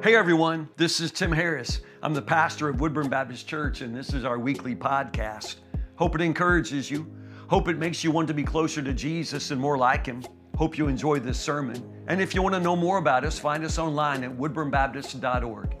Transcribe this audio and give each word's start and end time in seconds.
Hey 0.00 0.14
everyone, 0.14 0.68
this 0.76 1.00
is 1.00 1.10
Tim 1.10 1.32
Harris. 1.32 1.80
I'm 2.04 2.14
the 2.14 2.22
pastor 2.22 2.68
of 2.68 2.80
Woodburn 2.80 3.08
Baptist 3.08 3.48
Church, 3.48 3.80
and 3.80 3.92
this 3.92 4.14
is 4.14 4.24
our 4.24 4.38
weekly 4.38 4.76
podcast. 4.76 5.56
Hope 5.96 6.14
it 6.14 6.20
encourages 6.20 6.88
you. 6.88 7.12
Hope 7.48 7.66
it 7.66 7.78
makes 7.78 8.04
you 8.04 8.12
want 8.12 8.28
to 8.28 8.34
be 8.34 8.44
closer 8.44 8.80
to 8.80 8.92
Jesus 8.92 9.50
and 9.50 9.60
more 9.60 9.76
like 9.76 10.06
Him. 10.06 10.22
Hope 10.56 10.78
you 10.78 10.86
enjoy 10.86 11.18
this 11.18 11.36
sermon. 11.36 11.82
And 12.06 12.20
if 12.20 12.32
you 12.32 12.42
want 12.42 12.54
to 12.54 12.60
know 12.60 12.76
more 12.76 12.98
about 12.98 13.24
us, 13.24 13.40
find 13.40 13.64
us 13.64 13.76
online 13.76 14.22
at 14.22 14.30
woodburnbaptist.org. 14.30 15.76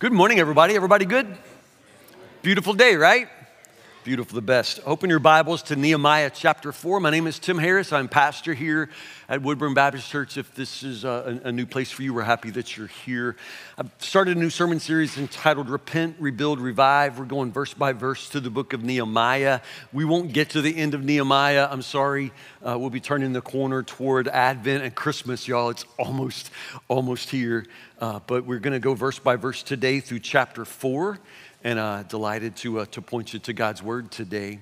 Good 0.00 0.12
morning, 0.12 0.40
everybody. 0.40 0.74
Everybody 0.74 1.04
good? 1.04 1.38
Beautiful 2.42 2.74
day, 2.74 2.96
right? 2.96 3.28
Beautiful, 4.06 4.36
the 4.36 4.40
best. 4.40 4.78
Open 4.86 5.10
your 5.10 5.18
Bibles 5.18 5.64
to 5.64 5.74
Nehemiah 5.74 6.30
chapter 6.32 6.70
4. 6.70 7.00
My 7.00 7.10
name 7.10 7.26
is 7.26 7.40
Tim 7.40 7.58
Harris. 7.58 7.92
I'm 7.92 8.06
pastor 8.06 8.54
here 8.54 8.88
at 9.28 9.42
Woodburn 9.42 9.74
Baptist 9.74 10.08
Church. 10.08 10.36
If 10.36 10.54
this 10.54 10.84
is 10.84 11.02
a, 11.02 11.40
a, 11.42 11.50
new 11.50 11.66
place 11.66 11.90
for 11.90 12.04
you, 12.04 12.14
we're 12.14 12.22
happy 12.22 12.50
that 12.50 12.76
you're 12.76 12.86
here. 12.86 13.34
I've 13.76 13.90
started 13.98 14.36
a 14.36 14.38
new 14.38 14.48
sermon 14.48 14.78
series 14.78 15.18
entitled 15.18 15.68
Repent, 15.68 16.14
Rebuild, 16.20 16.60
Revive. 16.60 17.18
We're 17.18 17.24
going 17.24 17.50
verse 17.50 17.74
by 17.74 17.94
verse 17.94 18.28
to 18.28 18.38
the 18.38 18.48
book 18.48 18.72
of 18.74 18.84
Nehemiah. 18.84 19.58
We 19.92 20.04
won't 20.04 20.32
get 20.32 20.50
to 20.50 20.62
the 20.62 20.76
end 20.76 20.94
of 20.94 21.02
Nehemiah. 21.02 21.66
I'm 21.68 21.82
sorry. 21.82 22.30
Uh, 22.62 22.76
we'll 22.78 22.90
be 22.90 23.00
turning 23.00 23.32
the 23.32 23.42
corner 23.42 23.82
toward 23.82 24.28
Advent 24.28 24.84
and 24.84 24.94
Christmas, 24.94 25.48
y'all. 25.48 25.70
It's 25.70 25.84
almost, 25.98 26.52
almost 26.86 27.30
here. 27.30 27.66
Uh, 28.00 28.20
but 28.28 28.46
we're 28.46 28.60
going 28.60 28.74
to 28.74 28.78
go 28.78 28.94
verse 28.94 29.18
by 29.18 29.34
verse 29.34 29.64
today 29.64 29.98
through 29.98 30.20
chapter 30.20 30.64
4 30.64 31.18
and 31.64 31.78
uh, 31.78 32.02
delighted 32.04 32.56
to, 32.56 32.80
uh, 32.80 32.86
to 32.86 33.02
point 33.02 33.32
you 33.32 33.38
to 33.40 33.52
God's 33.52 33.82
word 33.82 34.10
today. 34.10 34.60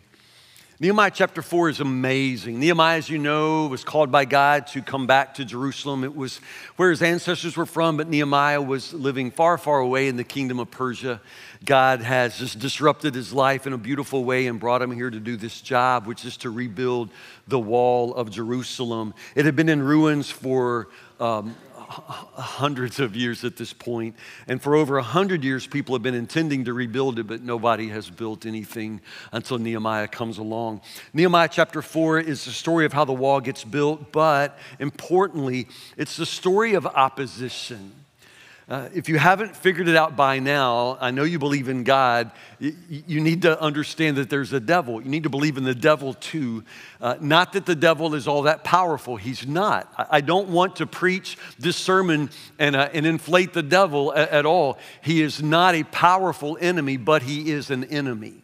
Nehemiah 0.81 1.13
chapter 1.15 1.41
4 1.41 1.69
is 1.69 1.79
amazing. 1.81 2.59
Nehemiah, 2.59 2.99
as 2.99 3.09
you 3.09 3.17
know, 3.17 3.69
was 3.69 3.85
called 3.85 4.11
by 4.11 4.25
God 4.25 4.67
to 4.69 4.83
come 4.83 5.07
back 5.07 5.35
to 5.35 5.45
Jerusalem. 5.45 6.03
It 6.03 6.17
was 6.17 6.41
where 6.75 6.91
his 6.91 7.01
ancestors 7.01 7.57
were 7.57 7.65
from, 7.65 7.97
but 7.97 8.09
Nehemiah 8.09 8.61
was 8.61 8.93
living 8.93 9.31
far, 9.31 9.57
far 9.57 9.79
away 9.79 10.09
in 10.09 10.17
the 10.17 10.25
kingdom 10.25 10.59
of 10.59 10.73
Persia. 10.73 11.21
God 11.65 12.01
has 12.01 12.39
just 12.39 12.59
disrupted 12.59 13.15
his 13.15 13.33
life 13.33 13.69
in 13.69 13.73
a 13.73 13.79
beautiful 13.79 14.25
way 14.25 14.49
and 14.49 14.59
brought 14.59 14.83
him 14.83 14.91
here 14.91 15.11
to 15.11 15.21
do 15.21 15.37
this 15.37 15.61
job, 15.61 16.07
which 16.07 16.25
is 16.25 16.37
to 16.39 16.51
rebuild 16.51 17.11
the 17.47 17.59
wall 17.59 18.13
of 18.13 18.31
Jerusalem. 18.31 19.15
It 19.37 19.45
had 19.45 19.55
been 19.55 19.69
in 19.69 19.81
ruins 19.81 20.29
for 20.29 20.89
um, 21.21 21.55
hundreds 21.89 23.01
of 23.01 23.17
years 23.17 23.45
at 23.45 23.57
this 23.57 23.73
point. 23.73 24.17
And 24.47 24.61
for 24.63 24.75
over 24.75 24.99
a 24.99 25.03
hundred 25.03 25.45
years, 25.45 25.67
people 25.67 25.95
have 25.95 26.03
been 26.03 26.15
intending 26.15 26.65
to 26.67 26.73
rebuild 26.73 27.19
it, 27.19 27.27
but 27.27 27.43
nobody 27.43 27.89
has 27.89 28.11
built 28.11 28.47
anything 28.47 29.01
until 29.33 29.59
Nehemiah 29.59 30.09
comes 30.09 30.39
along. 30.39 30.81
Nehemiah 31.13 31.49
chapter 31.51 31.83
4 31.83 32.21
is 32.21 32.45
the 32.45 32.53
story 32.53 32.85
of 32.85 32.93
how 32.93 33.05
the 33.05 33.13
wall 33.13 33.41
gets 33.41 33.65
built, 33.65 34.13
but 34.13 34.59
importantly, 34.79 35.69
it's 35.97 36.17
the 36.17 36.27
story 36.27 36.75
of 36.75 36.87
opposition. 36.87 38.04
Uh, 38.67 38.89
if 38.95 39.11
you 39.11 39.19
haven't 39.19 39.55
figured 39.55 39.89
it 39.89 39.97
out 39.97 40.17
by 40.17 40.39
now, 40.39 40.97
I 40.99 41.11
know 41.11 41.25
you 41.25 41.39
believe 41.39 41.69
in 41.69 41.85
God. 41.85 42.31
You, 42.59 42.75
you 42.89 43.21
need 43.21 43.43
to 43.43 43.61
understand 43.61 44.17
that 44.17 44.31
there's 44.31 44.55
a 44.55 44.61
devil. 44.61 45.03
You 45.03 45.11
need 45.11 45.25
to 45.25 45.29
believe 45.29 45.59
in 45.59 45.65
the 45.65 45.75
devil 45.75 46.15
too. 46.15 46.65
Uh, 46.99 47.17
not 47.21 47.53
that 47.53 47.67
the 47.67 47.75
devil 47.75 48.15
is 48.15 48.27
all 48.27 48.43
that 48.43 48.65
powerful, 48.65 49.17
he's 49.17 49.47
not. 49.47 49.93
I, 49.99 50.07
I 50.13 50.21
don't 50.23 50.49
want 50.49 50.77
to 50.77 50.87
preach 50.87 51.37
this 51.59 51.77
sermon 51.77 52.31
and, 52.59 52.75
uh, 52.75 52.89
and 52.95 53.05
inflate 53.05 53.53
the 53.53 53.63
devil 53.63 54.15
at, 54.15 54.31
at 54.31 54.47
all. 54.47 54.79
He 55.03 55.21
is 55.21 55.43
not 55.43 55.75
a 55.75 55.83
powerful 55.83 56.57
enemy, 56.59 56.97
but 56.97 57.23
he 57.23 57.51
is 57.51 57.71
an 57.71 57.85
enemy. 57.85 58.43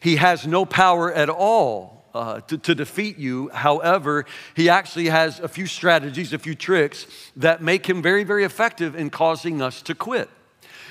He 0.00 0.16
has 0.16 0.46
no 0.46 0.64
power 0.64 1.12
at 1.12 1.28
all 1.28 1.91
uh, 2.14 2.40
to, 2.42 2.58
to 2.58 2.74
defeat 2.74 3.18
you. 3.18 3.48
However, 3.48 4.26
he 4.54 4.68
actually 4.68 5.06
has 5.06 5.40
a 5.40 5.48
few 5.48 5.66
strategies, 5.66 6.32
a 6.32 6.38
few 6.38 6.54
tricks 6.54 7.06
that 7.36 7.62
make 7.62 7.86
him 7.88 8.02
very, 8.02 8.24
very 8.24 8.44
effective 8.44 8.94
in 8.94 9.10
causing 9.10 9.62
us 9.62 9.82
to 9.82 9.94
quit. 9.94 10.28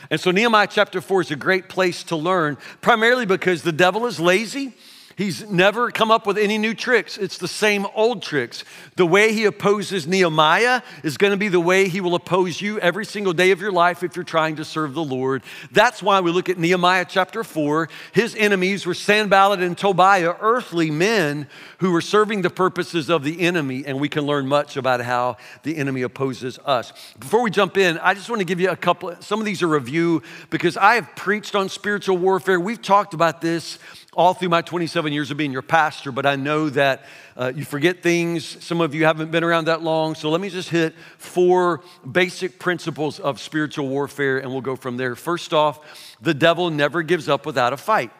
And 0.10 0.20
so, 0.20 0.31
Nehemiah 0.31 0.68
chapter 0.70 1.00
4 1.00 1.22
is 1.22 1.31
a 1.31 1.36
great 1.36 1.70
place 1.70 2.04
to 2.06 2.16
learn, 2.16 2.58
primarily 2.81 3.26
because 3.26 3.62
the 3.62 3.72
devil 3.72 4.08
is 4.08 4.20
lazy 4.20 4.74
He's 5.22 5.48
never 5.48 5.92
come 5.92 6.09
up 6.09 6.26
with 6.26 6.40
any 6.40 6.58
new 6.58 6.74
tricks. 6.74 7.16
It's 7.16 7.38
the 7.38 7.48
same 7.48 7.86
old 7.94 8.24
tricks. 8.24 8.64
The 8.96 9.06
way 9.06 9.34
he 9.34 9.46
opposes 9.46 10.08
Nehemiah 10.08 10.82
is 11.04 11.16
going 11.16 11.30
to 11.30 11.38
be 11.38 11.48
the 11.48 11.59
way 11.59 11.88
he 11.90 12.02
will 12.02 12.16
oppose 12.16 12.59
you 12.59 12.80
every 12.80 13.06
single 13.06 13.31
day 13.31 13.52
of 13.52 13.62
your 13.62 13.72
life 13.72 14.02
if 14.02 14.16
you're 14.16 14.26
trying 14.26 14.56
to 14.56 14.66
serve 14.66 14.96
the 14.96 15.04
Lord. 15.04 15.44
That's 15.72 16.02
why 16.02 16.22
we 16.22 16.31
look 16.31 16.50
at 16.50 16.58
Nehemiah 16.58 17.06
chapter 17.08 17.44
4. 17.44 17.88
His 18.14 18.34
enemies 18.34 18.88
were 18.88 18.96
Sanballat 18.96 19.60
and 19.60 19.78
Tobiah, 19.78 20.34
earthly 20.42 20.90
men 20.90 21.48
who 21.78 21.92
were 21.92 22.02
serving 22.02 22.42
the 22.42 22.50
purposes 22.50 23.08
of 23.08 23.24
the 23.24 23.42
enemy, 23.42 23.84
and 23.86 24.00
we 24.00 24.10
can 24.10 24.26
learn 24.26 24.48
much 24.48 24.76
about 24.76 25.02
how 25.02 25.38
the 25.62 25.78
enemy 25.78 26.02
opposes 26.02 26.58
us. 26.66 26.94
Before 27.20 27.44
we 27.44 27.52
jump 27.52 27.78
in, 27.78 28.00
I 28.00 28.16
just 28.16 28.28
want 28.28 28.40
to 28.40 28.46
give 28.46 28.60
you 28.60 28.72
a 28.72 28.76
couple, 28.76 29.16
some 29.20 29.40
of 29.40 29.46
these 29.46 29.62
are 29.62 29.68
review 29.68 30.24
because 30.50 30.78
I 30.78 30.96
have 30.96 31.16
preached 31.16 31.54
on 31.54 31.70
spiritual 31.70 32.18
warfare. 32.18 32.60
We've 32.60 32.81
talked 32.81 33.14
about 33.14 33.40
this 33.42 33.78
all 34.14 34.34
through 34.34 34.50
my 34.50 34.62
27 34.62 35.11
years 35.12 35.32
of 35.32 35.38
being 35.38 35.52
your 35.52 35.62
pastor, 35.62 36.12
but 36.12 36.26
I 36.26 36.36
know 36.36 36.70
that 36.70 37.06
uh, 37.36 37.52
you 37.56 37.66
forget 37.66 38.04
things. 38.04 38.64
Some 38.64 38.82
of 38.82 38.94
you 38.94 39.06
haven't 39.06 39.32
been 39.32 39.44
around 39.44 39.66
that 39.66 39.82
long. 39.82 40.16
So 40.16 40.30
let 40.30 40.42
me 40.42 40.50
just 40.50 40.70
hit 40.70 40.94
four 41.18 41.82
basic 42.10 42.60
principles 42.60 43.20
of 43.20 43.40
spiritual 43.40 43.88
warfare 43.88 44.40
and 44.40 44.52
we'll 44.52 44.62
go 44.62 44.76
from 44.76 44.98
there. 44.98 45.16
First 45.16 45.54
off, 45.54 46.16
the 46.22 46.34
devil 46.34 46.70
never 46.70 47.02
gives 47.02 47.30
up 47.30 47.46
without 47.46 47.74
a 47.74 47.78
fight. 47.78 48.12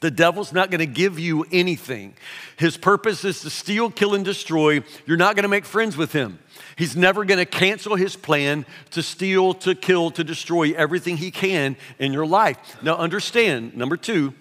The 0.00 0.10
devil's 0.10 0.52
not 0.52 0.70
going 0.70 0.80
to 0.80 0.86
give 0.86 1.18
you 1.18 1.46
anything. 1.50 2.14
His 2.58 2.76
purpose 2.76 3.24
is 3.24 3.40
to 3.40 3.48
steal, 3.48 3.90
kill, 3.90 4.14
and 4.14 4.22
destroy. 4.22 4.82
You're 5.06 5.16
not 5.16 5.34
going 5.34 5.44
to 5.44 5.48
make 5.48 5.64
friends 5.64 5.96
with 5.96 6.12
him. 6.12 6.40
He's 6.76 6.94
never 6.94 7.24
going 7.24 7.38
to 7.38 7.46
cancel 7.46 7.96
his 7.96 8.14
plan 8.16 8.66
to 8.90 9.02
steal, 9.02 9.54
to 9.54 9.74
kill, 9.74 10.10
to 10.10 10.22
destroy 10.22 10.72
everything 10.72 11.16
he 11.16 11.30
can 11.30 11.76
in 11.98 12.12
your 12.12 12.26
life. 12.26 12.58
Now, 12.82 12.96
understand, 12.96 13.76
number 13.76 13.96
two, 13.96 14.34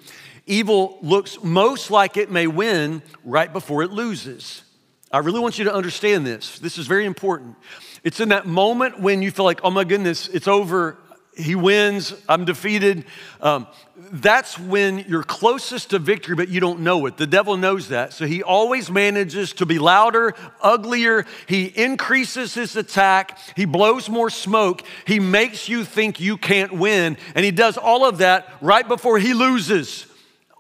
Evil 0.46 0.98
looks 1.02 1.42
most 1.42 1.90
like 1.90 2.18
it 2.18 2.30
may 2.30 2.48
win 2.48 3.02
right 3.24 3.52
before 3.52 3.84
it 3.84 3.92
loses. 3.92 4.64
I 5.12 5.20
really 5.20 5.40
want 5.40 5.58
you 5.58 5.66
to 5.66 5.74
understand 5.74 6.26
this. 6.26 6.60
This 6.60 6.78
is 6.78 6.88
very 6.88 7.06
important. 7.06 7.56
It's 8.04 8.20
in 8.20 8.30
that 8.30 8.46
moment 8.46 9.00
when 9.00 9.22
you 9.22 9.32
feel 9.32 9.46
like, 9.46 9.62
oh 9.64 9.72
my 9.72 9.84
goodness, 9.84 10.28
it's 10.28 10.48
over. 10.48 10.98
He 11.36 11.56
wins, 11.56 12.14
I'm 12.28 12.46
defeated. 12.46 13.06
Um, 13.42 13.68
that's 13.96 14.60
when 14.60 15.00
you're 15.08 15.24
closest 15.24 15.92
to 15.92 16.00
victory, 16.00 16.36
but 16.36 16.50
you 16.50 16.60
don't 16.60 16.82
know 16.82 17.06
it. 17.06 17.18
The 17.18 17.26
devil 17.26 17.58
knows 17.58 17.90
that. 17.90 18.14
So 18.14 18.28
he 18.28 18.44
always 18.44 18.92
manages 18.92 19.54
to 19.54 19.66
be 19.66 19.80
louder, 19.80 20.36
uglier. 20.62 21.26
He 21.48 21.66
increases 21.66 22.54
his 22.54 22.76
attack. 22.76 23.40
He 23.56 23.66
blows 23.66 24.10
more 24.10 24.30
smoke. 24.30 24.84
He 25.08 25.20
makes 25.20 25.70
you 25.70 25.86
think 25.86 26.20
you 26.20 26.38
can't 26.38 26.74
win. 26.74 27.18
And 27.34 27.46
he 27.46 27.52
does 27.52 27.78
all 27.78 28.06
of 28.06 28.18
that 28.20 28.52
right 28.62 28.88
before 28.88 29.18
he 29.18 29.34
loses. 29.34 30.06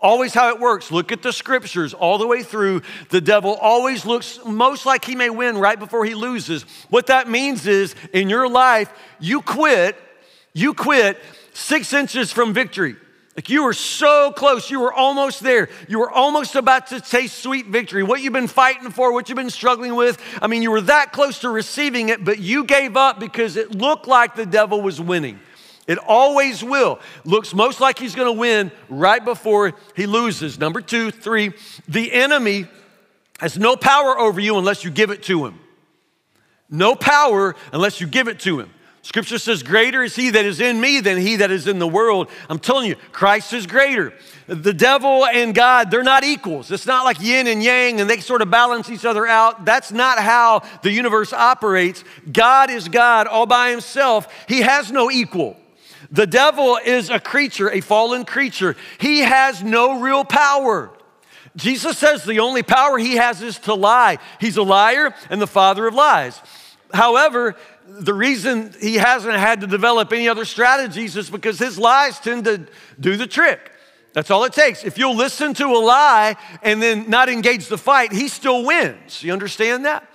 Always 0.03 0.33
how 0.33 0.49
it 0.49 0.59
works. 0.59 0.91
Look 0.91 1.13
at 1.13 1.23
the 1.23 1.31
scriptures 1.31 1.93
all 1.93 2.17
the 2.17 2.27
way 2.27 2.43
through. 2.43 2.81
The 3.07 3.21
devil 3.21 3.55
always 3.55 4.05
looks 4.05 4.37
most 4.45 4.85
like 4.85 5.05
he 5.05 5.15
may 5.15 5.29
win 5.29 5.57
right 5.57 5.79
before 5.79 6.03
he 6.03 6.13
loses. 6.13 6.63
What 6.89 7.07
that 7.07 7.29
means 7.29 7.65
is 7.65 7.95
in 8.11 8.29
your 8.29 8.49
life, 8.49 8.91
you 9.21 9.41
quit, 9.41 9.95
you 10.51 10.73
quit 10.73 11.17
six 11.53 11.93
inches 11.93 12.33
from 12.33 12.53
victory. 12.53 12.97
Like 13.37 13.49
you 13.49 13.63
were 13.63 13.73
so 13.73 14.33
close, 14.33 14.69
you 14.69 14.81
were 14.81 14.93
almost 14.93 15.39
there. 15.39 15.69
You 15.87 15.99
were 15.99 16.11
almost 16.11 16.55
about 16.55 16.87
to 16.87 16.99
taste 16.99 17.39
sweet 17.39 17.67
victory. 17.67 18.03
What 18.03 18.21
you've 18.21 18.33
been 18.33 18.47
fighting 18.47 18.91
for, 18.91 19.13
what 19.13 19.29
you've 19.29 19.37
been 19.37 19.49
struggling 19.49 19.95
with. 19.95 20.21
I 20.41 20.47
mean, 20.47 20.61
you 20.61 20.69
were 20.69 20.81
that 20.81 21.13
close 21.13 21.39
to 21.39 21.49
receiving 21.49 22.09
it, 22.09 22.25
but 22.25 22.39
you 22.39 22.65
gave 22.65 22.97
up 22.97 23.21
because 23.21 23.55
it 23.55 23.73
looked 23.73 24.05
like 24.05 24.35
the 24.35 24.45
devil 24.45 24.81
was 24.81 24.99
winning. 24.99 25.39
It 25.87 25.97
always 25.97 26.63
will. 26.63 26.99
Looks 27.25 27.53
most 27.53 27.81
like 27.81 27.99
he's 27.99 28.15
going 28.15 28.33
to 28.33 28.39
win 28.39 28.71
right 28.89 29.23
before 29.23 29.73
he 29.95 30.05
loses. 30.05 30.57
Number 30.57 30.81
two, 30.81 31.11
three, 31.11 31.53
the 31.87 32.13
enemy 32.13 32.67
has 33.39 33.57
no 33.57 33.75
power 33.75 34.17
over 34.17 34.39
you 34.39 34.57
unless 34.57 34.83
you 34.83 34.91
give 34.91 35.11
it 35.11 35.23
to 35.23 35.45
him. 35.45 35.59
No 36.69 36.95
power 36.95 37.55
unless 37.73 37.99
you 37.99 38.07
give 38.07 38.27
it 38.27 38.39
to 38.41 38.59
him. 38.59 38.69
Scripture 39.01 39.37
says, 39.37 39.63
Greater 39.63 40.01
is 40.01 40.15
he 40.15 40.29
that 40.29 40.45
is 40.45 40.61
in 40.61 40.79
me 40.79 41.01
than 41.01 41.17
he 41.17 41.35
that 41.35 41.51
is 41.51 41.67
in 41.67 41.77
the 41.77 41.87
world. 41.87 42.29
I'm 42.49 42.57
telling 42.57 42.87
you, 42.87 42.95
Christ 43.11 43.51
is 43.51 43.67
greater. 43.67 44.13
The 44.47 44.73
devil 44.73 45.25
and 45.25 45.53
God, 45.53 45.91
they're 45.91 46.03
not 46.03 46.23
equals. 46.23 46.71
It's 46.71 46.85
not 46.85 47.03
like 47.03 47.19
yin 47.19 47.47
and 47.47 47.61
yang 47.61 47.99
and 47.99 48.09
they 48.09 48.21
sort 48.21 48.41
of 48.41 48.49
balance 48.49 48.89
each 48.89 49.03
other 49.03 49.27
out. 49.27 49.65
That's 49.65 49.91
not 49.91 50.19
how 50.19 50.63
the 50.83 50.91
universe 50.91 51.33
operates. 51.33 52.05
God 52.31 52.69
is 52.69 52.87
God 52.87 53.27
all 53.27 53.45
by 53.45 53.71
himself, 53.71 54.33
he 54.47 54.61
has 54.61 54.89
no 54.89 55.11
equal. 55.11 55.57
The 56.13 56.27
devil 56.27 56.77
is 56.77 57.09
a 57.09 57.19
creature, 57.19 57.71
a 57.71 57.81
fallen 57.81 58.23
creature. 58.23 58.75
He 58.99 59.19
has 59.19 59.63
no 59.63 59.99
real 59.99 60.23
power. 60.23 60.91
Jesus 61.55 61.97
says 61.97 62.23
the 62.23 62.39
only 62.39 62.61
power 62.61 62.99
he 62.99 63.15
has 63.15 63.41
is 63.41 63.57
to 63.59 63.73
lie. 63.73 64.19
He's 64.39 64.57
a 64.57 64.63
liar 64.63 65.15
and 65.31 65.41
the 65.41 65.47
father 65.47 65.87
of 65.87 65.95
lies. 65.95 66.39
However, 66.93 67.55
the 67.87 68.13
reason 68.13 68.73
he 68.79 68.95
hasn't 68.95 69.35
had 69.35 69.61
to 69.61 69.67
develop 69.67 70.13
any 70.13 70.29
other 70.29 70.45
strategies 70.45 71.17
is 71.17 71.31
because 71.31 71.57
his 71.57 71.79
lies 71.79 72.19
tend 72.19 72.45
to 72.45 72.67
do 72.99 73.17
the 73.17 73.27
trick. 73.27 73.71
That's 74.13 74.29
all 74.29 74.43
it 74.43 74.53
takes. 74.53 74.83
If 74.83 74.99
you'll 74.99 75.15
listen 75.15 75.55
to 75.55 75.65
a 75.65 75.81
lie 75.81 76.35
and 76.61 76.79
then 76.79 77.09
not 77.09 77.27
engage 77.27 77.67
the 77.67 77.77
fight, 77.79 78.11
he 78.11 78.27
still 78.27 78.63
wins. 78.63 79.23
You 79.23 79.33
understand 79.33 79.85
that? 79.85 80.07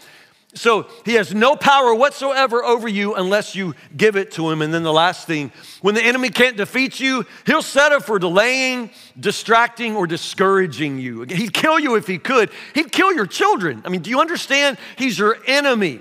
So 0.59 0.89
he 1.05 1.15
has 1.15 1.33
no 1.33 1.57
power 1.57 1.95
whatsoever 1.95 2.65
over 2.65 2.89
you 2.89 3.15
unless 3.15 3.55
you 3.55 3.75
give 3.97 4.17
it 4.17 4.33
to 4.33 4.51
him. 4.51 4.61
And 4.61 4.75
then 4.75 4.83
the 4.83 4.93
last 4.93 5.27
thing, 5.27 5.53
when 5.81 5.95
the 5.95 6.03
enemy 6.03 6.31
can't 6.31 6.57
defeat 6.57 6.99
you, 6.99 7.25
he'll 7.47 7.63
set 7.63 7.93
up 7.93 8.03
for 8.03 8.19
delaying, 8.19 8.91
distracting, 9.19 9.97
or 9.97 10.07
discouraging 10.07 10.99
you. 10.99 11.23
He'd 11.23 11.53
kill 11.53 11.79
you 11.79 11.95
if 11.95 12.07
he 12.07 12.19
could. 12.19 12.51
He'd 12.75 12.91
kill 12.91 13.13
your 13.13 13.27
children. 13.27 13.83
I 13.85 13.89
mean, 13.89 14.03
do 14.03 14.11
you 14.11 14.21
understand? 14.21 14.79
He's 14.97 15.19
your 15.19 15.39
enemy. 15.47 16.01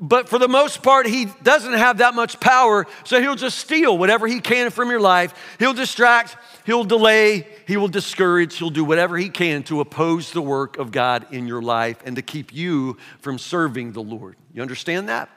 But 0.00 0.30
for 0.30 0.38
the 0.38 0.48
most 0.48 0.82
part, 0.82 1.06
he 1.06 1.26
doesn't 1.42 1.74
have 1.74 1.98
that 1.98 2.14
much 2.14 2.40
power, 2.40 2.86
so 3.04 3.20
he'll 3.20 3.34
just 3.34 3.58
steal 3.58 3.98
whatever 3.98 4.26
he 4.26 4.40
can 4.40 4.70
from 4.70 4.90
your 4.90 5.00
life. 5.00 5.34
He'll 5.58 5.74
distract, 5.74 6.36
he'll 6.64 6.84
delay, 6.84 7.46
he 7.66 7.76
will 7.76 7.88
discourage, 7.88 8.56
he'll 8.56 8.70
do 8.70 8.84
whatever 8.84 9.18
he 9.18 9.28
can 9.28 9.62
to 9.64 9.80
oppose 9.80 10.32
the 10.32 10.40
work 10.40 10.78
of 10.78 10.90
God 10.90 11.26
in 11.32 11.46
your 11.46 11.60
life 11.60 11.98
and 12.06 12.16
to 12.16 12.22
keep 12.22 12.54
you 12.54 12.96
from 13.18 13.36
serving 13.36 13.92
the 13.92 14.02
Lord. 14.02 14.36
You 14.54 14.62
understand 14.62 15.10
that? 15.10 15.28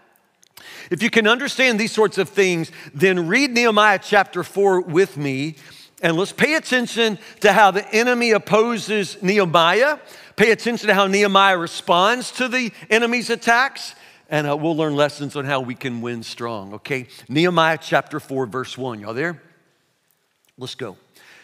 If 0.89 1.04
you 1.04 1.10
can 1.10 1.27
understand 1.27 1.77
these 1.77 1.92
sorts 1.92 2.18
of 2.18 2.30
things, 2.30 2.71
then 2.94 3.27
read 3.27 3.51
Nehemiah 3.51 4.00
chapter 4.01 4.44
4 4.44 4.81
with 4.81 5.18
me 5.18 5.56
and 6.01 6.15
let's 6.18 6.33
pay 6.33 6.56
attention 6.56 7.18
to 7.42 7.54
how 7.54 7.71
the 7.71 7.89
enemy 7.94 8.31
opposes 8.31 9.21
Nehemiah. 9.21 10.00
Pay 10.36 10.51
attention 10.51 10.88
to 10.88 10.94
how 10.94 11.07
Nehemiah 11.07 11.57
responds 11.57 12.31
to 12.31 12.48
the 12.50 12.71
enemy's 12.89 13.30
attacks 13.30 13.95
and 14.33 14.47
uh, 14.47 14.57
we'll 14.57 14.75
learn 14.75 14.95
lessons 14.95 15.35
on 15.35 15.45
how 15.45 15.62
we 15.62 15.75
can 15.75 16.01
win 16.01 16.24
strong, 16.24 16.74
okay? 16.74 17.06
Nehemiah 17.30 17.77
chapter 17.80 18.19
4, 18.19 18.47
verse 18.47 18.75
1. 18.75 19.00
Y'all 19.00 19.13
there? 19.13 19.39
Let's 20.57 20.74
go. 20.74 20.97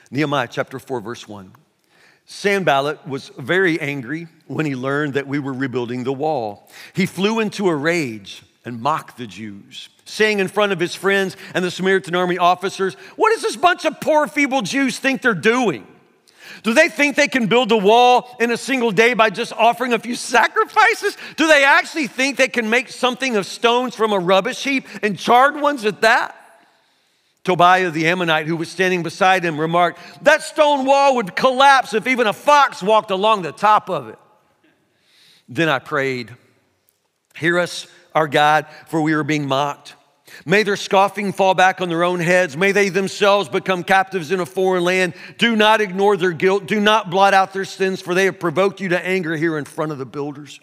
Nehemiah 0.10 0.48
chapter 0.50 0.80
4, 0.80 1.00
verse 1.00 1.28
1. 1.28 1.52
Sanballat 2.26 3.08
was 3.08 3.30
very 3.38 3.80
angry 3.80 4.28
when 4.48 4.66
he 4.66 4.76
learned 4.76 5.14
that 5.14 5.28
we 5.28 5.38
were 5.38 5.54
rebuilding 5.54 6.04
the 6.04 6.12
wall. 6.12 6.68
He 6.94 7.06
flew 7.06 7.40
into 7.40 7.70
a 7.70 7.76
rage 7.76 8.42
and 8.66 8.82
mocked 8.82 9.18
the 9.18 9.28
Jews, 9.28 9.90
saying 10.06 10.40
in 10.40 10.48
front 10.48 10.72
of 10.72 10.80
his 10.80 10.96
friends 10.96 11.38
and 11.54 11.64
the 11.64 11.70
Samaritan 11.70 12.16
army 12.16 12.40
officers, 12.40 12.96
What 13.18 13.32
does 13.34 13.44
this 13.44 13.56
bunch 13.56 13.86
of 13.86 14.02
poor, 14.02 14.26
feeble 14.26 14.64
Jews 14.64 14.98
think 14.98 15.22
they're 15.22 15.36
doing? 15.36 15.86
Do 16.64 16.74
they 16.74 16.90
think 16.90 17.16
they 17.16 17.28
can 17.28 17.48
build 17.48 17.72
a 17.72 17.78
wall 17.78 18.36
in 18.40 18.52
a 18.52 18.58
single 18.58 18.92
day 18.92 19.14
by 19.14 19.30
just 19.30 19.54
offering 19.54 19.94
a 19.94 20.00
few 20.00 20.16
sacrifices? 20.16 21.18
Do 21.38 21.48
they 21.48 21.64
actually 21.64 22.08
think 22.08 22.38
they 22.38 22.48
can 22.48 22.70
make 22.70 22.90
something 22.90 23.36
of 23.36 23.46
stones 23.46 23.96
from 23.96 24.14
a 24.14 24.20
rubbish 24.20 24.64
heap 24.64 24.88
and 25.02 25.18
charred 25.18 25.60
ones 25.60 25.86
at 25.86 26.02
that? 26.02 26.36
Tobiah 27.44 27.90
the 27.90 28.08
Ammonite, 28.08 28.48
who 28.48 28.58
was 28.58 28.70
standing 28.70 29.02
beside 29.02 29.44
him, 29.44 29.60
remarked, 29.60 30.00
That 30.24 30.44
stone 30.44 30.86
wall 30.86 31.16
would 31.16 31.36
collapse 31.36 31.94
if 31.94 32.06
even 32.06 32.28
a 32.28 32.34
fox 32.34 32.84
walked 32.84 33.12
along 33.12 33.42
the 33.42 33.52
top 33.52 33.90
of 33.90 34.10
it. 34.10 34.20
Then 35.48 35.70
I 35.70 35.80
prayed, 35.80 36.36
Hear 37.36 37.58
us, 37.58 37.88
our 38.14 38.28
God, 38.28 38.68
for 38.88 39.02
we 39.02 39.14
are 39.14 39.24
being 39.24 39.48
mocked. 39.48 39.96
May 40.46 40.64
their 40.64 40.76
scoffing 40.76 41.34
fall 41.34 41.54
back 41.54 41.82
on 41.82 41.90
their 41.90 42.04
own 42.04 42.20
heads. 42.20 42.56
May 42.56 42.72
they 42.72 42.90
themselves 42.90 43.50
become 43.50 43.84
captives 43.84 44.32
in 44.32 44.40
a 44.40 44.46
foreign 44.46 44.84
land. 44.84 45.14
Do 45.38 45.56
not 45.56 45.82
ignore 45.82 46.18
their 46.18 46.32
guilt. 46.32 46.66
Do 46.66 46.80
not 46.80 47.10
blot 47.10 47.34
out 47.34 47.54
their 47.54 47.66
sins, 47.66 48.02
for 48.02 48.14
they 48.14 48.26
have 48.26 48.40
provoked 48.40 48.82
you 48.82 48.90
to 48.90 49.06
anger 49.06 49.36
here 49.36 49.58
in 49.58 49.66
front 49.66 49.92
of 49.92 49.98
the 49.98 50.06
builders. 50.06 50.60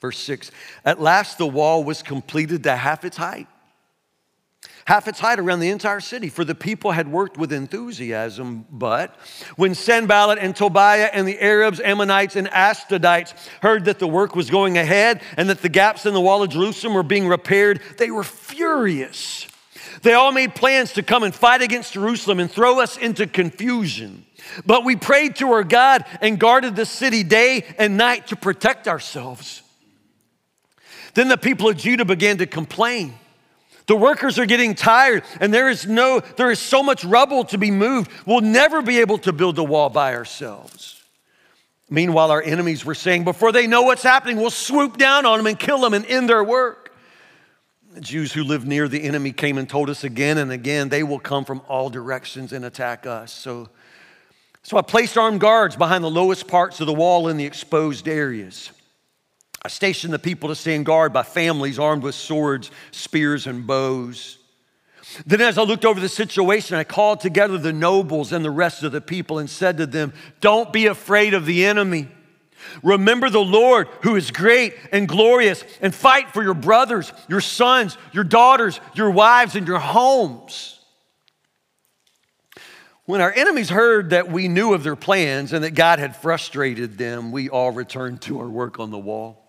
Verse 0.00 0.18
6 0.18 0.50
At 0.84 1.00
last 1.00 1.38
the 1.38 1.46
wall 1.46 1.84
was 1.84 2.02
completed 2.02 2.62
to 2.64 2.76
half 2.76 3.04
its 3.04 3.16
height 3.16 3.46
half 4.86 5.08
its 5.08 5.18
height 5.18 5.38
around 5.38 5.60
the 5.60 5.68
entire 5.68 6.00
city, 6.00 6.28
for 6.28 6.44
the 6.44 6.54
people 6.54 6.92
had 6.92 7.08
worked 7.08 7.36
with 7.36 7.52
enthusiasm. 7.52 8.64
But 8.70 9.14
when 9.56 9.74
Sanballat 9.74 10.38
and 10.38 10.54
Tobiah 10.54 11.10
and 11.12 11.26
the 11.26 11.40
Arabs, 11.40 11.80
Ammonites, 11.80 12.36
and 12.36 12.46
Ashdodites 12.48 13.34
heard 13.62 13.86
that 13.86 13.98
the 13.98 14.06
work 14.06 14.36
was 14.36 14.48
going 14.48 14.78
ahead 14.78 15.20
and 15.36 15.50
that 15.50 15.60
the 15.60 15.68
gaps 15.68 16.06
in 16.06 16.14
the 16.14 16.20
wall 16.20 16.42
of 16.42 16.50
Jerusalem 16.50 16.94
were 16.94 17.02
being 17.02 17.26
repaired, 17.26 17.80
they 17.98 18.10
were 18.12 18.24
furious. 18.24 19.48
They 20.02 20.14
all 20.14 20.30
made 20.30 20.54
plans 20.54 20.92
to 20.92 21.02
come 21.02 21.24
and 21.24 21.34
fight 21.34 21.62
against 21.62 21.94
Jerusalem 21.94 22.38
and 22.38 22.50
throw 22.50 22.80
us 22.80 22.96
into 22.96 23.26
confusion. 23.26 24.24
But 24.64 24.84
we 24.84 24.94
prayed 24.94 25.36
to 25.36 25.50
our 25.50 25.64
God 25.64 26.04
and 26.20 26.38
guarded 26.38 26.76
the 26.76 26.86
city 26.86 27.24
day 27.24 27.64
and 27.76 27.96
night 27.96 28.28
to 28.28 28.36
protect 28.36 28.86
ourselves. 28.86 29.62
Then 31.14 31.26
the 31.26 31.38
people 31.38 31.68
of 31.68 31.76
Judah 31.76 32.04
began 32.04 32.38
to 32.38 32.46
complain. 32.46 33.14
The 33.86 33.96
workers 33.96 34.38
are 34.38 34.46
getting 34.46 34.74
tired 34.74 35.22
and 35.40 35.54
there 35.54 35.68
is 35.68 35.86
no 35.86 36.20
there 36.20 36.50
is 36.50 36.58
so 36.58 36.82
much 36.82 37.04
rubble 37.04 37.44
to 37.44 37.58
be 37.58 37.70
moved. 37.70 38.10
We'll 38.26 38.40
never 38.40 38.82
be 38.82 38.98
able 38.98 39.18
to 39.18 39.32
build 39.32 39.58
a 39.58 39.64
wall 39.64 39.90
by 39.90 40.14
ourselves. 40.14 40.96
Meanwhile, 41.88 42.32
our 42.32 42.42
enemies 42.42 42.84
were 42.84 42.96
saying, 42.96 43.22
before 43.22 43.52
they 43.52 43.68
know 43.68 43.82
what's 43.82 44.02
happening, 44.02 44.38
we'll 44.38 44.50
swoop 44.50 44.98
down 44.98 45.24
on 45.24 45.38
them 45.38 45.46
and 45.46 45.58
kill 45.58 45.78
them 45.78 45.94
and 45.94 46.04
end 46.06 46.28
their 46.28 46.42
work. 46.42 46.92
The 47.94 48.00
Jews 48.00 48.32
who 48.32 48.42
lived 48.42 48.66
near 48.66 48.88
the 48.88 49.04
enemy 49.04 49.30
came 49.30 49.56
and 49.56 49.68
told 49.68 49.88
us 49.88 50.02
again 50.02 50.36
and 50.38 50.50
again, 50.50 50.88
they 50.88 51.04
will 51.04 51.20
come 51.20 51.44
from 51.44 51.62
all 51.68 51.88
directions 51.88 52.52
and 52.52 52.64
attack 52.64 53.06
us. 53.06 53.32
So, 53.32 53.68
so 54.64 54.76
I 54.76 54.82
placed 54.82 55.16
armed 55.16 55.40
guards 55.40 55.76
behind 55.76 56.02
the 56.02 56.10
lowest 56.10 56.48
parts 56.48 56.80
of 56.80 56.88
the 56.88 56.92
wall 56.92 57.28
in 57.28 57.36
the 57.36 57.46
exposed 57.46 58.08
areas. 58.08 58.72
I 59.66 59.68
stationed 59.68 60.12
the 60.14 60.20
people 60.20 60.48
to 60.50 60.54
stand 60.54 60.86
guard 60.86 61.12
by 61.12 61.24
families 61.24 61.76
armed 61.76 62.04
with 62.04 62.14
swords, 62.14 62.70
spears, 62.92 63.48
and 63.48 63.66
bows. 63.66 64.38
Then, 65.26 65.40
as 65.40 65.58
I 65.58 65.62
looked 65.62 65.84
over 65.84 65.98
the 65.98 66.08
situation, 66.08 66.76
I 66.76 66.84
called 66.84 67.18
together 67.18 67.58
the 67.58 67.72
nobles 67.72 68.32
and 68.32 68.44
the 68.44 68.50
rest 68.52 68.84
of 68.84 68.92
the 68.92 69.00
people 69.00 69.40
and 69.40 69.50
said 69.50 69.78
to 69.78 69.86
them, 69.86 70.12
Don't 70.40 70.72
be 70.72 70.86
afraid 70.86 71.34
of 71.34 71.46
the 71.46 71.66
enemy. 71.66 72.06
Remember 72.84 73.28
the 73.28 73.40
Lord 73.40 73.88
who 74.02 74.14
is 74.14 74.30
great 74.30 74.76
and 74.92 75.08
glorious, 75.08 75.64
and 75.80 75.92
fight 75.92 76.30
for 76.32 76.44
your 76.44 76.54
brothers, 76.54 77.12
your 77.28 77.40
sons, 77.40 77.98
your 78.12 78.22
daughters, 78.22 78.78
your 78.94 79.10
wives, 79.10 79.56
and 79.56 79.66
your 79.66 79.80
homes. 79.80 80.78
When 83.04 83.20
our 83.20 83.32
enemies 83.32 83.70
heard 83.70 84.10
that 84.10 84.30
we 84.30 84.46
knew 84.46 84.74
of 84.74 84.84
their 84.84 84.94
plans 84.94 85.52
and 85.52 85.64
that 85.64 85.72
God 85.72 85.98
had 85.98 86.14
frustrated 86.14 86.98
them, 86.98 87.32
we 87.32 87.48
all 87.48 87.72
returned 87.72 88.22
to 88.22 88.38
our 88.38 88.48
work 88.48 88.78
on 88.78 88.92
the 88.92 88.98
wall. 88.98 89.42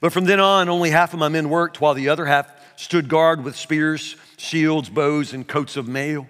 But 0.00 0.12
from 0.12 0.24
then 0.24 0.40
on, 0.40 0.68
only 0.68 0.90
half 0.90 1.12
of 1.12 1.18
my 1.18 1.28
men 1.28 1.48
worked, 1.48 1.80
while 1.80 1.94
the 1.94 2.08
other 2.08 2.26
half 2.26 2.50
stood 2.76 3.08
guard 3.08 3.42
with 3.42 3.56
spears, 3.56 4.16
shields, 4.36 4.88
bows, 4.88 5.32
and 5.32 5.46
coats 5.46 5.76
of 5.76 5.88
mail. 5.88 6.28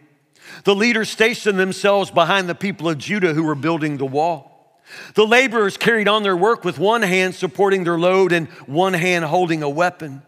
The 0.65 0.75
leaders 0.75 1.09
stationed 1.09 1.59
themselves 1.59 2.11
behind 2.11 2.49
the 2.49 2.55
people 2.55 2.89
of 2.89 2.99
Judah 2.99 3.35
who 3.35 3.43
were 3.43 3.57
building 3.57 3.97
the 3.97 4.07
wall. 4.07 4.81
The 5.15 5.27
laborers 5.27 5.77
carried 5.77 6.07
on 6.07 6.23
their 6.23 6.37
work 6.37 6.65
with 6.65 6.79
one 6.79 7.03
hand 7.03 7.35
supporting 7.35 7.83
their 7.83 7.99
load 7.99 8.33
and 8.33 8.47
one 8.67 8.93
hand 8.93 9.25
holding 9.25 9.65
a 9.65 9.69
weapon. 9.69 10.23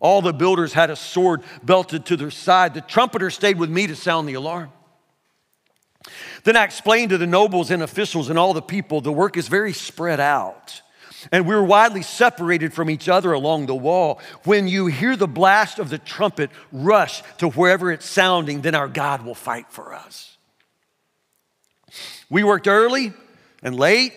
All 0.00 0.20
the 0.20 0.32
builders 0.32 0.72
had 0.72 0.90
a 0.90 0.96
sword 0.96 1.42
belted 1.62 2.06
to 2.06 2.16
their 2.16 2.32
side. 2.32 2.74
The 2.74 2.80
trumpeter 2.80 3.30
stayed 3.30 3.58
with 3.58 3.70
me 3.70 3.86
to 3.86 3.94
sound 3.94 4.28
the 4.28 4.34
alarm. 4.34 4.72
Then 6.42 6.56
I 6.56 6.64
explained 6.64 7.10
to 7.10 7.18
the 7.18 7.28
nobles 7.28 7.70
and 7.70 7.80
officials 7.80 8.28
and 8.28 8.36
all 8.36 8.52
the 8.52 8.60
people 8.60 9.00
the 9.00 9.12
work 9.12 9.36
is 9.36 9.46
very 9.46 9.72
spread 9.72 10.18
out 10.18 10.82
and 11.30 11.46
we're 11.46 11.62
widely 11.62 12.02
separated 12.02 12.72
from 12.72 12.90
each 12.90 13.08
other 13.08 13.32
along 13.32 13.66
the 13.66 13.74
wall. 13.74 14.20
When 14.44 14.66
you 14.66 14.86
hear 14.86 15.14
the 15.16 15.28
blast 15.28 15.78
of 15.78 15.90
the 15.90 15.98
trumpet, 15.98 16.50
rush 16.72 17.22
to 17.38 17.48
wherever 17.50 17.92
it's 17.92 18.06
sounding, 18.06 18.62
then 18.62 18.74
our 18.74 18.88
God 18.88 19.24
will 19.24 19.34
fight 19.34 19.66
for 19.70 19.94
us. 19.94 20.36
We 22.28 22.42
worked 22.42 22.66
early 22.66 23.12
and 23.62 23.76
late, 23.76 24.12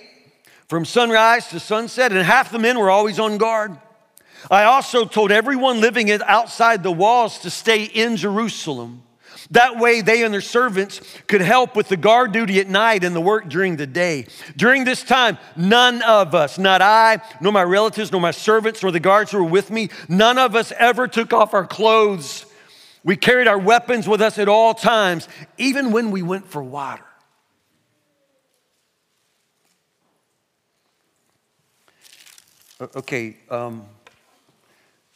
from 0.68 0.86
sunrise 0.86 1.50
to 1.50 1.60
sunset, 1.60 2.12
and 2.12 2.22
half 2.22 2.52
the 2.52 2.58
men 2.58 2.80
were 2.80 2.90
always 2.90 3.20
on 3.20 3.38
guard. 3.38 3.78
I 4.50 4.64
also 4.64 5.06
told 5.06 5.32
everyone 5.32 5.82
living 5.82 6.12
outside 6.12 6.84
the 6.84 6.92
walls 6.92 7.40
to 7.40 7.50
stay 7.50 7.84
in 7.84 8.18
Jerusalem. 8.18 9.04
That 9.52 9.78
way, 9.78 10.02
they 10.02 10.24
and 10.24 10.34
their 10.34 10.42
servants 10.42 11.02
could 11.28 11.42
help 11.42 11.76
with 11.76 11.88
the 11.88 11.98
guard 11.98 12.32
duty 12.32 12.60
at 12.60 12.68
night 12.68 13.04
and 13.04 13.16
the 13.16 13.22
work 13.22 13.48
during 13.48 13.76
the 13.76 13.86
day. 13.86 14.26
During 14.56 14.86
this 14.86 15.04
time, 15.04 15.38
none 15.56 16.02
of 16.02 16.34
us, 16.34 16.58
not 16.58 16.82
I, 16.82 17.22
nor 17.40 17.54
my 17.54 17.64
relatives, 17.64 18.12
nor 18.12 18.20
my 18.20 18.32
servants, 18.32 18.82
nor 18.82 18.92
the 18.92 19.00
guards 19.00 19.32
who 19.32 19.38
were 19.44 19.50
with 19.50 19.70
me, 19.70 19.90
none 20.10 20.40
of 20.40 20.56
us 20.56 20.72
ever 20.80 21.08
took 21.08 21.32
off 21.32 21.54
our 21.54 21.68
clothes. 21.68 22.46
We 23.04 23.16
carried 23.16 23.48
our 23.48 23.60
weapons 23.60 24.08
with 24.08 24.20
us 24.20 24.40
at 24.40 24.50
all 24.50 24.74
times, 24.74 25.28
even 25.60 25.92
when 25.92 26.10
we 26.10 26.24
went 26.24 26.48
for 26.48 26.64
water. 26.64 27.06
Okay, 32.96 33.38
um, 33.52 33.86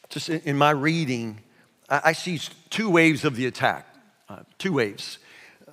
just 0.10 0.30
in 0.30 0.56
my 0.56 0.70
reading, 0.70 1.40
I 1.90 2.14
see 2.14 2.40
two 2.70 2.90
waves 2.92 3.26
of 3.26 3.36
the 3.36 3.48
attack. 3.48 3.89
Uh, 4.30 4.44
two 4.60 4.74
waves. 4.74 5.18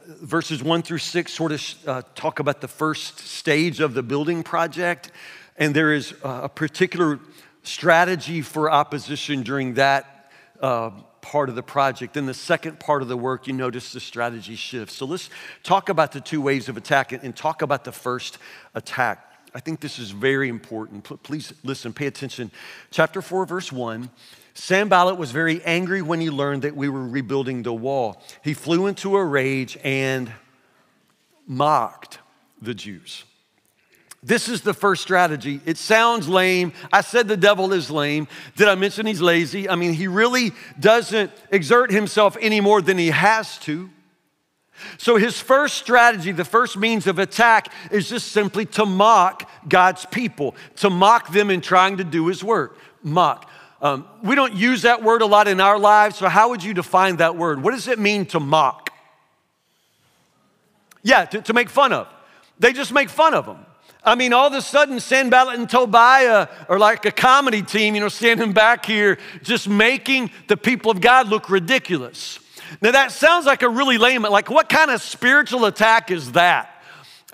Verses 0.06 0.62
one 0.62 0.80
through 0.80 0.96
six 0.96 1.30
sort 1.30 1.52
of 1.52 1.62
uh, 1.86 2.00
talk 2.14 2.38
about 2.38 2.62
the 2.62 2.68
first 2.68 3.18
stage 3.18 3.80
of 3.80 3.92
the 3.92 4.02
building 4.02 4.42
project, 4.42 5.12
and 5.58 5.76
there 5.76 5.92
is 5.92 6.14
a 6.22 6.48
particular 6.48 7.20
strategy 7.64 8.40
for 8.40 8.70
opposition 8.70 9.42
during 9.42 9.74
that 9.74 10.30
uh, 10.62 10.88
part 11.20 11.50
of 11.50 11.54
the 11.54 11.62
project. 11.62 12.14
Then 12.14 12.24
the 12.24 12.32
second 12.32 12.80
part 12.80 13.02
of 13.02 13.08
the 13.08 13.16
work, 13.16 13.46
you 13.46 13.52
notice 13.52 13.92
the 13.92 14.00
strategy 14.00 14.56
shifts. 14.56 14.94
So 14.94 15.04
let's 15.04 15.28
talk 15.62 15.90
about 15.90 16.12
the 16.12 16.22
two 16.22 16.40
waves 16.40 16.70
of 16.70 16.78
attack 16.78 17.12
and, 17.12 17.22
and 17.22 17.36
talk 17.36 17.60
about 17.60 17.84
the 17.84 17.92
first 17.92 18.38
attack. 18.74 19.34
I 19.54 19.60
think 19.60 19.80
this 19.80 19.98
is 19.98 20.12
very 20.12 20.48
important. 20.48 21.04
Please 21.22 21.52
listen, 21.62 21.92
pay 21.92 22.06
attention. 22.06 22.50
Chapter 22.90 23.20
4, 23.20 23.44
verse 23.44 23.70
1. 23.70 24.08
Sanballat 24.58 25.18
was 25.18 25.32
very 25.32 25.62
angry 25.64 26.00
when 26.00 26.20
he 26.20 26.30
learned 26.30 26.62
that 26.62 26.74
we 26.74 26.88
were 26.88 27.06
rebuilding 27.06 27.62
the 27.62 27.74
wall. 27.74 28.22
He 28.42 28.54
flew 28.54 28.86
into 28.86 29.16
a 29.16 29.24
rage 29.24 29.76
and 29.84 30.32
mocked 31.46 32.18
the 32.62 32.72
Jews. 32.72 33.24
This 34.22 34.48
is 34.48 34.62
the 34.62 34.72
first 34.72 35.02
strategy. 35.02 35.60
It 35.66 35.76
sounds 35.76 36.26
lame. 36.26 36.72
I 36.90 37.02
said 37.02 37.28
the 37.28 37.36
devil 37.36 37.72
is 37.74 37.90
lame. 37.90 38.28
Did 38.56 38.66
I 38.66 38.74
mention 38.74 39.04
he's 39.06 39.20
lazy? 39.20 39.68
I 39.68 39.76
mean, 39.76 39.92
he 39.92 40.08
really 40.08 40.52
doesn't 40.80 41.30
exert 41.50 41.90
himself 41.90 42.36
any 42.40 42.60
more 42.62 42.80
than 42.80 42.96
he 42.96 43.08
has 43.08 43.58
to. 43.60 43.90
So, 44.98 45.16
his 45.16 45.40
first 45.40 45.76
strategy, 45.76 46.32
the 46.32 46.44
first 46.44 46.76
means 46.76 47.06
of 47.06 47.18
attack, 47.18 47.72
is 47.90 48.08
just 48.08 48.32
simply 48.32 48.66
to 48.66 48.84
mock 48.84 49.48
God's 49.68 50.04
people, 50.06 50.54
to 50.76 50.90
mock 50.90 51.32
them 51.32 51.50
in 51.50 51.60
trying 51.60 51.98
to 51.98 52.04
do 52.04 52.26
his 52.26 52.42
work. 52.42 52.78
Mock. 53.02 53.48
Um, 53.82 54.06
we 54.22 54.34
don't 54.34 54.54
use 54.54 54.82
that 54.82 55.02
word 55.02 55.22
a 55.22 55.26
lot 55.26 55.48
in 55.48 55.60
our 55.60 55.78
lives, 55.78 56.16
so 56.16 56.28
how 56.28 56.50
would 56.50 56.64
you 56.64 56.72
define 56.72 57.16
that 57.16 57.36
word? 57.36 57.62
What 57.62 57.72
does 57.72 57.88
it 57.88 57.98
mean 57.98 58.26
to 58.26 58.40
mock? 58.40 58.90
Yeah, 61.02 61.24
to, 61.26 61.42
to 61.42 61.52
make 61.52 61.68
fun 61.68 61.92
of. 61.92 62.08
They 62.58 62.72
just 62.72 62.92
make 62.92 63.10
fun 63.10 63.34
of 63.34 63.46
them. 63.46 63.58
I 64.02 64.14
mean, 64.14 64.32
all 64.32 64.46
of 64.46 64.52
a 64.54 64.62
sudden, 64.62 65.00
Sanballat 65.00 65.58
and 65.58 65.68
Tobiah 65.68 66.48
are 66.68 66.78
like 66.78 67.04
a 67.06 67.10
comedy 67.10 67.62
team, 67.62 67.94
you 67.94 68.00
know, 68.00 68.08
standing 68.08 68.52
back 68.52 68.86
here, 68.86 69.18
just 69.42 69.68
making 69.68 70.30
the 70.46 70.56
people 70.56 70.90
of 70.90 71.00
God 71.00 71.28
look 71.28 71.50
ridiculous. 71.50 72.38
Now, 72.80 72.92
that 72.92 73.12
sounds 73.12 73.46
like 73.46 73.62
a 73.62 73.68
really 73.68 73.98
lame, 73.98 74.22
like, 74.22 74.48
what 74.48 74.68
kind 74.68 74.90
of 74.90 75.02
spiritual 75.02 75.66
attack 75.66 76.10
is 76.10 76.32
that? 76.32 76.82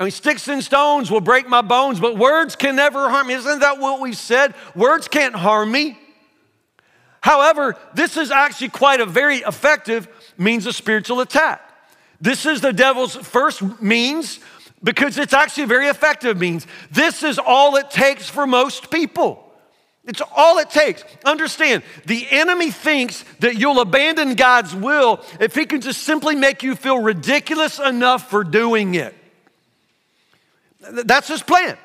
I 0.00 0.04
mean, 0.04 0.10
sticks 0.10 0.48
and 0.48 0.64
stones 0.64 1.10
will 1.10 1.20
break 1.20 1.46
my 1.46 1.60
bones, 1.60 2.00
but 2.00 2.16
words 2.16 2.56
can 2.56 2.74
never 2.74 3.08
harm 3.08 3.26
me. 3.26 3.34
Isn't 3.34 3.60
that 3.60 3.78
what 3.78 4.00
we 4.00 4.14
said? 4.14 4.54
Words 4.74 5.08
can't 5.08 5.34
harm 5.34 5.70
me. 5.70 5.98
However, 7.22 7.76
this 7.94 8.16
is 8.16 8.30
actually 8.30 8.68
quite 8.68 9.00
a 9.00 9.06
very 9.06 9.38
effective 9.38 10.08
means 10.36 10.66
of 10.66 10.74
spiritual 10.74 11.20
attack. 11.20 11.62
This 12.20 12.46
is 12.46 12.60
the 12.60 12.72
devil's 12.72 13.14
first 13.16 13.80
means 13.80 14.40
because 14.82 15.16
it's 15.18 15.32
actually 15.32 15.64
a 15.64 15.68
very 15.68 15.86
effective 15.86 16.38
means. 16.38 16.66
This 16.90 17.22
is 17.22 17.38
all 17.38 17.76
it 17.76 17.90
takes 17.90 18.28
for 18.28 18.46
most 18.46 18.90
people. 18.90 19.38
It's 20.04 20.20
all 20.34 20.58
it 20.58 20.70
takes. 20.70 21.04
Understand, 21.24 21.84
the 22.06 22.26
enemy 22.28 22.72
thinks 22.72 23.24
that 23.38 23.54
you'll 23.54 23.80
abandon 23.80 24.34
God's 24.34 24.74
will 24.74 25.24
if 25.38 25.54
he 25.54 25.64
can 25.64 25.80
just 25.80 26.02
simply 26.02 26.34
make 26.34 26.64
you 26.64 26.74
feel 26.74 26.98
ridiculous 26.98 27.78
enough 27.78 28.28
for 28.28 28.42
doing 28.42 28.96
it. 28.96 29.14
That's 30.80 31.28
his 31.28 31.42
plan. 31.42 31.78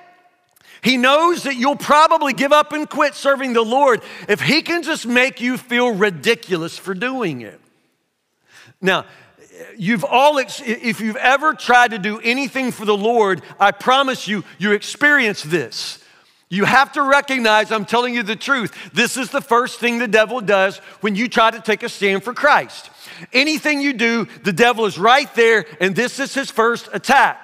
He 0.81 0.98
knows 0.98 1.43
that 1.43 1.55
you'll 1.55 1.75
probably 1.75 2.34
give 2.34 2.51
up 2.51 2.74
and 2.74 2.89
quit 2.89 3.15
serving 3.15 3.53
the 3.53 3.63
Lord 3.63 4.01
if 4.27 4.41
he 4.41 4.62
can 4.62 4.84
just 4.84 5.05
make 5.05 5.41
you 5.41 5.57
feel 5.57 5.91
ridiculous 5.91 6.77
for 6.77 6.93
doing 6.93 7.41
it. 7.41 7.60
Now, 8.81 9.05
you've 9.77 10.03
all, 10.03 10.38
if 10.38 11.01
you've 11.01 11.15
ever 11.15 11.53
tried 11.53 11.91
to 11.91 12.00
do 12.00 12.19
anything 12.19 12.72
for 12.72 12.86
the 12.86 12.98
Lord, 12.98 13.41
I 13.60 13.72
promise 13.72 14.27
you, 14.27 14.43
you 14.60 14.72
experience 14.74 15.43
this. 15.43 16.03
You 16.50 16.63
have 16.63 16.93
to 16.93 17.01
recognize, 17.01 17.72
I'm 17.72 17.86
telling 17.86 18.13
you 18.13 18.24
the 18.24 18.36
truth. 18.36 18.74
This 18.93 19.17
is 19.17 19.31
the 19.31 19.41
first 19.41 19.79
thing 19.79 19.98
the 19.98 20.07
devil 20.07 20.39
does 20.39 20.77
when 21.01 21.15
you 21.15 21.27
try 21.27 21.51
to 21.51 21.60
take 21.60 21.84
a 21.84 21.89
stand 21.89 22.24
for 22.24 22.34
Christ. 22.34 22.89
Anything 23.34 23.81
you 23.81 23.93
do, 23.93 24.27
the 24.43 24.53
devil 24.53 24.86
is 24.86 24.98
right 24.98 25.34
there, 25.36 25.65
and 25.81 25.96
this 25.96 26.19
is 26.19 26.34
his 26.34 26.50
first 26.50 26.88
attack. 26.93 27.41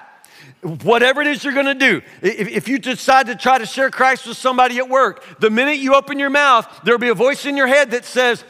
Whatever 0.64 1.22
it 1.22 1.28
is 1.28 1.44
you're 1.44 1.54
gonna 1.54 1.76
do, 1.76 2.02
if, 2.22 2.70
you 2.70 2.80
decide 2.80 3.28
to 3.28 3.36
try 3.36 3.58
to 3.58 3.66
share 3.66 3.92
Christ 3.92 4.26
with 4.26 4.38
somebody 4.38 4.78
at 4.78 4.88
work, 4.88 5.40
the 5.40 5.50
minute 5.50 5.78
you 5.78 5.94
open 5.94 6.20
your 6.20 6.30
mouth, 6.30 6.66
there'll 6.84 7.00
be 7.00 7.10
a 7.10 7.14
voice 7.14 7.46
in 7.46 7.58
your 7.58 7.68
head 7.68 7.92
that 7.92 8.06
says, 8.06 8.46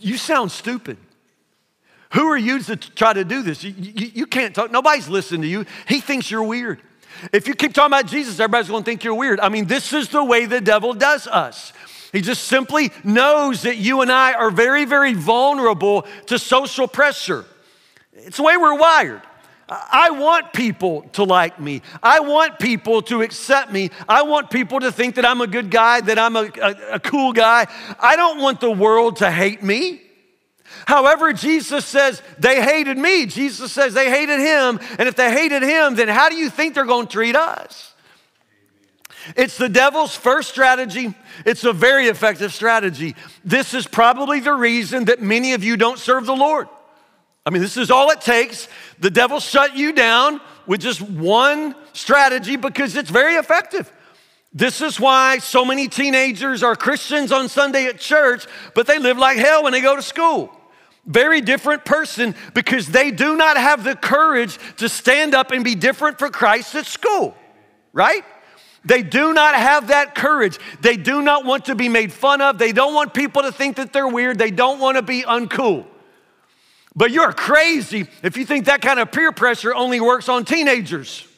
You 0.00 0.16
sound 0.16 0.50
stupid. 0.50 0.98
Who 2.14 2.28
are 2.28 2.36
you 2.36 2.60
to 2.64 2.76
try 2.76 3.12
to 3.12 3.24
do 3.24 3.42
this? 3.42 3.62
You, 3.62 3.74
you, 3.76 4.10
you 4.14 4.26
can't 4.26 4.54
talk. 4.54 4.70
Nobody's 4.70 5.08
listening 5.08 5.42
to 5.42 5.48
you. 5.48 5.66
He 5.86 6.00
thinks 6.00 6.30
you're 6.30 6.42
weird. 6.42 6.80
If 7.32 7.46
you 7.46 7.54
keep 7.54 7.72
talking 7.72 7.92
about 7.92 8.06
Jesus, 8.06 8.40
everybody's 8.40 8.68
gonna 8.68 8.84
think 8.84 9.04
you're 9.04 9.14
weird. 9.14 9.38
I 9.40 9.48
mean, 9.48 9.66
this 9.66 9.92
is 9.92 10.08
the 10.08 10.24
way 10.24 10.46
the 10.46 10.60
devil 10.60 10.94
does 10.94 11.26
us. 11.26 11.72
He 12.12 12.20
just 12.20 12.44
simply 12.44 12.90
knows 13.04 13.62
that 13.62 13.76
you 13.76 14.00
and 14.00 14.10
I 14.10 14.32
are 14.32 14.50
very, 14.50 14.84
very 14.84 15.14
vulnerable 15.14 16.06
to 16.26 16.38
social 16.38 16.88
pressure. 16.88 17.44
It's 18.12 18.38
the 18.38 18.42
way 18.42 18.56
we're 18.56 18.78
wired. 18.78 19.22
I 19.68 20.10
want 20.10 20.52
people 20.52 21.02
to 21.14 21.24
like 21.24 21.58
me. 21.58 21.82
I 22.00 22.20
want 22.20 22.60
people 22.60 23.02
to 23.02 23.22
accept 23.22 23.72
me. 23.72 23.90
I 24.08 24.22
want 24.22 24.48
people 24.48 24.78
to 24.80 24.92
think 24.92 25.16
that 25.16 25.24
I'm 25.24 25.40
a 25.40 25.46
good 25.48 25.70
guy, 25.70 26.00
that 26.02 26.18
I'm 26.18 26.36
a, 26.36 26.48
a, 26.62 26.94
a 26.94 27.00
cool 27.00 27.32
guy. 27.32 27.66
I 27.98 28.14
don't 28.14 28.40
want 28.40 28.60
the 28.60 28.70
world 28.70 29.16
to 29.16 29.30
hate 29.30 29.64
me. 29.64 30.02
However, 30.86 31.32
Jesus 31.32 31.84
says 31.84 32.22
they 32.38 32.62
hated 32.62 32.96
me. 32.96 33.26
Jesus 33.26 33.72
says 33.72 33.92
they 33.92 34.08
hated 34.08 34.38
him. 34.38 34.78
And 34.98 35.08
if 35.08 35.16
they 35.16 35.32
hated 35.32 35.62
him, 35.62 35.96
then 35.96 36.08
how 36.08 36.28
do 36.28 36.36
you 36.36 36.48
think 36.48 36.74
they're 36.74 36.84
going 36.84 37.06
to 37.06 37.12
treat 37.12 37.34
us? 37.34 37.92
It's 39.34 39.56
the 39.56 39.68
devil's 39.68 40.14
first 40.14 40.48
strategy. 40.50 41.12
It's 41.44 41.64
a 41.64 41.72
very 41.72 42.06
effective 42.06 42.52
strategy. 42.52 43.16
This 43.44 43.74
is 43.74 43.86
probably 43.88 44.38
the 44.38 44.52
reason 44.52 45.06
that 45.06 45.20
many 45.20 45.54
of 45.54 45.64
you 45.64 45.76
don't 45.76 45.98
serve 45.98 46.26
the 46.26 46.36
Lord. 46.36 46.68
I 47.46 47.50
mean, 47.50 47.62
this 47.62 47.76
is 47.76 47.90
all 47.90 48.10
it 48.10 48.20
takes. 48.20 48.68
The 48.98 49.10
devil 49.10 49.40
shut 49.40 49.76
you 49.76 49.92
down 49.92 50.40
with 50.66 50.80
just 50.80 51.00
one 51.00 51.74
strategy 51.92 52.56
because 52.56 52.96
it's 52.96 53.08
very 53.08 53.36
effective. 53.36 53.90
This 54.52 54.80
is 54.80 54.98
why 54.98 55.38
so 55.38 55.64
many 55.64 55.86
teenagers 55.86 56.62
are 56.62 56.74
Christians 56.74 57.30
on 57.30 57.48
Sunday 57.48 57.86
at 57.86 58.00
church, 58.00 58.46
but 58.74 58.86
they 58.86 58.98
live 58.98 59.16
like 59.16 59.38
hell 59.38 59.62
when 59.62 59.72
they 59.72 59.80
go 59.80 59.96
to 59.96 60.02
school 60.02 60.52
very 61.06 61.40
different 61.40 61.84
person 61.84 62.34
because 62.52 62.88
they 62.88 63.10
do 63.10 63.36
not 63.36 63.56
have 63.56 63.84
the 63.84 63.94
courage 63.94 64.58
to 64.76 64.88
stand 64.88 65.34
up 65.34 65.52
and 65.52 65.64
be 65.64 65.74
different 65.74 66.18
for 66.18 66.28
Christ 66.30 66.74
at 66.74 66.86
school, 66.86 67.34
right? 67.92 68.24
They 68.84 69.02
do 69.02 69.32
not 69.32 69.54
have 69.54 69.88
that 69.88 70.14
courage. 70.14 70.58
They 70.80 70.96
do 70.96 71.22
not 71.22 71.44
want 71.44 71.66
to 71.66 71.74
be 71.74 71.88
made 71.88 72.12
fun 72.12 72.40
of. 72.40 72.58
They 72.58 72.72
don't 72.72 72.94
want 72.94 73.14
people 73.14 73.42
to 73.42 73.52
think 73.52 73.76
that 73.76 73.92
they're 73.92 74.08
weird. 74.08 74.38
They 74.38 74.50
don't 74.50 74.78
want 74.78 74.96
to 74.96 75.02
be 75.02 75.22
uncool. 75.22 75.86
But 76.96 77.10
you're 77.10 77.32
crazy 77.32 78.06
if 78.22 78.38
you 78.38 78.46
think 78.46 78.64
that 78.64 78.80
kind 78.80 78.98
of 78.98 79.12
peer 79.12 79.30
pressure 79.30 79.74
only 79.74 80.00
works 80.00 80.30
on 80.30 80.46
teenagers. 80.46 81.28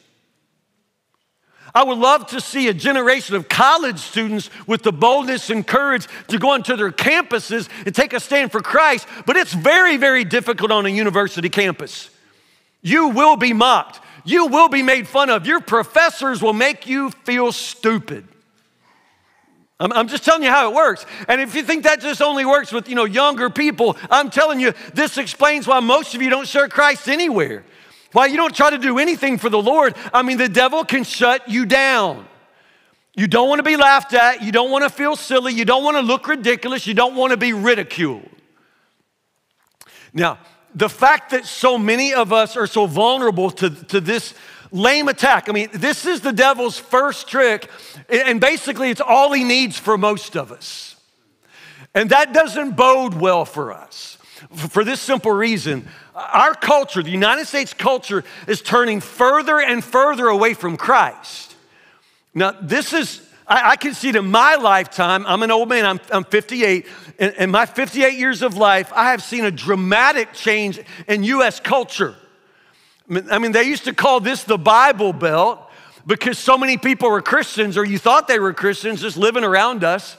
I 1.75 1.83
would 1.83 1.97
love 1.99 2.27
to 2.27 2.41
see 2.41 2.67
a 2.67 2.73
generation 2.73 3.35
of 3.35 3.47
college 3.47 3.99
students 3.99 4.49
with 4.65 4.81
the 4.81 4.91
boldness 4.91 5.49
and 5.49 5.67
courage 5.67 6.07
to 6.29 6.39
go 6.39 6.55
into 6.55 6.75
their 6.75 6.91
campuses 6.91 7.69
and 7.85 7.93
take 7.93 8.13
a 8.13 8.19
stand 8.19 8.51
for 8.51 8.61
Christ, 8.61 9.07
but 9.27 9.37
it's 9.37 9.53
very, 9.53 9.97
very 9.97 10.23
difficult 10.23 10.71
on 10.71 10.85
a 10.85 10.89
university 10.89 11.49
campus. 11.49 12.09
You 12.81 13.09
will 13.09 13.35
be 13.35 13.53
mocked. 13.53 13.99
You 14.23 14.47
will 14.47 14.69
be 14.69 14.81
made 14.81 15.07
fun 15.07 15.29
of. 15.29 15.45
Your 15.45 15.59
professors 15.59 16.41
will 16.41 16.53
make 16.53 16.87
you 16.87 17.11
feel 17.11 17.51
stupid. 17.51 18.27
I'm, 19.79 19.93
I'm, 19.93 20.07
just 20.07 20.25
telling 20.25 20.43
you 20.43 20.49
how 20.49 20.69
it 20.69 20.75
works. 20.75 21.05
And 21.27 21.39
if 21.39 21.55
you 21.55 21.63
think 21.63 21.83
that 21.83 22.01
just 22.01 22.21
only 22.21 22.43
works 22.43 22.71
with, 22.71 22.89
you 22.89 22.95
know, 22.95 23.05
younger 23.05 23.49
people, 23.49 23.95
I'm 24.11 24.29
telling 24.29 24.59
you, 24.59 24.73
this 24.93 25.17
explains 25.17 25.67
why 25.67 25.79
most 25.79 26.13
of 26.13 26.21
you 26.21 26.29
don't 26.29 26.47
share 26.47 26.67
Christ 26.67 27.07
anywhere. 27.07 27.63
Why 28.11 28.25
you 28.25 28.37
don't 28.37 28.53
try 28.53 28.71
to 28.71 28.77
do 28.77 28.97
anything 28.99 29.37
for 29.37 29.49
the 29.49 29.61
Lord, 29.61 29.95
I 30.13 30.21
mean, 30.23 30.37
the 30.37 30.49
devil 30.49 30.83
can 30.83 31.03
shut 31.03 31.47
you 31.47 31.65
down. 31.65 32.27
You 33.15 33.27
don't 33.27 33.47
want 33.47 33.59
to 33.59 33.63
be 33.63 33.77
laughed 33.77 34.13
at. 34.13 34.41
You 34.41 34.51
don't 34.51 34.71
want 34.71 34.83
to 34.83 34.89
feel 34.89 35.15
silly. 35.15 35.53
You 35.53 35.65
don't 35.65 35.83
want 35.83 35.97
to 35.97 36.01
look 36.01 36.27
ridiculous. 36.27 36.87
You 36.87 36.93
don't 36.93 37.15
want 37.15 37.31
to 37.31 37.37
be 37.37 37.53
ridiculed. 37.53 38.29
Now, 40.13 40.39
the 40.75 40.89
fact 40.89 41.31
that 41.31 41.45
so 41.45 41.77
many 41.77 42.13
of 42.13 42.31
us 42.33 42.55
are 42.55 42.67
so 42.67 42.85
vulnerable 42.85 43.51
to, 43.51 43.69
to 43.69 44.01
this 44.01 44.33
lame 44.71 45.07
attack, 45.07 45.49
I 45.49 45.51
mean, 45.51 45.69
this 45.73 46.05
is 46.05 46.21
the 46.21 46.31
devil's 46.31 46.77
first 46.77 47.27
trick, 47.27 47.69
and 48.09 48.39
basically 48.39 48.89
it's 48.89 49.01
all 49.01 49.31
he 49.33 49.43
needs 49.43 49.77
for 49.77 49.97
most 49.97 50.35
of 50.35 50.51
us. 50.51 50.95
And 51.95 52.09
that 52.11 52.33
doesn't 52.33 52.75
bode 52.75 53.15
well 53.15 53.45
for 53.45 53.73
us 53.73 54.19
for 54.55 54.83
this 54.83 55.01
simple 55.01 55.31
reason 55.31 55.87
our 56.15 56.53
culture, 56.53 57.01
the 57.01 57.11
United 57.11 57.45
States 57.45 57.73
culture, 57.73 58.25
is 58.45 58.61
turning 58.61 58.99
further 58.99 59.61
and 59.61 59.81
further 59.81 60.27
away 60.27 60.53
from 60.53 60.75
Christ. 60.75 61.55
Now, 62.33 62.51
this 62.51 62.91
is, 62.91 63.25
I, 63.47 63.71
I 63.71 63.75
can 63.77 63.93
see 63.93 64.09
it 64.09 64.17
in 64.17 64.29
my 64.29 64.55
lifetime. 64.55 65.25
I'm 65.25 65.43
an 65.43 65.51
old 65.51 65.69
man, 65.69 65.85
I'm, 65.85 65.99
I'm 66.11 66.25
58. 66.25 66.85
In, 67.19 67.29
in 67.31 67.51
my 67.51 67.65
58 67.65 68.17
years 68.17 68.41
of 68.41 68.57
life, 68.57 68.91
I 68.93 69.11
have 69.11 69.23
seen 69.23 69.45
a 69.45 69.51
dramatic 69.51 70.33
change 70.33 70.81
in 71.07 71.23
US 71.23 71.61
culture. 71.61 72.15
I 73.31 73.39
mean, 73.39 73.51
they 73.51 73.63
used 73.63 73.85
to 73.85 73.93
call 73.93 74.19
this 74.19 74.43
the 74.43 74.57
Bible 74.57 75.13
Belt 75.13 75.59
because 76.05 76.37
so 76.37 76.57
many 76.57 76.77
people 76.77 77.09
were 77.09 77.21
Christians, 77.21 77.77
or 77.77 77.83
you 77.83 77.97
thought 77.97 78.27
they 78.27 78.39
were 78.39 78.53
Christians, 78.53 79.01
just 79.01 79.17
living 79.17 79.43
around 79.43 79.83
us. 79.83 80.15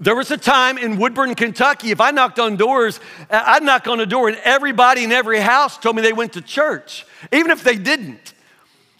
There 0.00 0.14
was 0.14 0.30
a 0.30 0.36
time 0.36 0.78
in 0.78 0.96
Woodburn, 0.98 1.34
Kentucky, 1.34 1.90
if 1.90 2.00
I 2.00 2.12
knocked 2.12 2.38
on 2.38 2.56
doors, 2.56 3.00
I'd 3.30 3.62
knock 3.64 3.88
on 3.88 3.98
a 3.98 4.06
door 4.06 4.28
and 4.28 4.38
everybody 4.44 5.02
in 5.02 5.10
every 5.10 5.40
house 5.40 5.76
told 5.76 5.96
me 5.96 6.02
they 6.02 6.12
went 6.12 6.34
to 6.34 6.40
church, 6.40 7.04
even 7.32 7.50
if 7.50 7.64
they 7.64 7.76
didn't. 7.76 8.34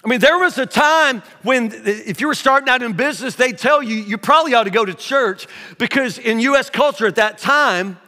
I 0.05 0.09
mean, 0.09 0.21
there 0.21 0.39
was 0.39 0.59
a 0.59 0.67
time 0.67 1.23
when, 1.43 1.73
if 1.85 2.21
you 2.21 2.29
were 2.29 2.35
starting 2.35 2.69
out 2.69 2.83
in 2.83 2.93
business, 2.93 3.35
they'd 3.35 3.59
tell 3.59 3.83
you 3.83 3.97
you 3.97 4.19
probably 4.19 4.55
ought 4.55 4.65
to 4.65 4.71
go 4.71 4.85
to 4.85 4.95
church 4.95 5.47
because 5.77 6.19
in 6.19 6.41
US 6.41 6.71
culture 6.71 7.07
at 7.07 7.17
that 7.17 7.39
time, 7.39 7.99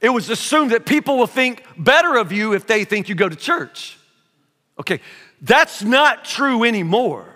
it 0.00 0.08
was 0.10 0.28
assumed 0.28 0.70
that 0.72 0.84
people 0.84 1.16
will 1.16 1.26
think 1.26 1.62
better 1.78 2.16
of 2.16 2.32
you 2.32 2.52
if 2.52 2.66
they 2.66 2.84
think 2.84 3.08
you 3.08 3.14
go 3.14 3.28
to 3.28 3.36
church. 3.36 3.93
Okay, 4.78 5.00
that's 5.40 5.82
not 5.82 6.24
true 6.24 6.64
anymore. 6.64 7.26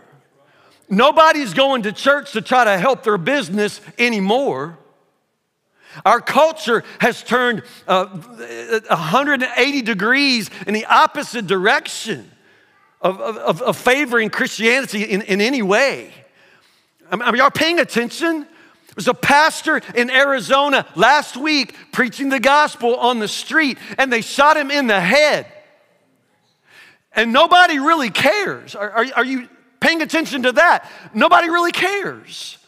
Nobody's 0.89 1.55
going 1.55 1.83
to 1.83 1.93
church 1.93 2.33
to 2.33 2.41
try 2.43 2.65
to 2.65 2.79
help 2.79 3.03
their 3.03 3.19
business 3.19 3.81
anymore. 3.99 4.79
Our 6.05 6.21
culture 6.21 6.85
has 7.01 7.23
turned 7.23 7.63
uh, 7.87 8.07
180 8.07 9.83
degrees 9.83 10.51
in 10.67 10.75
the 10.75 10.87
opposite 10.87 11.47
direction 11.47 12.31
of, 13.01 13.21
of, 13.21 13.63
of 13.63 13.77
favoring 13.77 14.31
Christianity 14.31 15.03
in, 15.05 15.23
in 15.23 15.41
any 15.41 15.63
way. 15.63 16.13
I 17.11 17.17
mean, 17.17 17.37
y'all 17.37 17.51
paying 17.51 17.79
attention? 17.79 18.41
There 18.41 18.95
was 18.97 19.09
a 19.09 19.15
pastor 19.15 19.81
in 19.95 20.11
Arizona 20.11 20.87
last 20.95 21.37
week 21.37 21.75
preaching 21.93 22.29
the 22.29 22.41
gospel 22.41 22.97
on 22.97 23.19
the 23.19 23.29
street, 23.29 23.79
and 23.97 24.13
they 24.13 24.21
shot 24.21 24.57
him 24.57 24.71
in 24.71 24.89
the 24.89 25.01
head. 25.01 25.47
And 27.13 27.33
nobody 27.33 27.79
really 27.79 28.11
cares. 28.11 28.75
Are, 28.75 28.91
are, 28.91 29.07
are 29.17 29.25
you 29.25 29.49
paying 29.81 30.03
attention 30.03 30.43
to 30.43 30.53
that? 30.53 30.89
Nobody 31.15 31.49
really 31.49 31.73
cares. 31.73 32.59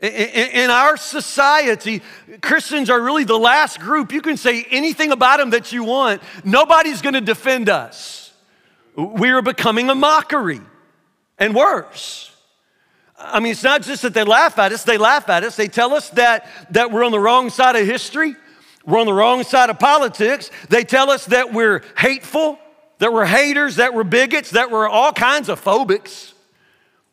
In 0.00 0.70
our 0.70 0.96
society, 0.96 2.00
Christians 2.40 2.88
are 2.88 3.00
really 3.00 3.24
the 3.24 3.38
last 3.38 3.80
group. 3.80 4.12
You 4.12 4.22
can 4.22 4.38
say 4.38 4.64
anything 4.70 5.12
about 5.12 5.38
them 5.38 5.50
that 5.50 5.72
you 5.72 5.84
want, 5.84 6.22
nobody's 6.42 7.02
gonna 7.02 7.20
defend 7.20 7.68
us. 7.68 8.32
We 8.96 9.28
are 9.30 9.42
becoming 9.42 9.90
a 9.90 9.94
mockery 9.94 10.62
and 11.38 11.54
worse. 11.54 12.34
I 13.18 13.40
mean, 13.40 13.52
it's 13.52 13.62
not 13.62 13.82
just 13.82 14.00
that 14.02 14.14
they 14.14 14.24
laugh 14.24 14.58
at 14.58 14.72
us, 14.72 14.84
they 14.84 14.96
laugh 14.96 15.28
at 15.28 15.44
us. 15.44 15.56
They 15.56 15.68
tell 15.68 15.92
us 15.92 16.08
that, 16.10 16.46
that 16.70 16.90
we're 16.90 17.04
on 17.04 17.12
the 17.12 17.20
wrong 17.20 17.50
side 17.50 17.76
of 17.76 17.86
history, 17.86 18.36
we're 18.86 18.98
on 18.98 19.06
the 19.06 19.12
wrong 19.12 19.42
side 19.42 19.68
of 19.68 19.78
politics. 19.78 20.50
They 20.70 20.84
tell 20.84 21.10
us 21.10 21.26
that 21.26 21.52
we're 21.52 21.82
hateful, 21.98 22.58
that 23.00 23.12
we're 23.12 23.26
haters, 23.26 23.76
that 23.76 23.92
we're 23.92 24.04
bigots, 24.04 24.50
that 24.50 24.70
we're 24.70 24.88
all 24.88 25.12
kinds 25.12 25.48
of 25.48 25.62
phobics. 25.62 26.32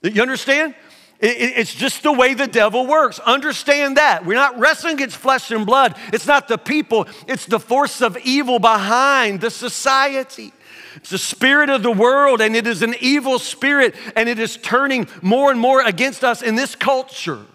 You 0.04 0.22
understand? 0.22 0.76
It's 1.20 1.74
just 1.74 2.04
the 2.04 2.12
way 2.12 2.36
the 2.36 2.46
devil 2.46 2.86
works. 2.86 3.18
Understand 3.20 3.98
that. 3.98 4.24
We're 4.24 4.36
not 4.36 4.60
wrestling 4.60 4.94
against 4.94 5.18
flesh 5.18 5.50
and 5.50 5.66
blood. 5.66 5.96
It's 6.14 6.28
not 6.28 6.48
the 6.48 6.60
people, 6.60 7.08
it's 7.28 7.48
the 7.48 7.60
force 7.60 8.02
of 8.02 8.18
evil 8.18 8.60
behind 8.60 9.42
the 9.42 9.50
society. 9.50 10.54
It's 10.98 11.10
the 11.10 11.18
spirit 11.18 11.70
of 11.70 11.84
the 11.84 11.92
world, 11.92 12.42
and 12.42 12.56
it 12.56 12.68
is 12.68 12.82
an 12.82 12.96
evil 13.00 13.40
spirit, 13.40 13.96
and 14.16 14.28
it 14.28 14.40
is 14.40 14.58
turning 14.58 15.08
more 15.22 15.52
and 15.52 15.60
more 15.60 15.82
against 15.82 16.24
us 16.24 16.42
in 16.42 16.56
this 16.56 16.76
culture. 16.76 17.46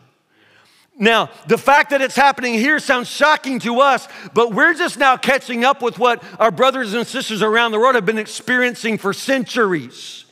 Now, 0.99 1.31
the 1.47 1.59
fact 1.59 1.91
that 1.91 2.03
it's 2.03 2.15
happening 2.15 2.55
here 2.55 2.79
sounds 2.79 3.09
shocking 3.09 3.59
to 3.61 3.81
us, 3.81 4.07
but 4.35 4.53
we're 4.53 4.75
just 4.75 4.99
now 4.99 5.17
catching 5.17 5.65
up 5.65 5.81
with 5.81 5.99
what 5.99 6.23
our 6.39 6.51
brothers 6.51 6.93
and 6.93 7.07
sisters 7.07 7.43
around 7.43 7.73
the 7.73 7.79
world 7.79 7.95
have 7.95 8.05
been 8.05 8.19
experiencing 8.19 8.99
for 8.99 9.13
centuries. 9.13 10.27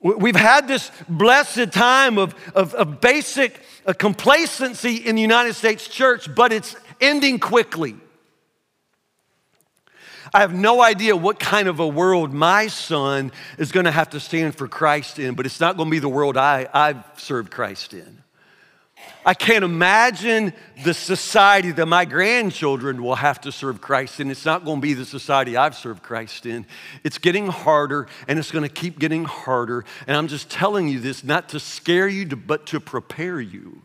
We've 0.00 0.36
had 0.36 0.68
this 0.68 0.90
blessed 1.08 1.72
time 1.72 2.18
of, 2.18 2.34
of, 2.54 2.74
of 2.74 3.00
basic 3.00 3.60
uh, 3.86 3.92
complacency 3.92 4.96
in 4.96 5.16
the 5.16 5.22
United 5.22 5.54
States 5.54 5.88
church, 5.88 6.32
but 6.34 6.52
it's 6.52 6.76
ending 7.00 7.38
quickly. 7.38 7.96
I 10.32 10.40
have 10.40 10.52
no 10.52 10.82
idea 10.82 11.16
what 11.16 11.40
kind 11.40 11.68
of 11.68 11.80
a 11.80 11.88
world 11.88 12.32
my 12.32 12.66
son 12.66 13.32
is 13.56 13.72
going 13.72 13.86
to 13.86 13.90
have 13.90 14.10
to 14.10 14.20
stand 14.20 14.54
for 14.54 14.68
Christ 14.68 15.18
in, 15.18 15.34
but 15.34 15.46
it's 15.46 15.60
not 15.60 15.76
going 15.76 15.88
to 15.88 15.90
be 15.90 16.00
the 16.00 16.08
world 16.08 16.36
I, 16.36 16.68
I've 16.72 17.02
served 17.16 17.50
Christ 17.50 17.94
in. 17.94 18.22
I 19.28 19.34
can't 19.34 19.64
imagine 19.64 20.54
the 20.84 20.94
society 20.94 21.70
that 21.72 21.86
my 21.86 22.06
grandchildren 22.06 23.02
will 23.02 23.16
have 23.16 23.40
to 23.42 23.52
serve 23.52 23.80
Christ 23.80 24.20
in. 24.20 24.30
It's 24.30 24.46
not 24.46 24.64
going 24.64 24.78
to 24.78 24.80
be 24.80 24.94
the 24.94 25.04
society 25.04 25.54
I've 25.54 25.74
served 25.74 26.02
Christ 26.02 26.46
in. 26.46 26.64
It's 27.04 27.18
getting 27.18 27.48
harder 27.48 28.06
and 28.26 28.38
it's 28.38 28.50
going 28.50 28.62
to 28.62 28.74
keep 28.74 28.98
getting 28.98 29.24
harder. 29.24 29.84
And 30.06 30.16
I'm 30.16 30.28
just 30.28 30.50
telling 30.50 30.88
you 30.88 30.98
this 30.98 31.24
not 31.24 31.50
to 31.50 31.60
scare 31.60 32.08
you, 32.08 32.24
but 32.24 32.64
to 32.68 32.80
prepare 32.80 33.38
you. 33.38 33.82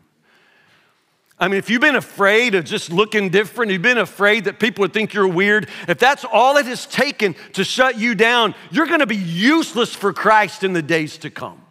I 1.38 1.48
mean, 1.48 1.58
if 1.58 1.68
you've 1.68 1.82
been 1.82 1.96
afraid 1.96 2.54
of 2.54 2.64
just 2.64 2.90
looking 2.90 3.28
different, 3.28 3.72
you've 3.72 3.82
been 3.82 3.98
afraid 3.98 4.44
that 4.44 4.60
people 4.60 4.82
would 4.82 4.94
think 4.94 5.12
you're 5.12 5.28
weird, 5.28 5.68
if 5.88 5.98
that's 5.98 6.24
all 6.24 6.56
it 6.56 6.66
has 6.66 6.86
taken 6.86 7.34
to 7.54 7.64
shut 7.64 7.98
you 7.98 8.14
down, 8.14 8.54
you're 8.70 8.86
going 8.86 9.00
to 9.00 9.06
be 9.06 9.16
useless 9.16 9.94
for 9.94 10.12
Christ 10.12 10.62
in 10.62 10.72
the 10.72 10.82
days 10.82 11.18
to 11.18 11.30
come 11.30 11.63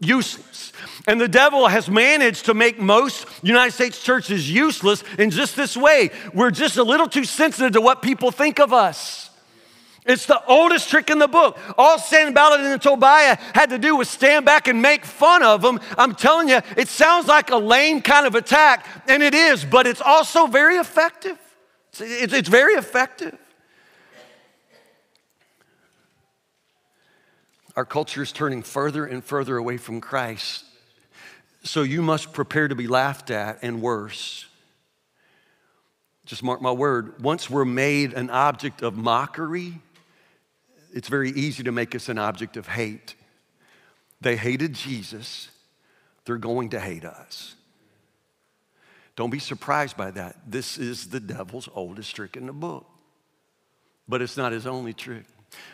useless. 0.00 0.72
And 1.06 1.20
the 1.20 1.28
devil 1.28 1.66
has 1.66 1.88
managed 1.88 2.46
to 2.46 2.54
make 2.54 2.78
most 2.78 3.26
United 3.42 3.72
States 3.72 4.02
churches 4.02 4.50
useless 4.50 5.02
in 5.18 5.30
just 5.30 5.56
this 5.56 5.76
way. 5.76 6.10
We're 6.34 6.50
just 6.50 6.76
a 6.76 6.82
little 6.82 7.08
too 7.08 7.24
sensitive 7.24 7.72
to 7.72 7.80
what 7.80 8.02
people 8.02 8.30
think 8.30 8.60
of 8.60 8.72
us. 8.72 9.30
It's 10.06 10.24
the 10.24 10.42
oldest 10.46 10.88
trick 10.88 11.10
in 11.10 11.18
the 11.18 11.28
book. 11.28 11.58
All 11.76 11.98
Sanballat 11.98 12.60
and 12.60 12.80
Tobiah 12.80 13.36
had 13.54 13.70
to 13.70 13.78
do 13.78 13.96
was 13.96 14.08
stand 14.08 14.46
back 14.46 14.66
and 14.66 14.80
make 14.80 15.04
fun 15.04 15.42
of 15.42 15.60
them. 15.60 15.78
I'm 15.98 16.14
telling 16.14 16.48
you, 16.48 16.60
it 16.78 16.88
sounds 16.88 17.26
like 17.26 17.50
a 17.50 17.56
lame 17.56 18.00
kind 18.00 18.26
of 18.26 18.34
attack, 18.34 18.86
and 19.06 19.22
it 19.22 19.34
is, 19.34 19.66
but 19.66 19.86
it's 19.86 20.00
also 20.00 20.46
very 20.46 20.76
effective. 20.76 21.38
It's, 21.90 22.32
it's 22.32 22.48
very 22.48 22.74
effective. 22.74 23.38
Our 27.78 27.84
culture 27.84 28.24
is 28.24 28.32
turning 28.32 28.64
further 28.64 29.06
and 29.06 29.22
further 29.22 29.56
away 29.56 29.76
from 29.76 30.00
Christ. 30.00 30.64
So 31.62 31.82
you 31.82 32.02
must 32.02 32.32
prepare 32.32 32.66
to 32.66 32.74
be 32.74 32.88
laughed 32.88 33.30
at 33.30 33.60
and 33.62 33.80
worse. 33.80 34.46
Just 36.26 36.42
mark 36.42 36.60
my 36.60 36.72
word. 36.72 37.22
Once 37.22 37.48
we're 37.48 37.64
made 37.64 38.14
an 38.14 38.30
object 38.30 38.82
of 38.82 38.96
mockery, 38.96 39.74
it's 40.92 41.06
very 41.06 41.30
easy 41.30 41.62
to 41.62 41.70
make 41.70 41.94
us 41.94 42.08
an 42.08 42.18
object 42.18 42.56
of 42.56 42.66
hate. 42.66 43.14
They 44.20 44.34
hated 44.34 44.72
Jesus, 44.72 45.48
they're 46.24 46.36
going 46.36 46.70
to 46.70 46.80
hate 46.80 47.04
us. 47.04 47.54
Don't 49.14 49.30
be 49.30 49.38
surprised 49.38 49.96
by 49.96 50.10
that. 50.10 50.34
This 50.48 50.78
is 50.78 51.10
the 51.10 51.20
devil's 51.20 51.68
oldest 51.72 52.16
trick 52.16 52.36
in 52.36 52.46
the 52.46 52.52
book, 52.52 52.86
but 54.08 54.20
it's 54.20 54.36
not 54.36 54.50
his 54.50 54.66
only 54.66 54.94
trick. 54.94 55.26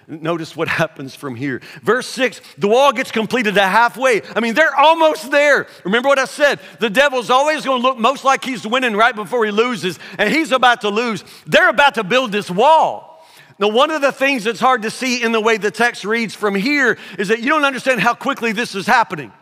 Notice 0.07 0.55
what 0.55 0.69
happens 0.83 1.15
from 1.15 1.35
here. 1.35 1.61
Verse 1.83 2.07
6 2.07 2.41
the 2.59 2.69
wall 2.69 2.93
gets 2.93 3.11
completed 3.11 3.57
at 3.57 3.71
halfway. 3.71 4.23
I 4.35 4.41
mean, 4.41 4.55
they're 4.55 4.75
almost 4.75 5.31
there. 5.31 5.67
Remember 5.85 6.09
what 6.09 6.19
I 6.19 6.27
said? 6.27 6.61
The 6.81 6.91
devil's 6.91 7.31
always 7.31 7.65
going 7.65 7.81
to 7.81 7.89
look 7.89 7.99
most 7.99 8.25
like 8.25 8.45
he's 8.45 8.67
winning 8.67 8.97
right 8.97 9.15
before 9.15 9.45
he 9.45 9.51
loses, 9.51 9.99
and 10.19 10.33
he's 10.33 10.53
about 10.53 10.83
to 10.83 10.91
lose. 10.91 11.25
They're 11.47 11.71
about 11.71 11.95
to 11.95 12.05
build 12.05 12.33
this 12.33 12.51
wall. 12.51 13.11
Now, 13.59 13.69
one 13.69 13.91
of 13.91 14.03
the 14.03 14.11
things 14.11 14.45
that's 14.45 14.61
hard 14.61 14.83
to 14.83 14.91
see 14.91 15.23
in 15.23 15.31
the 15.33 15.41
way 15.41 15.59
the 15.59 15.71
text 15.71 16.05
reads 16.05 16.35
from 16.35 16.55
here 16.57 16.99
is 17.19 17.29
that 17.29 17.41
you 17.41 17.49
don't 17.49 17.65
understand 17.65 18.01
how 18.01 18.15
quickly 18.15 18.53
this 18.53 18.75
is 18.75 18.87
happening. 18.87 19.33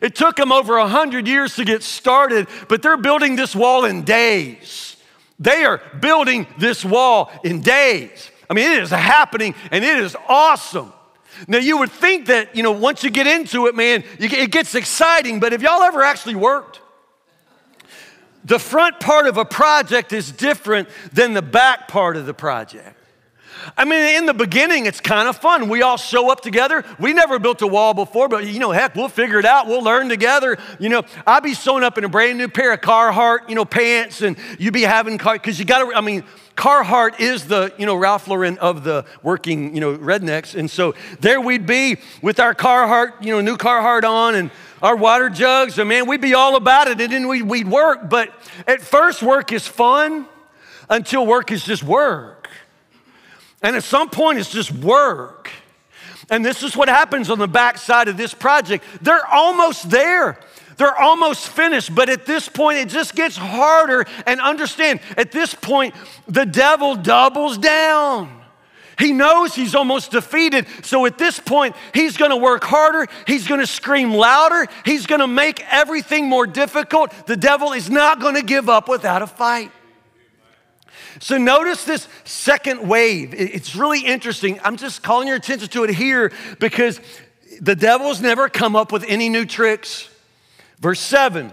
It 0.00 0.14
took 0.14 0.36
them 0.36 0.52
over 0.52 0.76
a 0.76 0.82
100 0.82 1.26
years 1.26 1.56
to 1.56 1.64
get 1.64 1.82
started, 1.82 2.48
but 2.68 2.80
they're 2.80 2.96
building 2.96 3.36
this 3.36 3.54
wall 3.54 3.84
in 3.84 4.02
days. 4.02 4.96
They 5.38 5.64
are 5.64 5.82
building 6.00 6.46
this 6.58 6.84
wall 6.84 7.30
in 7.44 7.60
days. 7.60 8.30
I 8.50 8.54
mean, 8.54 8.72
it 8.72 8.82
is 8.82 8.90
happening 8.90 9.54
and 9.70 9.84
it 9.84 9.98
is 9.98 10.16
awesome. 10.28 10.92
Now, 11.46 11.58
you 11.58 11.78
would 11.78 11.92
think 11.92 12.26
that, 12.26 12.56
you 12.56 12.64
know, 12.64 12.72
once 12.72 13.04
you 13.04 13.10
get 13.10 13.28
into 13.28 13.68
it, 13.68 13.76
man, 13.76 14.02
it 14.18 14.50
gets 14.50 14.74
exciting, 14.74 15.38
but 15.38 15.52
have 15.52 15.62
y'all 15.62 15.82
ever 15.82 16.02
actually 16.02 16.34
worked? 16.34 16.80
The 18.44 18.58
front 18.58 18.98
part 18.98 19.28
of 19.28 19.36
a 19.36 19.44
project 19.44 20.12
is 20.12 20.32
different 20.32 20.88
than 21.12 21.34
the 21.34 21.42
back 21.42 21.86
part 21.86 22.16
of 22.16 22.26
the 22.26 22.34
project. 22.34 22.96
I 23.76 23.84
mean, 23.84 24.16
in 24.16 24.26
the 24.26 24.34
beginning, 24.34 24.86
it's 24.86 25.00
kind 25.00 25.28
of 25.28 25.36
fun. 25.36 25.68
We 25.68 25.82
all 25.82 25.98
show 25.98 26.32
up 26.32 26.40
together. 26.40 26.84
We 26.98 27.12
never 27.12 27.38
built 27.38 27.62
a 27.62 27.66
wall 27.66 27.94
before, 27.94 28.28
but 28.28 28.46
you 28.46 28.58
know, 28.58 28.70
heck, 28.70 28.96
we'll 28.96 29.08
figure 29.08 29.38
it 29.38 29.44
out. 29.44 29.66
We'll 29.66 29.84
learn 29.84 30.08
together. 30.08 30.58
You 30.78 30.88
know, 30.88 31.02
I'll 31.26 31.42
be 31.42 31.54
sewing 31.54 31.84
up 31.84 31.98
in 31.98 32.04
a 32.04 32.08
brand 32.08 32.38
new 32.38 32.48
pair 32.48 32.72
of 32.72 32.80
Carhartt, 32.80 33.48
you 33.48 33.54
know, 33.54 33.66
pants, 33.66 34.22
and 34.22 34.36
you'd 34.58 34.74
be 34.74 34.82
having 34.82 35.18
car 35.18 35.34
because 35.34 35.58
you 35.58 35.66
got 35.66 35.90
to. 35.90 35.94
I 35.94 36.00
mean, 36.00 36.24
Carhartt 36.60 37.20
is 37.20 37.46
the, 37.46 37.72
you 37.78 37.86
know, 37.86 37.96
Ralph 37.96 38.28
Lauren 38.28 38.58
of 38.58 38.84
the 38.84 39.06
working, 39.22 39.74
you 39.74 39.80
know, 39.80 39.96
rednecks. 39.96 40.54
And 40.54 40.70
so 40.70 40.94
there 41.20 41.40
we'd 41.40 41.64
be 41.64 41.96
with 42.20 42.38
our 42.38 42.54
Carhartt, 42.54 43.24
you 43.24 43.32
know, 43.32 43.40
new 43.40 43.56
Carhartt 43.56 44.04
on 44.04 44.34
and 44.34 44.50
our 44.82 44.94
water 44.94 45.30
jugs. 45.30 45.78
And 45.78 45.88
man, 45.88 46.06
we'd 46.06 46.20
be 46.20 46.34
all 46.34 46.56
about 46.56 46.86
it. 46.86 47.00
And 47.00 47.10
then 47.10 47.28
we'd, 47.28 47.44
we'd 47.44 47.66
work. 47.66 48.10
But 48.10 48.34
at 48.66 48.82
first, 48.82 49.22
work 49.22 49.52
is 49.52 49.66
fun 49.66 50.26
until 50.90 51.26
work 51.26 51.50
is 51.50 51.64
just 51.64 51.82
work. 51.82 52.50
And 53.62 53.74
at 53.74 53.82
some 53.82 54.10
point, 54.10 54.38
it's 54.38 54.52
just 54.52 54.70
work. 54.70 55.50
And 56.28 56.44
this 56.44 56.62
is 56.62 56.76
what 56.76 56.90
happens 56.90 57.30
on 57.30 57.38
the 57.38 57.48
backside 57.48 58.08
of 58.08 58.18
this 58.18 58.34
project. 58.34 58.84
They're 59.00 59.26
almost 59.26 59.88
there. 59.88 60.38
They're 60.80 60.98
almost 60.98 61.50
finished, 61.50 61.94
but 61.94 62.08
at 62.08 62.24
this 62.24 62.48
point, 62.48 62.78
it 62.78 62.88
just 62.88 63.14
gets 63.14 63.36
harder. 63.36 64.06
And 64.26 64.40
understand, 64.40 65.00
at 65.14 65.30
this 65.30 65.54
point, 65.54 65.94
the 66.26 66.46
devil 66.46 66.96
doubles 66.96 67.58
down. 67.58 68.40
He 68.98 69.12
knows 69.12 69.54
he's 69.54 69.74
almost 69.74 70.10
defeated. 70.10 70.66
So 70.82 71.04
at 71.04 71.18
this 71.18 71.38
point, 71.38 71.76
he's 71.92 72.16
going 72.16 72.30
to 72.30 72.38
work 72.38 72.64
harder. 72.64 73.08
He's 73.26 73.46
going 73.46 73.60
to 73.60 73.66
scream 73.66 74.14
louder. 74.14 74.68
He's 74.86 75.06
going 75.06 75.20
to 75.20 75.26
make 75.26 75.62
everything 75.70 76.26
more 76.26 76.46
difficult. 76.46 77.12
The 77.26 77.36
devil 77.36 77.72
is 77.72 77.90
not 77.90 78.18
going 78.18 78.36
to 78.36 78.42
give 78.42 78.70
up 78.70 78.88
without 78.88 79.20
a 79.20 79.26
fight. 79.26 79.70
So 81.18 81.36
notice 81.36 81.84
this 81.84 82.08
second 82.24 82.88
wave. 82.88 83.34
It's 83.34 83.76
really 83.76 84.00
interesting. 84.00 84.58
I'm 84.64 84.78
just 84.78 85.02
calling 85.02 85.28
your 85.28 85.36
attention 85.36 85.68
to 85.68 85.84
it 85.84 85.90
here 85.90 86.32
because 86.58 87.02
the 87.60 87.76
devil's 87.76 88.22
never 88.22 88.48
come 88.48 88.76
up 88.76 88.92
with 88.92 89.04
any 89.06 89.28
new 89.28 89.44
tricks. 89.44 90.09
Verse 90.80 91.00
7 91.00 91.52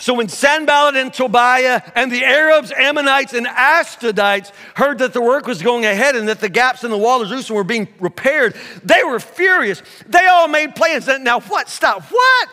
so 0.00 0.14
when 0.14 0.28
Sanballat 0.28 0.94
and 0.94 1.12
Tobiah 1.12 1.82
and 1.96 2.10
the 2.10 2.24
Arabs, 2.24 2.70
Ammonites, 2.70 3.34
and 3.34 3.46
Ashdodites 3.46 4.52
heard 4.76 4.98
that 4.98 5.12
the 5.12 5.20
work 5.20 5.48
was 5.48 5.60
going 5.60 5.84
ahead 5.84 6.14
and 6.14 6.28
that 6.28 6.38
the 6.38 6.48
gaps 6.48 6.84
in 6.84 6.92
the 6.92 6.96
wall 6.96 7.20
of 7.20 7.28
Jerusalem 7.28 7.56
were 7.56 7.64
being 7.64 7.88
repaired, 7.98 8.54
they 8.84 9.02
were 9.02 9.18
furious. 9.18 9.82
They 10.06 10.24
all 10.26 10.46
made 10.46 10.76
plans. 10.76 11.08
Now, 11.08 11.40
what? 11.40 11.68
Stop. 11.68 12.04
What? 12.04 12.48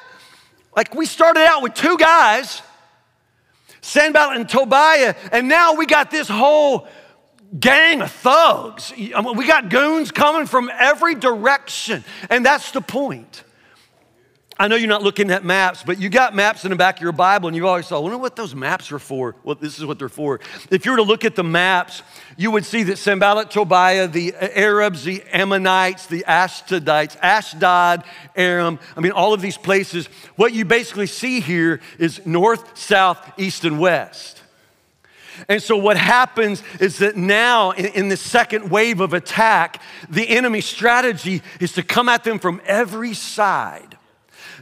Like 0.76 0.96
we 0.96 1.06
started 1.06 1.42
out 1.42 1.62
with 1.62 1.76
two 1.76 1.98
guys, 1.98 2.64
Sanballat 3.82 4.38
and 4.38 4.50
Tobiah, 4.50 5.14
and 5.32 5.48
now 5.48 5.76
we 5.76 5.86
got 5.86 6.10
this 6.10 6.28
whole 6.28 6.88
gang 7.60 8.02
of 8.02 8.12
thugs. 8.12 8.92
We 8.98 9.46
got 9.46 9.70
goons 9.70 10.10
coming 10.10 10.48
from 10.48 10.72
every 10.74 11.14
direction, 11.14 12.04
and 12.32 12.44
that's 12.44 12.72
the 12.72 12.82
point. 12.82 13.45
I 14.58 14.70
know 14.70 14.78
you're 14.78 14.88
not 14.88 15.04
looking 15.04 15.32
at 15.32 15.44
maps, 15.44 15.84
but 15.86 16.00
you 16.00 16.08
got 16.08 16.34
maps 16.34 16.64
in 16.64 16.70
the 16.70 16.78
back 16.78 16.96
of 16.96 17.02
your 17.02 17.12
Bible, 17.12 17.50
and 17.50 17.56
you've 17.58 17.66
always 17.66 17.88
thought, 17.88 17.98
I 17.98 18.00
wonder 18.00 18.18
what 18.18 18.38
those 18.38 18.56
maps 18.56 18.90
are 18.94 19.00
for. 19.00 19.36
Well, 19.44 19.56
this 19.56 19.78
is 19.78 19.86
what 19.86 20.00
they're 20.00 20.08
for. 20.08 20.40
If 20.72 20.86
you 20.86 20.92
were 20.92 20.98
to 20.98 21.04
look 21.04 21.26
at 21.26 21.36
the 21.36 21.44
maps, 21.44 22.04
you 22.38 22.52
would 22.52 22.64
see 22.64 22.84
that 22.84 22.98
Sanballat, 22.98 23.52
Tobiah, 23.52 24.08
the 24.08 24.34
Arabs, 24.34 25.04
the 25.04 25.22
Ammonites, 25.34 26.08
the 26.08 26.24
Ashdodites, 26.26 27.18
Ashdod, 27.22 28.06
Aram, 28.38 28.80
I 28.96 29.02
mean, 29.02 29.12
all 29.12 29.34
of 29.34 29.42
these 29.42 29.58
places, 29.58 30.08
what 30.38 30.54
you 30.54 30.64
basically 30.64 31.08
see 31.08 31.42
here 31.42 31.82
is 32.00 32.26
north, 32.26 32.78
south, 32.78 33.34
east, 33.38 33.66
and 33.66 33.78
west. 33.78 34.42
And 35.50 35.62
so, 35.62 35.76
what 35.76 35.98
happens 35.98 36.64
is 36.80 37.00
that 37.00 37.18
now, 37.18 37.72
in, 37.72 37.88
in 37.88 38.08
the 38.08 38.16
second 38.16 38.72
wave 38.72 39.02
of 39.02 39.14
attack, 39.14 39.82
the 40.10 40.30
enemy 40.30 40.62
strategy 40.62 41.42
is 41.60 41.74
to 41.74 41.84
come 41.84 42.08
at 42.08 42.24
them 42.24 42.40
from 42.40 42.62
every 42.66 43.14
side. 43.14 43.95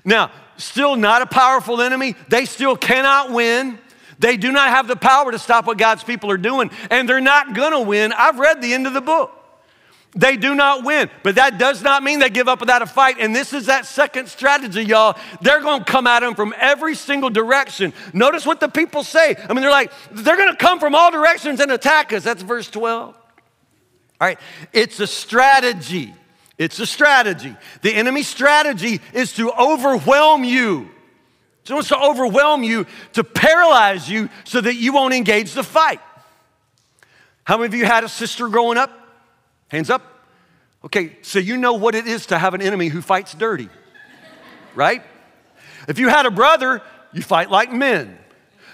Now, 0.06 0.32
still 0.58 0.96
not 0.96 1.22
a 1.22 1.26
powerful 1.26 1.82
enemy. 1.82 2.16
They 2.28 2.46
still 2.46 2.76
cannot 2.76 3.32
win. 3.32 3.80
They 4.20 4.38
do 4.38 4.52
not 4.52 4.70
have 4.70 4.88
the 4.88 4.96
power 4.96 5.32
to 5.32 5.40
stop 5.40 5.66
what 5.66 5.78
God's 5.78 6.04
people 6.04 6.32
are 6.32 6.38
doing, 6.38 6.72
and 6.90 7.10
they're 7.10 7.22
not 7.22 7.54
gonna 7.54 7.82
win. 7.82 8.14
I've 8.14 8.40
read 8.40 8.62
the 8.62 8.74
end 8.74 8.88
of 8.88 8.94
the 8.94 9.02
book. 9.02 9.32
They 10.16 10.38
do 10.38 10.54
not 10.54 10.84
win, 10.84 11.10
but 11.24 11.36
that 11.36 11.58
does 11.58 11.82
not 11.82 12.04
mean 12.04 12.20
they 12.20 12.30
give 12.30 12.48
up 12.48 12.60
without 12.60 12.84
a 12.84 12.86
fight. 12.86 13.18
And 13.20 13.36
this 13.36 13.52
is 13.52 13.66
that 13.66 13.88
second 13.88 14.30
strategy, 14.30 14.84
y'all. 14.84 15.18
They're 15.42 15.62
gonna 15.62 15.84
come 15.84 16.06
at 16.06 16.20
them 16.20 16.36
from 16.36 16.54
every 16.60 16.94
single 16.94 17.32
direction. 17.32 17.94
Notice 18.14 18.46
what 18.46 18.60
the 18.60 18.68
people 18.68 19.04
say. 19.04 19.36
I 19.36 19.54
mean, 19.54 19.62
they're 19.62 19.72
like, 19.72 19.92
they're 20.12 20.38
gonna 20.38 20.56
come 20.56 20.80
from 20.80 20.94
all 20.94 21.10
directions 21.12 21.60
and 21.60 21.72
attack 21.72 22.14
us. 22.14 22.24
That's 22.24 22.44
verse 22.44 22.70
12. 22.70 23.16
All 23.16 24.28
right, 24.28 24.40
it's 24.72 25.00
a 25.00 25.08
strategy. 25.08 26.14
It's 26.58 26.80
a 26.80 26.86
strategy. 26.86 27.56
The 27.82 27.94
enemy's 27.94 28.28
strategy 28.28 29.02
is 29.14 29.34
to 29.34 29.52
overwhelm 29.52 30.44
you. 30.44 30.90
He 31.66 31.74
wants 31.74 31.90
to 31.90 32.00
overwhelm 32.00 32.64
you, 32.64 32.86
to 33.14 33.24
paralyze 33.24 34.10
you 34.10 34.30
so 34.44 34.60
that 34.60 34.76
you 34.76 34.94
won't 34.94 35.14
engage 35.14 35.54
the 35.54 35.64
fight. 35.64 36.02
How 37.46 37.58
many 37.58 37.68
of 37.68 37.74
you 37.74 37.86
had 37.86 38.04
a 38.04 38.10
sister 38.10 38.48
growing 38.50 38.78
up? 38.78 38.92
Hands 39.70 39.90
up. 39.90 40.02
Okay, 40.86 41.18
so 41.22 41.40
you 41.40 41.56
know 41.58 41.74
what 41.74 41.96
it 41.96 42.06
is 42.06 42.28
to 42.28 42.38
have 42.38 42.54
an 42.54 42.62
enemy 42.62 42.90
who 42.90 43.02
fights 43.02 43.34
dirty, 43.34 43.70
right? 44.76 45.02
If 45.88 45.98
you 45.98 46.10
had 46.10 46.26
a 46.26 46.32
brother, 46.32 46.82
you 47.14 47.22
fight 47.22 47.50
like 47.50 47.72
men 47.72 48.18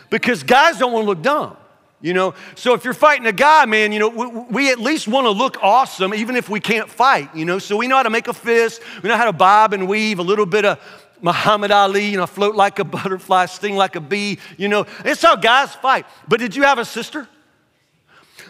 because 0.10 0.42
guys 0.44 0.80
don't 0.80 0.92
want 0.92 1.04
to 1.04 1.10
look 1.10 1.22
dumb. 1.22 1.56
You 2.02 2.14
know, 2.14 2.34
so 2.56 2.74
if 2.76 2.86
you're 2.86 2.94
fighting 2.94 3.28
a 3.28 3.34
guy, 3.34 3.66
man, 3.66 3.92
you 3.92 4.00
know, 4.00 4.08
we, 4.08 4.28
we 4.28 4.72
at 4.72 4.80
least 4.80 5.06
want 5.06 5.26
to 5.26 5.32
look 5.32 5.62
awesome, 5.62 6.14
even 6.14 6.38
if 6.38 6.48
we 6.48 6.62
can't 6.62 6.90
fight, 6.90 7.36
you 7.36 7.44
know. 7.44 7.60
So 7.60 7.76
we 7.76 7.88
know 7.88 7.98
how 7.98 8.04
to 8.04 8.10
make 8.10 8.30
a 8.30 8.34
fist, 8.34 8.82
we 9.04 9.10
know 9.10 9.18
how 9.18 9.26
to 9.26 9.34
bob 9.34 9.74
and 9.74 9.86
weave, 9.86 10.20
a 10.20 10.24
little 10.24 10.46
bit 10.46 10.64
of 10.64 10.80
Muhammad 11.22 11.72
Ali, 11.72 12.06
you 12.06 12.18
know, 12.18 12.26
float 12.26 12.56
like 12.56 12.80
a 12.80 12.84
butterfly, 12.86 13.48
sting 13.48 13.76
like 13.76 13.98
a 13.98 14.02
bee, 14.02 14.40
you 14.58 14.70
know. 14.70 14.86
It's 15.04 15.22
how 15.22 15.36
guys 15.36 15.76
fight. 15.76 16.06
But 16.28 16.40
did 16.40 16.56
you 16.56 16.64
have 16.64 16.80
a 16.80 16.86
sister? 16.86 17.28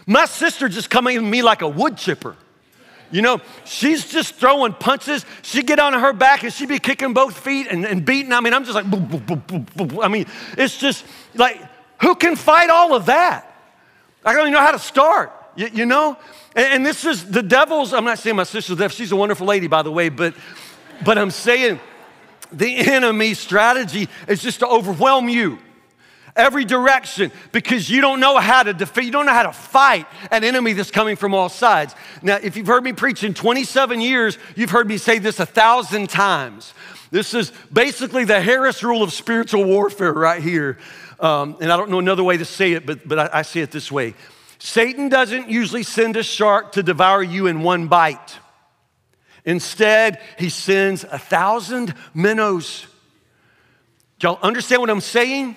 My 0.06 0.26
sister 0.26 0.68
just 0.68 0.88
coming 0.88 1.16
at 1.16 1.22
me 1.22 1.42
like 1.42 1.62
a 1.62 1.68
wood 1.68 1.96
chipper. 1.96 2.36
You 3.10 3.22
know, 3.22 3.40
she's 3.64 4.08
just 4.08 4.36
throwing 4.36 4.72
punches. 4.72 5.26
She'd 5.42 5.66
get 5.66 5.80
on 5.80 5.92
her 5.94 6.12
back 6.12 6.44
and 6.44 6.52
she'd 6.52 6.68
be 6.68 6.78
kicking 6.78 7.12
both 7.12 7.36
feet 7.36 7.66
and, 7.68 7.84
and 7.84 8.04
beating. 8.04 8.32
I 8.32 8.40
mean, 8.40 8.54
I'm 8.54 8.62
just 8.62 8.76
like, 8.76 8.88
boom, 8.88 9.06
boom, 9.06 9.66
boom. 9.74 10.00
I 10.00 10.06
mean, 10.06 10.26
it's 10.56 10.78
just 10.78 11.04
like 11.34 11.60
who 12.00 12.14
can 12.14 12.36
fight 12.36 12.70
all 12.70 12.94
of 12.94 13.06
that? 13.06 13.46
I 14.24 14.32
don't 14.32 14.42
even 14.42 14.52
know 14.52 14.60
how 14.60 14.72
to 14.72 14.78
start, 14.78 15.32
you, 15.56 15.68
you 15.72 15.86
know? 15.86 16.16
And, 16.54 16.74
and, 16.74 16.86
this 16.86 17.04
is 17.04 17.30
the 17.30 17.42
devil's, 17.42 17.92
I'm 17.92 18.04
not 18.04 18.18
saying 18.18 18.36
my 18.36 18.44
sister's 18.44 18.76
deaf, 18.76 18.92
she's 18.92 19.12
a 19.12 19.16
wonderful 19.16 19.46
lady, 19.46 19.66
by 19.66 19.82
the 19.82 19.92
way, 19.92 20.08
but, 20.08 20.34
but 21.04 21.16
I'm 21.16 21.30
saying 21.30 21.80
the 22.52 22.76
enemy's 22.76 23.38
strategy 23.38 24.08
is 24.28 24.42
just 24.42 24.60
to 24.60 24.66
overwhelm 24.66 25.28
you 25.28 25.58
every 26.36 26.64
direction 26.64 27.30
because 27.52 27.90
you 27.90 28.00
don't 28.00 28.20
know 28.20 28.38
how 28.38 28.62
to 28.62 28.72
defeat, 28.72 29.04
you 29.04 29.10
don't 29.10 29.26
know 29.26 29.32
how 29.32 29.44
to 29.44 29.52
fight 29.52 30.06
an 30.30 30.44
enemy 30.44 30.72
that's 30.72 30.90
coming 30.90 31.16
from 31.16 31.34
all 31.34 31.48
sides. 31.48 31.94
Now, 32.22 32.38
if 32.42 32.56
you've 32.56 32.66
heard 32.66 32.84
me 32.84 32.92
preach 32.92 33.24
in 33.24 33.34
27 33.34 34.00
years, 34.00 34.38
you've 34.56 34.70
heard 34.70 34.88
me 34.88 34.96
say 34.96 35.18
this 35.18 35.40
a 35.40 35.46
thousand 35.46 36.08
times. 36.08 36.74
This 37.10 37.34
is 37.34 37.52
basically 37.72 38.24
the 38.24 38.40
Harris 38.40 38.82
rule 38.82 39.02
of 39.02 39.12
spiritual 39.12 39.64
warfare 39.64 40.12
right 40.12 40.42
here. 40.42 40.78
Um, 41.20 41.56
and 41.60 41.70
I 41.70 41.76
don't 41.76 41.90
know 41.90 41.98
another 41.98 42.24
way 42.24 42.38
to 42.38 42.44
say 42.44 42.72
it, 42.72 42.86
but, 42.86 43.06
but 43.06 43.18
I, 43.18 43.40
I 43.40 43.42
say 43.42 43.60
it 43.60 43.70
this 43.70 43.92
way 43.92 44.14
Satan 44.58 45.08
doesn't 45.08 45.48
usually 45.48 45.82
send 45.82 46.16
a 46.16 46.22
shark 46.22 46.72
to 46.72 46.82
devour 46.82 47.22
you 47.22 47.46
in 47.46 47.62
one 47.62 47.88
bite. 47.88 48.38
Instead, 49.44 50.20
he 50.38 50.50
sends 50.50 51.04
a 51.04 51.18
thousand 51.18 51.94
minnows. 52.12 52.86
Y'all 54.20 54.38
understand 54.42 54.82
what 54.82 54.90
I'm 54.90 55.00
saying? 55.00 55.56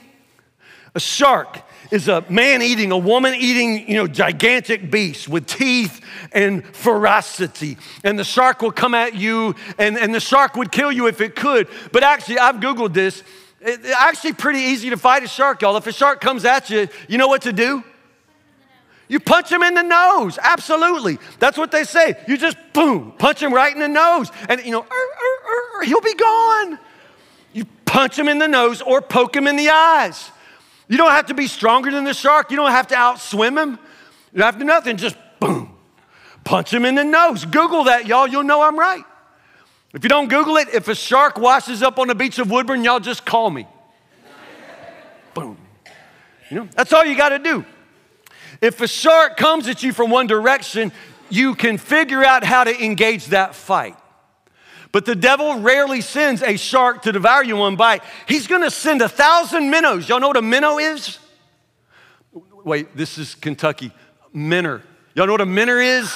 A 0.96 1.00
shark 1.02 1.60
is 1.92 2.08
a 2.08 2.24
man 2.30 2.62
eating, 2.62 2.92
a 2.92 2.98
woman 2.98 3.34
eating, 3.36 3.90
you 3.90 3.96
know, 3.96 4.08
gigantic 4.08 4.90
beast 4.90 5.28
with 5.28 5.48
teeth 5.48 6.00
and 6.32 6.66
ferocity. 6.76 7.78
And 8.04 8.18
the 8.18 8.24
shark 8.24 8.62
will 8.62 8.72
come 8.72 8.94
at 8.94 9.16
you, 9.16 9.56
and, 9.78 9.98
and 9.98 10.16
the 10.16 10.22
shark 10.22 10.56
would 10.56 10.72
kill 10.72 10.92
you 10.92 11.08
if 11.08 11.20
it 11.20 11.36
could. 11.36 11.68
But 11.92 12.04
actually, 12.04 12.40
I've 12.40 12.56
Googled 12.58 12.94
this. 12.94 13.22
It's 13.66 13.88
actually 13.88 14.34
pretty 14.34 14.60
easy 14.60 14.90
to 14.90 14.98
fight 14.98 15.24
a 15.24 15.28
shark, 15.28 15.62
y'all. 15.62 15.78
If 15.78 15.88
a 15.88 15.94
shark 15.94 16.20
comes 16.20 16.44
at 16.44 16.70
you, 16.70 16.90
you 17.08 17.18
know 17.18 17.30
what 17.30 17.44
to 17.44 17.54
do? 17.54 17.82
You 19.08 19.22
punch 19.22 19.50
him 19.50 19.64
in 19.64 19.74
the 19.74 19.84
nose. 19.84 20.38
Absolutely. 20.42 21.18
That's 21.40 21.58
what 21.58 21.72
they 21.72 21.86
say. 21.86 22.16
You 22.28 22.38
just 22.38 22.58
boom, 22.74 23.14
punch 23.18 23.42
him 23.42 23.54
right 23.54 23.74
in 23.74 23.80
the 23.80 23.88
nose. 23.88 24.32
And 24.50 24.64
you 24.66 24.72
know, 24.72 24.82
er, 24.82 24.86
er, 24.86 25.80
er, 25.80 25.84
he'll 25.84 26.02
be 26.02 26.14
gone. 26.14 26.80
You 27.54 27.66
punch 27.86 28.20
him 28.20 28.28
in 28.28 28.38
the 28.38 28.48
nose 28.48 28.82
or 28.82 29.02
poke 29.02 29.36
him 29.36 29.48
in 29.48 29.56
the 29.56 29.70
eyes. 29.70 30.30
You 30.90 30.98
don't 30.98 31.12
have 31.12 31.28
to 31.28 31.34
be 31.34 31.48
stronger 31.48 31.90
than 31.90 32.04
the 32.04 32.14
shark. 32.14 32.52
You 32.52 32.58
don't 32.58 32.72
have 32.72 32.88
to 32.88 32.96
outswim 32.96 33.62
him. 33.62 33.80
You 34.34 34.40
don't 34.40 34.46
have 34.46 34.60
to 34.60 34.66
nothing. 34.66 34.98
Just 34.98 35.16
boom, 35.40 35.74
punch 36.44 36.74
him 36.74 36.84
in 36.84 36.96
the 36.96 37.06
nose. 37.06 37.46
Google 37.46 37.86
that, 37.86 38.08
y'all. 38.08 38.28
You'll 38.28 38.44
know 38.44 38.62
I'm 38.62 38.78
right. 38.78 39.06
If 39.94 40.04
you 40.04 40.10
don't 40.10 40.28
Google 40.28 40.58
it, 40.58 40.70
if 40.74 40.88
a 40.88 40.96
shark 40.96 41.38
washes 41.38 41.84
up 41.84 42.00
on 42.00 42.08
the 42.08 42.16
beach 42.16 42.40
of 42.40 42.50
Woodburn, 42.50 42.84
y'all 42.84 43.00
just 43.00 43.26
call 43.26 43.50
me. 43.50 43.68
Boom. 45.34 45.58
You 46.50 46.58
know, 46.58 46.70
that's 46.76 46.92
all 46.94 47.06
you 47.06 47.16
got 47.16 47.30
to 47.30 47.40
do. 47.40 47.64
If 48.60 48.82
a 48.82 48.88
shark 48.88 49.38
comes 49.38 49.68
at 49.68 49.84
you 49.84 49.94
from 49.94 50.10
one 50.10 50.26
direction, 50.26 50.92
you 51.30 51.56
can 51.56 51.78
figure 51.78 52.24
out 52.24 52.44
how 52.44 52.64
to 52.64 52.84
engage 52.84 53.28
that 53.28 53.56
fight. 53.56 53.96
But 54.92 55.06
the 55.06 55.16
devil 55.16 55.60
rarely 55.60 56.02
sends 56.02 56.44
a 56.44 56.56
shark 56.56 57.02
to 57.04 57.12
devour 57.12 57.44
you 57.44 57.58
one 57.58 57.76
bite. 57.76 58.04
He's 58.28 58.46
gonna 58.46 58.70
send 58.70 59.02
a 59.02 59.10
thousand 59.10 59.70
minnows. 59.72 60.08
Y'all 60.08 60.20
know 60.20 60.28
what 60.28 60.38
a 60.38 60.42
minnow 60.42 60.78
is? 60.78 61.18
Wait, 62.64 62.96
this 62.96 63.18
is 63.18 63.36
Kentucky. 63.36 63.92
Minner. 64.32 64.84
Y'all 65.16 65.26
know 65.26 65.34
what 65.34 65.42
a 65.42 65.46
minner 65.46 65.80
is? 65.80 66.16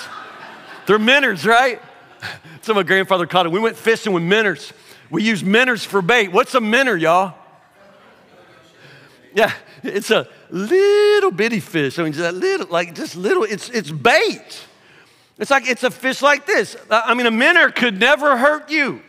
They're 0.85 0.99
minners, 0.99 1.45
right? 1.45 1.81
So 2.63 2.73
my 2.73 2.83
grandfather 2.83 3.25
caught 3.25 3.45
it. 3.45 3.51
We 3.53 3.61
went 3.61 3.77
fishing 3.77 4.11
with 4.11 4.23
minnows. 4.23 4.73
We 5.09 5.23
use 5.23 5.41
minnows 5.41 5.85
for 5.85 6.01
bait. 6.01 6.33
What's 6.33 6.53
a 6.53 6.59
minnow, 6.59 6.95
y'all? 6.95 7.33
Yeah, 9.33 9.53
it's 9.83 10.11
a 10.11 10.27
little 10.49 11.31
bitty 11.31 11.61
fish. 11.61 11.97
I 11.97 12.03
mean, 12.03 12.11
just 12.11 12.35
little, 12.35 12.67
like 12.67 12.93
just 12.93 13.15
little. 13.15 13.43
It's 13.43 13.69
it's 13.69 13.89
bait. 13.89 14.65
It's 15.37 15.51
like 15.51 15.69
it's 15.69 15.83
a 15.83 15.91
fish 15.91 16.21
like 16.21 16.45
this. 16.45 16.75
I 16.89 17.13
mean, 17.13 17.25
a 17.25 17.31
minnow 17.31 17.71
could 17.71 17.99
never 17.99 18.35
hurt 18.35 18.69
you. 18.69 19.01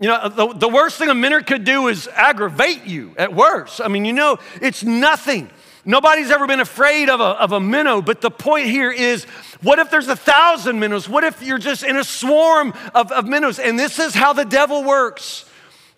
You 0.00 0.08
know, 0.08 0.28
the, 0.28 0.52
the 0.54 0.68
worst 0.68 0.98
thing 0.98 1.10
a 1.10 1.14
minnow 1.14 1.42
could 1.42 1.64
do 1.64 1.86
is 1.88 2.08
aggravate 2.08 2.86
you 2.86 3.14
at 3.16 3.32
worst. 3.32 3.80
I 3.80 3.88
mean, 3.88 4.04
you 4.04 4.12
know, 4.12 4.38
it's 4.60 4.82
nothing. 4.82 5.50
Nobody's 5.84 6.30
ever 6.30 6.46
been 6.46 6.60
afraid 6.60 7.08
of 7.08 7.20
a, 7.20 7.24
of 7.24 7.52
a 7.52 7.60
minnow, 7.60 8.00
but 8.00 8.20
the 8.20 8.30
point 8.30 8.66
here 8.66 8.90
is 8.92 9.24
what 9.62 9.78
if 9.80 9.90
there's 9.90 10.08
a 10.08 10.16
thousand 10.16 10.78
minnows? 10.78 11.08
What 11.08 11.24
if 11.24 11.42
you're 11.42 11.58
just 11.58 11.82
in 11.82 11.96
a 11.96 12.04
swarm 12.04 12.72
of, 12.94 13.10
of 13.10 13.26
minnows? 13.26 13.58
And 13.58 13.78
this 13.78 13.98
is 13.98 14.14
how 14.14 14.32
the 14.32 14.44
devil 14.44 14.84
works. 14.84 15.44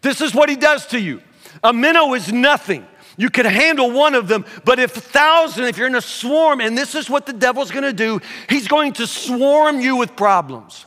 This 0.01 0.21
is 0.21 0.35
what 0.35 0.49
he 0.49 0.57
does 0.57 0.87
to 0.89 0.99
you. 0.99 1.21
A 1.63 1.73
minnow 1.73 2.15
is 2.15 2.33
nothing. 2.33 2.87
You 3.17 3.31
could 3.31 3.47
handle 3.47 3.91
one 3.91 4.15
of 4.15 4.27
them, 4.27 4.45
but 4.65 4.79
if 4.79 4.97
a 4.97 5.01
thousand, 5.01 5.65
if 5.65 5.79
you're 5.79 5.87
in 5.87 5.95
a 5.95 6.01
swarm, 6.01 6.61
and 6.61 6.77
this 6.77 6.95
is 6.95 7.09
what 7.09 7.27
the 7.27 7.33
devil's 7.33 7.71
gonna 7.71 7.93
do, 7.93 8.21
he's 8.49 8.67
going 8.67 8.95
to 8.95 9.07
swarm 9.07 9.81
you 9.81 9.97
with 9.97 10.17
problems. 10.17 10.87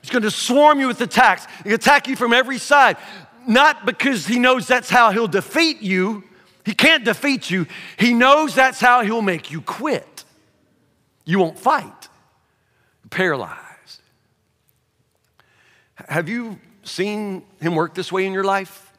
He's 0.00 0.10
to 0.10 0.30
swarm 0.30 0.80
you 0.80 0.86
with 0.86 1.00
attacks. 1.00 1.46
He 1.64 1.72
attack 1.72 2.08
you 2.08 2.16
from 2.16 2.32
every 2.32 2.58
side, 2.58 2.96
not 3.46 3.84
because 3.84 4.26
he 4.26 4.38
knows 4.38 4.66
that's 4.66 4.88
how 4.88 5.10
he'll 5.10 5.28
defeat 5.28 5.82
you. 5.82 6.24
He 6.68 6.74
can't 6.74 7.02
defeat 7.02 7.50
you. 7.50 7.66
He 7.98 8.12
knows 8.12 8.54
that's 8.54 8.78
how 8.78 9.00
he'll 9.00 9.22
make 9.22 9.50
you 9.50 9.62
quit. 9.62 10.24
You 11.24 11.38
won't 11.38 11.58
fight. 11.58 12.08
Paralyzed. 13.08 14.02
Have 15.94 16.28
you 16.28 16.60
seen 16.82 17.42
him 17.58 17.74
work 17.74 17.94
this 17.94 18.12
way 18.12 18.26
in 18.26 18.34
your 18.34 18.44
life? 18.44 18.92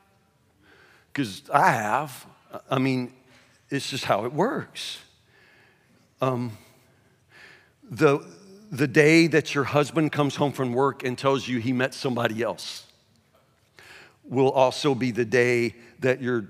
Because 1.13 1.43
I 1.53 1.69
have. 1.69 2.25
I 2.71 2.79
mean, 2.79 3.13
it's 3.69 3.87
just 3.87 4.05
how 4.05 4.25
it 4.25 4.33
works. 4.33 4.97
Um, 6.21 6.57
the 7.87 8.25
the 8.71 8.87
day 8.87 9.27
that 9.27 9.53
your 9.53 9.65
husband 9.65 10.11
comes 10.11 10.35
home 10.35 10.53
from 10.53 10.73
work 10.73 11.03
and 11.03 11.15
tells 11.15 11.47
you 11.47 11.59
he 11.59 11.73
met 11.73 11.93
somebody 11.93 12.41
else 12.41 12.87
will 14.23 14.49
also 14.49 14.95
be 14.95 15.11
the 15.11 15.25
day 15.25 15.75
that 15.99 16.19
your 16.19 16.45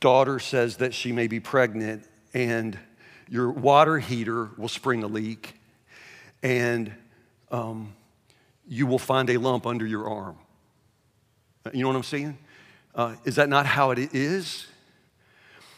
daughter 0.00 0.38
says 0.38 0.76
that 0.78 0.94
she 0.94 1.12
may 1.12 1.26
be 1.26 1.40
pregnant 1.40 2.04
and 2.34 2.78
your 3.28 3.50
water 3.50 3.98
heater 3.98 4.50
will 4.56 4.68
spring 4.68 5.02
a 5.02 5.06
leak 5.06 5.54
and 6.42 6.92
um, 7.50 7.94
you 8.66 8.86
will 8.86 8.98
find 8.98 9.30
a 9.30 9.38
lump 9.38 9.66
under 9.66 9.86
your 9.86 10.08
arm. 10.08 10.36
You 11.72 11.82
know 11.82 11.88
what 11.88 11.96
I'm 11.96 12.02
saying? 12.02 12.38
Uh, 12.94 13.16
is 13.24 13.36
that 13.36 13.48
not 13.48 13.66
how 13.66 13.90
it 13.90 14.14
is? 14.14 14.66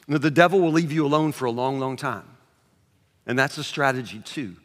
No, 0.06 0.18
the 0.18 0.30
devil 0.30 0.60
will 0.60 0.72
leave 0.72 0.92
you 0.92 1.06
alone 1.06 1.32
for 1.32 1.44
a 1.44 1.50
long, 1.50 1.78
long 1.78 1.96
time. 1.96 2.24
And 3.26 3.38
that's 3.38 3.58
a 3.58 3.64
strategy 3.64 4.20
too. 4.20 4.56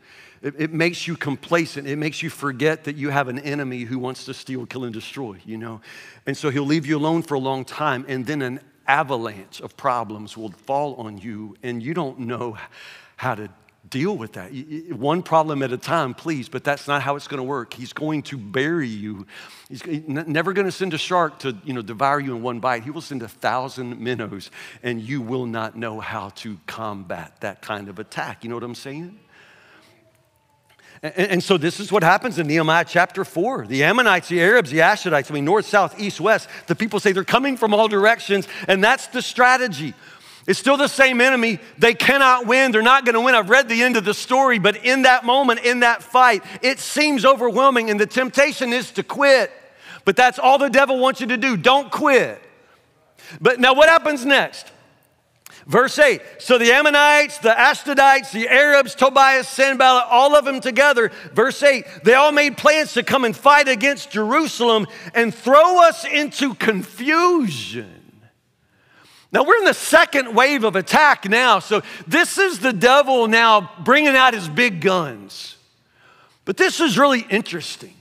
It, 0.41 0.55
it, 0.57 0.73
makes 0.73 1.07
you 1.07 1.15
complacent. 1.15 1.87
It 1.87 1.97
makes 1.97 2.21
you 2.21 2.29
forget 2.29 2.83
that 2.83 2.95
you 2.95 3.09
have 3.09 3.27
an 3.29 3.39
enemy 3.39 3.81
who 3.81 3.97
wants 3.97 4.25
to 4.25 4.33
steal, 4.33 4.65
kill, 4.65 4.83
and 4.83 4.93
destroy, 4.93 5.37
you 5.45 5.57
know? 5.57 5.81
And 6.25 6.35
so 6.37 6.49
he'll 6.49 6.65
leave 6.65 6.85
you 6.85 6.97
alone 6.97 7.23
for 7.23 7.33
a 7.33 7.39
long 7.39 7.65
time, 7.65 8.05
and 8.07 8.25
then 8.25 8.41
an 8.41 8.59
avalanche 8.87 9.61
of 9.61 9.75
problems 9.77 10.37
will 10.37 10.51
fall 10.51 10.95
on 10.95 11.17
you, 11.17 11.55
and 11.63 11.81
you 11.81 11.93
don't 11.93 12.19
know 12.19 12.57
how 13.17 13.35
to 13.35 13.49
deal 13.89 14.17
with 14.17 14.33
that. 14.33 14.49
One 14.91 15.21
problem 15.21 15.61
at 15.61 15.71
a 15.71 15.77
time, 15.77 16.13
please, 16.13 16.49
but 16.49 16.63
that's 16.63 16.87
not 16.87 17.01
how 17.01 17.15
it's 17.15 17.27
going 17.27 17.37
to 17.37 17.43
work. 17.43 17.73
He's 17.73 17.93
going 17.93 18.23
to 18.23 18.37
bury 18.37 18.87
you. 18.87 19.27
He's 19.69 19.85
never 19.85 20.53
going 20.53 20.65
to 20.65 20.71
send 20.71 20.93
a 20.93 20.97
shark 20.97 21.39
to 21.39 21.55
you 21.63 21.73
know, 21.73 21.81
devour 21.81 22.19
you 22.19 22.35
in 22.35 22.41
one 22.41 22.59
bite. 22.59 22.83
He 22.83 22.89
will 22.89 23.01
send 23.01 23.21
a 23.21 23.27
thousand 23.27 23.99
minnows, 23.99 24.49
and 24.81 25.01
you 25.01 25.21
will 25.21 25.45
not 25.45 25.75
know 25.75 25.99
how 25.99 26.29
to 26.29 26.57
combat 26.65 27.39
that 27.41 27.61
kind 27.61 27.87
of 27.87 27.99
attack. 27.99 28.43
You 28.43 28.49
know 28.49 28.55
what 28.55 28.63
I'm 28.63 28.75
saying? 28.75 29.19
And, 31.03 31.43
so 31.43 31.57
this 31.57 31.79
is 31.79 31.91
what 31.91 32.03
happens 32.03 32.39
in 32.39 32.47
Nehemiah 32.47 32.85
chapter 32.87 33.25
4. 33.25 33.67
The 33.67 33.83
Ammonites, 33.83 34.29
the 34.29 34.41
Arabs, 34.41 34.71
the 34.71 34.79
Ashdodites, 34.79 35.29
I 35.29 35.33
mean, 35.33 35.45
north, 35.45 35.65
south, 35.65 35.99
east, 35.99 36.19
west, 36.19 36.49
the 36.67 36.75
people 36.75 36.99
say 36.99 37.11
they're 37.11 37.23
coming 37.23 37.57
from 37.57 37.73
all 37.73 37.87
directions, 37.87 38.47
and 38.67 38.83
that's 38.83 39.07
the 39.07 39.21
strategy. 39.21 39.93
It's 40.47 40.59
still 40.59 40.77
the 40.77 40.87
same 40.87 41.21
enemy. 41.21 41.59
They 41.77 41.93
cannot 41.93 42.45
win. 42.45 42.71
They're 42.71 42.81
not 42.81 43.03
going 43.03 43.15
to 43.15 43.21
win. 43.21 43.35
I've 43.35 43.49
read 43.49 43.67
the 43.67 43.81
end 43.81 43.97
of 43.97 44.05
the 44.05 44.13
story, 44.13 44.59
but 44.59 44.85
in 44.85 45.03
that 45.03 45.25
moment, 45.25 45.61
in 45.61 45.81
that 45.81 46.03
fight, 46.03 46.43
it 46.61 46.79
seems 46.79 47.25
overwhelming, 47.25 47.89
and 47.89 47.99
the 47.99 48.05
temptation 48.05 48.71
is 48.71 48.91
to 48.91 49.03
quit. 49.03 49.51
But 50.05 50.15
that's 50.15 50.37
all 50.37 50.57
the 50.57 50.69
devil 50.69 50.99
wants 50.99 51.19
you 51.19 51.27
to 51.27 51.37
do. 51.37 51.57
Don't 51.57 51.91
quit. 51.91 52.41
But 53.41 53.59
now, 53.59 53.73
what 53.73 53.89
happens 53.89 54.23
next? 54.23 54.71
Verse 55.65 55.97
8 55.97 56.21
So 56.37 56.57
the 56.57 56.71
Ammonites, 56.71 57.39
the 57.39 57.49
Ashdodites, 57.49 58.31
the 58.31 58.47
Arabs, 58.47 58.93
Tobias, 58.95 59.47
Sanballat, 59.47 60.05
all 60.09 60.35
of 60.35 60.45
them 60.45 60.61
together, 60.61 61.11
verse 61.33 61.61
8, 61.61 61.85
they 62.03 62.13
all 62.13 62.31
made 62.31 62.57
plans 62.57 62.93
to 62.93 63.03
come 63.03 63.25
and 63.25 63.35
fight 63.35 63.67
against 63.67 64.11
Jerusalem 64.11 64.87
and 65.13 65.33
throw 65.33 65.81
us 65.83 66.05
into 66.05 66.53
confusion. 66.55 68.01
Now 69.31 69.43
we're 69.43 69.57
in 69.57 69.65
the 69.65 69.73
second 69.73 70.35
wave 70.35 70.63
of 70.63 70.75
attack 70.75 71.27
now. 71.27 71.59
So 71.59 71.81
this 72.07 72.37
is 72.37 72.59
the 72.59 72.71
devil 72.71 73.27
now 73.27 73.71
bringing 73.83 74.15
out 74.15 74.33
his 74.33 74.47
big 74.47 74.81
guns. 74.81 75.57
But 76.45 76.57
this 76.57 76.79
is 76.79 76.97
really 76.97 77.25
interesting 77.29 77.95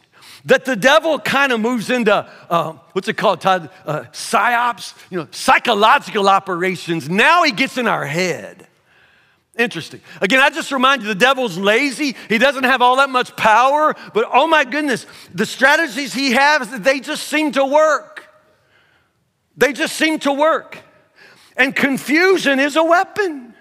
that 0.46 0.64
the 0.64 0.76
devil 0.76 1.18
kind 1.18 1.52
of 1.52 1.60
moves 1.60 1.90
into 1.90 2.28
uh, 2.50 2.72
what's 2.92 3.08
it 3.08 3.16
called, 3.16 3.40
Todd? 3.40 3.70
Uh, 3.86 4.02
psyops, 4.12 4.94
you 5.10 5.18
know, 5.18 5.28
psychological 5.30 6.28
operations. 6.28 7.08
Now 7.08 7.44
he 7.44 7.52
gets 7.52 7.78
in 7.78 7.86
our 7.86 8.04
head. 8.04 8.66
Interesting. 9.56 10.00
Again, 10.20 10.40
I 10.40 10.50
just 10.50 10.72
remind 10.72 11.02
you 11.02 11.08
the 11.08 11.14
devil's 11.14 11.56
lazy. 11.56 12.16
He 12.28 12.38
doesn't 12.38 12.64
have 12.64 12.82
all 12.82 12.96
that 12.96 13.08
much 13.08 13.36
power, 13.36 13.94
but 14.12 14.28
oh 14.32 14.46
my 14.46 14.64
goodness, 14.64 15.06
the 15.32 15.46
strategies 15.46 16.12
he 16.12 16.32
has, 16.32 16.68
they 16.80 16.98
just 16.98 17.28
seem 17.28 17.52
to 17.52 17.64
work. 17.64 18.28
They 19.56 19.72
just 19.72 19.94
seem 19.96 20.18
to 20.20 20.32
work. 20.32 20.78
And 21.56 21.74
confusion 21.74 22.58
is 22.58 22.74
a 22.74 22.82
weapon. 22.82 23.53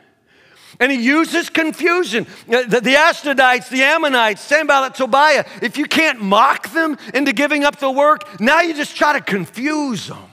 And 0.80 0.92
he 0.92 1.00
uses 1.00 1.50
confusion. 1.50 2.26
Uh, 2.48 2.64
the, 2.64 2.82
the 2.82 2.96
Ashdodites, 2.96 3.70
the 3.70 3.84
Ammonites, 3.84 4.42
Sanballat, 4.42 4.96
Tobiah, 4.96 5.46
if 5.62 5.78
you 5.78 5.86
can't 5.86 6.22
mock 6.22 6.72
them 6.74 6.98
into 7.14 7.34
giving 7.34 7.64
up 7.64 7.78
the 7.78 7.92
work, 7.92 8.40
now 8.40 8.62
you 8.62 8.74
just 8.74 8.96
try 8.96 9.14
to 9.14 9.22
confuse 9.22 10.08
them. 10.08 10.24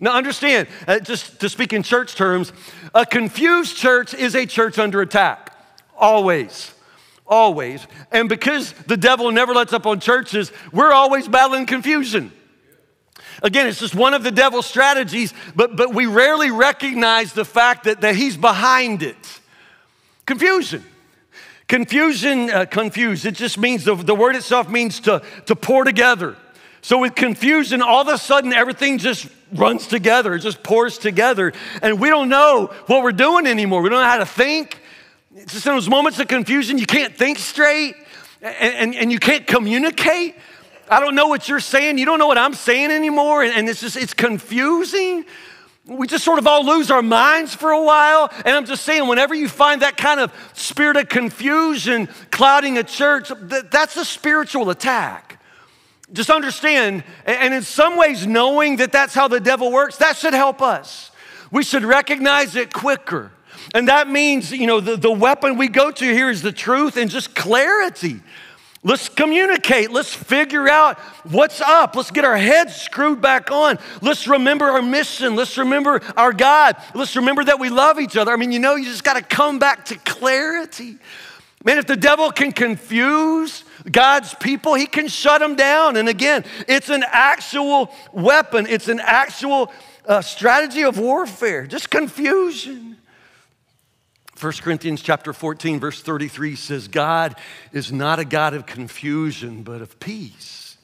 Now, 0.00 0.16
understand, 0.16 0.68
uh, 0.88 0.98
just 0.98 1.40
to 1.40 1.48
speak 1.50 1.74
in 1.74 1.82
church 1.82 2.14
terms, 2.14 2.54
a 2.94 3.04
confused 3.04 3.76
church 3.76 4.14
is 4.14 4.34
a 4.34 4.46
church 4.46 4.78
under 4.78 5.02
attack, 5.02 5.54
always. 5.96 6.72
Always. 7.26 7.86
And 8.10 8.28
because 8.28 8.72
the 8.72 8.96
devil 8.96 9.30
never 9.30 9.54
lets 9.54 9.72
up 9.72 9.86
on 9.86 10.00
churches, 10.00 10.50
we're 10.72 10.90
always 10.92 11.28
battling 11.28 11.66
confusion. 11.66 12.32
Again, 13.42 13.68
it's 13.68 13.78
just 13.78 13.94
one 13.94 14.14
of 14.14 14.22
the 14.22 14.32
devil's 14.32 14.66
strategies, 14.66 15.32
but, 15.54 15.76
but 15.76 15.94
we 15.94 16.06
rarely 16.06 16.50
recognize 16.50 17.32
the 17.32 17.44
fact 17.44 17.84
that, 17.84 18.00
that 18.00 18.16
he's 18.16 18.36
behind 18.36 19.02
it. 19.02 19.39
Confusion. 20.30 20.84
Confusion, 21.66 22.50
uh, 22.50 22.64
confused, 22.64 23.26
it 23.26 23.34
just 23.34 23.58
means 23.58 23.82
the, 23.82 23.96
the 23.96 24.14
word 24.14 24.36
itself 24.36 24.68
means 24.68 25.00
to, 25.00 25.20
to 25.46 25.56
pour 25.56 25.82
together. 25.82 26.36
So 26.82 26.98
with 26.98 27.16
confusion, 27.16 27.82
all 27.82 28.02
of 28.02 28.06
a 28.06 28.16
sudden 28.16 28.52
everything 28.52 28.98
just 28.98 29.26
runs 29.52 29.88
together, 29.88 30.36
it 30.36 30.38
just 30.38 30.62
pours 30.62 30.98
together, 30.98 31.52
and 31.82 31.98
we 31.98 32.10
don't 32.10 32.28
know 32.28 32.66
what 32.86 33.02
we're 33.02 33.10
doing 33.10 33.48
anymore. 33.48 33.82
We 33.82 33.88
don't 33.88 34.02
know 34.02 34.08
how 34.08 34.18
to 34.18 34.24
think. 34.24 34.80
It's 35.34 35.52
just 35.52 35.66
in 35.66 35.74
those 35.74 35.88
moments 35.88 36.20
of 36.20 36.28
confusion, 36.28 36.78
you 36.78 36.86
can't 36.86 37.16
think 37.16 37.40
straight 37.40 37.96
and, 38.40 38.76
and, 38.76 38.94
and 38.94 39.10
you 39.10 39.18
can't 39.18 39.48
communicate. 39.48 40.36
I 40.88 41.00
don't 41.00 41.16
know 41.16 41.26
what 41.26 41.48
you're 41.48 41.58
saying. 41.58 41.98
You 41.98 42.06
don't 42.06 42.20
know 42.20 42.28
what 42.28 42.38
I'm 42.38 42.54
saying 42.54 42.92
anymore. 42.92 43.42
And, 43.42 43.52
and 43.52 43.68
it's 43.68 43.80
just, 43.80 43.96
it's 43.96 44.14
confusing 44.14 45.24
we 45.90 46.06
just 46.06 46.24
sort 46.24 46.38
of 46.38 46.46
all 46.46 46.64
lose 46.64 46.90
our 46.90 47.02
minds 47.02 47.52
for 47.52 47.72
a 47.72 47.82
while. 47.82 48.30
And 48.44 48.54
I'm 48.54 48.64
just 48.64 48.84
saying, 48.84 49.08
whenever 49.08 49.34
you 49.34 49.48
find 49.48 49.82
that 49.82 49.96
kind 49.96 50.20
of 50.20 50.32
spirit 50.54 50.96
of 50.96 51.08
confusion 51.08 52.08
clouding 52.30 52.78
a 52.78 52.84
church, 52.84 53.32
that's 53.40 53.96
a 53.96 54.04
spiritual 54.04 54.70
attack. 54.70 55.42
Just 56.12 56.30
understand, 56.30 57.02
and 57.24 57.52
in 57.52 57.62
some 57.62 57.96
ways, 57.96 58.26
knowing 58.26 58.76
that 58.76 58.92
that's 58.92 59.14
how 59.14 59.28
the 59.28 59.40
devil 59.40 59.72
works, 59.72 59.96
that 59.96 60.16
should 60.16 60.34
help 60.34 60.62
us. 60.62 61.10
We 61.50 61.64
should 61.64 61.84
recognize 61.84 62.54
it 62.54 62.72
quicker. 62.72 63.32
And 63.74 63.88
that 63.88 64.08
means, 64.08 64.52
you 64.52 64.66
know, 64.66 64.80
the, 64.80 64.96
the 64.96 65.10
weapon 65.10 65.56
we 65.56 65.68
go 65.68 65.90
to 65.90 66.04
here 66.04 66.30
is 66.30 66.42
the 66.42 66.52
truth 66.52 66.96
and 66.96 67.10
just 67.10 67.34
clarity. 67.34 68.20
Let's 68.82 69.10
communicate. 69.10 69.90
Let's 69.90 70.14
figure 70.14 70.66
out 70.66 70.98
what's 71.30 71.60
up. 71.60 71.94
Let's 71.94 72.10
get 72.10 72.24
our 72.24 72.36
heads 72.36 72.74
screwed 72.74 73.20
back 73.20 73.50
on. 73.50 73.78
Let's 74.00 74.26
remember 74.26 74.64
our 74.64 74.80
mission. 74.80 75.36
Let's 75.36 75.58
remember 75.58 76.00
our 76.16 76.32
God. 76.32 76.76
Let's 76.94 77.14
remember 77.14 77.44
that 77.44 77.60
we 77.60 77.68
love 77.68 78.00
each 78.00 78.16
other. 78.16 78.32
I 78.32 78.36
mean, 78.36 78.52
you 78.52 78.58
know, 78.58 78.76
you 78.76 78.86
just 78.86 79.04
got 79.04 79.16
to 79.16 79.22
come 79.22 79.58
back 79.58 79.84
to 79.86 79.96
clarity. 79.98 80.96
Man, 81.62 81.76
if 81.76 81.86
the 81.86 81.96
devil 81.96 82.30
can 82.30 82.52
confuse 82.52 83.64
God's 83.90 84.32
people, 84.32 84.74
he 84.74 84.86
can 84.86 85.08
shut 85.08 85.40
them 85.40 85.56
down. 85.56 85.96
And 85.98 86.08
again, 86.08 86.46
it's 86.66 86.88
an 86.88 87.04
actual 87.06 87.94
weapon, 88.14 88.66
it's 88.66 88.88
an 88.88 89.00
actual 89.00 89.70
uh, 90.06 90.22
strategy 90.22 90.82
of 90.82 90.98
warfare, 90.98 91.66
just 91.66 91.90
confusion. 91.90 92.89
1 94.40 94.52
Corinthians 94.62 95.02
chapter 95.02 95.32
14 95.32 95.80
verse 95.80 96.00
33 96.00 96.56
says 96.56 96.88
God 96.88 97.36
is 97.72 97.92
not 97.92 98.18
a 98.18 98.24
God 98.24 98.54
of 98.54 98.64
confusion 98.64 99.62
but 99.62 99.82
of 99.82 100.00
peace. 100.00 100.78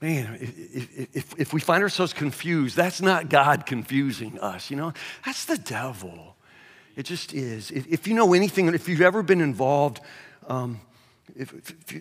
man, 0.00 0.36
if, 0.40 1.16
if, 1.16 1.34
if, 1.38 1.52
we 1.52 1.60
find 1.60 1.82
ourselves 1.82 2.12
confused, 2.12 2.74
that's 2.74 3.00
not 3.00 3.28
God 3.28 3.66
confusing 3.66 4.38
us, 4.40 4.70
you 4.70 4.76
know? 4.76 4.92
That's 5.24 5.44
the 5.44 5.58
devil. 5.58 6.36
It 6.96 7.04
just 7.04 7.32
is. 7.32 7.70
If, 7.70 8.08
you 8.08 8.14
know 8.14 8.34
anything, 8.34 8.66
if 8.74 8.88
you've 8.88 9.00
ever 9.00 9.22
been 9.22 9.40
involved, 9.40 10.00
um, 10.48 10.80
if, 11.36 11.52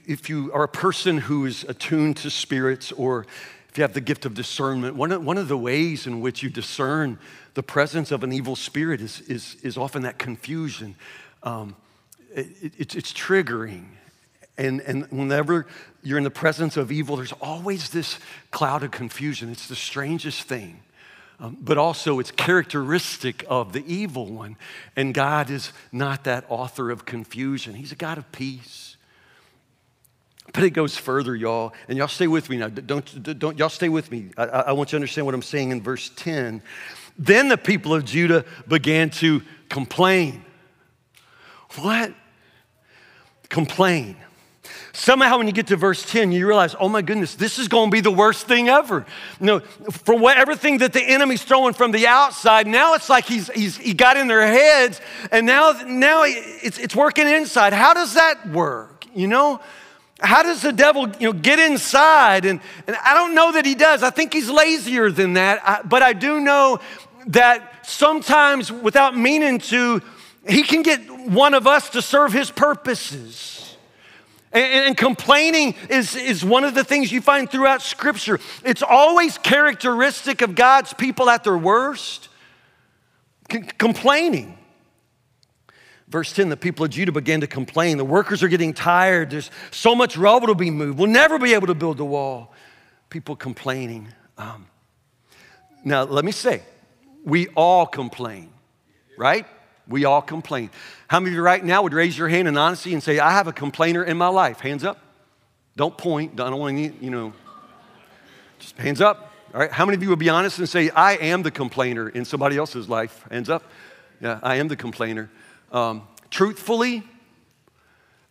if, 0.07 0.29
you 0.29 0.51
are 0.53 0.63
a 0.63 0.67
person 0.67 1.19
who 1.19 1.45
is 1.45 1.63
attuned 1.65 2.17
to 2.17 2.31
spirits 2.31 2.91
or 2.91 3.27
if 3.69 3.77
you 3.77 3.83
have 3.83 3.93
the 3.93 4.01
gift 4.01 4.25
of 4.25 4.33
discernment, 4.33 4.95
one 4.95 5.11
of, 5.11 5.23
one 5.23 5.37
of 5.37 5.47
the 5.47 5.57
ways 5.57 6.07
in 6.07 6.21
which 6.21 6.41
you 6.41 6.49
discern 6.49 7.19
the 7.53 7.63
presence 7.63 8.11
of 8.11 8.23
an 8.23 8.31
evil 8.31 8.55
spirit 8.55 9.01
is, 9.01 9.21
is, 9.21 9.55
is 9.63 9.77
often 9.77 10.03
that 10.03 10.19
confusion. 10.19 10.95
Um, 11.43 11.75
it, 12.33 12.47
it, 12.77 12.95
it's 12.95 13.13
triggering. 13.13 13.85
And, 14.57 14.81
and 14.81 15.05
whenever 15.09 15.67
you're 16.03 16.17
in 16.17 16.23
the 16.23 16.29
presence 16.29 16.77
of 16.77 16.91
evil, 16.91 17.15
there's 17.15 17.33
always 17.33 17.89
this 17.89 18.19
cloud 18.51 18.83
of 18.83 18.91
confusion. 18.91 19.49
It's 19.49 19.67
the 19.67 19.75
strangest 19.75 20.43
thing. 20.43 20.81
Um, 21.39 21.57
but 21.61 21.77
also, 21.77 22.19
it's 22.19 22.31
characteristic 22.31 23.45
of 23.47 23.71
the 23.71 23.83
evil 23.91 24.25
one. 24.25 24.57
And 24.97 25.13
God 25.13 25.49
is 25.49 25.71
not 25.91 26.25
that 26.25 26.45
author 26.49 26.91
of 26.91 27.05
confusion, 27.05 27.75
He's 27.75 27.91
a 27.91 27.95
God 27.95 28.17
of 28.17 28.29
peace. 28.31 28.97
But 30.53 30.63
it 30.63 30.71
goes 30.71 30.97
further, 30.97 31.35
y'all. 31.35 31.73
And 31.87 31.97
y'all 31.97 32.07
stay 32.07 32.27
with 32.27 32.49
me 32.49 32.57
now. 32.57 32.69
Don't, 32.69 33.39
don't 33.39 33.57
y'all 33.57 33.69
stay 33.69 33.87
with 33.89 34.11
me. 34.11 34.31
I, 34.35 34.45
I 34.45 34.71
want 34.71 34.89
you 34.89 34.91
to 34.91 34.97
understand 34.97 35.25
what 35.25 35.35
I'm 35.35 35.43
saying 35.43 35.71
in 35.71 35.81
verse 35.81 36.09
10. 36.15 36.61
Then 37.19 37.49
the 37.49 37.57
people 37.57 37.93
of 37.93 38.05
Judah 38.05 38.45
began 38.65 39.09
to 39.11 39.43
complain. 39.67 40.45
What? 41.75 42.13
Complain. 43.49 44.15
Somehow, 44.93 45.37
when 45.37 45.47
you 45.47 45.53
get 45.53 45.67
to 45.67 45.75
verse 45.75 46.03
10, 46.09 46.31
you 46.31 46.47
realize, 46.47 46.75
oh 46.79 46.89
my 46.89 47.01
goodness, 47.01 47.35
this 47.35 47.59
is 47.59 47.67
going 47.67 47.89
to 47.89 47.93
be 47.93 48.01
the 48.01 48.11
worst 48.11 48.47
thing 48.47 48.69
ever. 48.69 49.05
You 49.39 49.45
know, 49.45 49.59
for 49.91 50.15
what, 50.15 50.37
everything 50.37 50.79
that 50.79 50.93
the 50.93 51.01
enemy's 51.01 51.43
throwing 51.43 51.73
from 51.73 51.91
the 51.91 52.07
outside, 52.07 52.67
now 52.67 52.95
it's 52.95 53.09
like 53.09 53.25
he's, 53.25 53.49
he's 53.49 53.77
he 53.77 53.93
got 53.93 54.17
in 54.17 54.27
their 54.27 54.45
heads, 54.45 54.99
and 55.31 55.45
now, 55.45 55.71
now 55.85 56.23
it's, 56.25 56.77
it's 56.77 56.95
working 56.95 57.27
inside. 57.27 57.73
How 57.73 57.93
does 57.93 58.13
that 58.15 58.49
work? 58.49 59.05
You 59.13 59.27
know? 59.27 59.59
How 60.21 60.43
does 60.43 60.61
the 60.61 60.73
devil 60.73 61.09
you 61.19 61.31
know, 61.31 61.33
get 61.33 61.59
inside? 61.59 62.43
And, 62.45 62.59
and 62.87 62.97
I 62.97 63.13
don't 63.13 63.33
know 63.33 63.53
that 63.53 63.65
he 63.65 63.75
does. 63.75 64.03
I 64.03 64.09
think 64.09 64.33
he's 64.33 64.49
lazier 64.49 65.11
than 65.11 65.33
that. 65.33 65.61
I, 65.63 65.81
but 65.81 66.03
I 66.03 66.13
do 66.13 66.41
know 66.41 66.79
that 67.29 67.85
sometimes, 67.85 68.71
without 68.71 69.15
meaning 69.15 69.59
to, 69.59 70.01
he 70.47 70.63
can 70.63 70.81
get 70.81 70.99
one 71.29 71.53
of 71.53 71.67
us 71.67 71.91
to 71.91 72.01
serve 72.01 72.33
his 72.33 72.51
purposes. 72.51 73.77
And, 74.51 74.87
and, 74.87 74.97
complaining 74.97 75.75
is, 75.89 76.15
is 76.15 76.43
one 76.43 76.63
of 76.63 76.73
the 76.73 76.83
things 76.83 77.11
you 77.11 77.21
find 77.21 77.49
throughout 77.49 77.83
Scripture. 77.83 78.39
It's 78.65 78.81
always 78.81 79.37
characteristic 79.37 80.41
of 80.41 80.55
God's 80.55 80.91
people 80.91 81.29
at 81.29 81.43
their 81.43 81.57
worst. 81.57 82.29
C- 83.51 83.61
complaining. 83.77 84.57
Verse 86.07 86.33
10 86.33 86.49
the 86.49 86.57
people 86.57 86.83
of 86.83 86.89
Judah 86.89 87.11
began 87.11 87.41
to 87.41 87.47
complain. 87.47 87.97
The 87.97 88.05
workers 88.05 88.41
are 88.41 88.47
getting 88.47 88.73
tired. 88.73 89.29
There's 89.29 89.51
so 89.69 89.93
much 89.93 90.17
rubble 90.17 90.47
to 90.47 90.55
be 90.55 90.71
moved. 90.71 90.97
We'll 90.97 91.11
never 91.11 91.37
be 91.37 91.53
able 91.53 91.67
to 91.67 91.75
build 91.75 91.97
the 91.97 92.05
wall. 92.05 92.51
People 93.11 93.35
complaining. 93.35 94.07
Um, 94.35 94.65
now, 95.83 96.03
let 96.03 96.25
me 96.25 96.31
say, 96.31 96.63
we 97.23 97.47
all 97.49 97.85
complain, 97.85 98.49
right? 99.17 99.45
We 99.87 100.05
all 100.05 100.21
complain. 100.21 100.69
How 101.07 101.19
many 101.19 101.31
of 101.31 101.35
you 101.35 101.41
right 101.41 101.63
now 101.63 101.83
would 101.83 101.93
raise 101.93 102.17
your 102.17 102.27
hand 102.27 102.47
in 102.47 102.57
honesty 102.57 102.93
and 102.93 103.01
say, 103.01 103.19
I 103.19 103.31
have 103.31 103.47
a 103.47 103.53
complainer 103.53 104.03
in 104.03 104.17
my 104.17 104.27
life? 104.27 104.59
Hands 104.59 104.83
up. 104.83 104.99
Don't 105.75 105.97
point. 105.97 106.39
I 106.39 106.49
don't 106.49 106.59
want 106.59 106.77
to, 106.77 107.03
you 107.03 107.09
know, 107.09 107.33
just 108.59 108.77
hands 108.77 109.01
up. 109.01 109.33
All 109.53 109.59
right. 109.59 109.71
How 109.71 109.85
many 109.85 109.95
of 109.95 110.03
you 110.03 110.09
would 110.09 110.19
be 110.19 110.29
honest 110.29 110.59
and 110.59 110.69
say, 110.69 110.89
I 110.91 111.13
am 111.13 111.41
the 111.41 111.51
complainer 111.51 112.07
in 112.09 112.25
somebody 112.25 112.57
else's 112.57 112.87
life? 112.87 113.25
Hands 113.31 113.49
up. 113.49 113.63
Yeah, 114.21 114.39
I 114.43 114.57
am 114.57 114.67
the 114.67 114.75
complainer. 114.75 115.29
Um, 115.71 116.07
truthfully, 116.29 117.03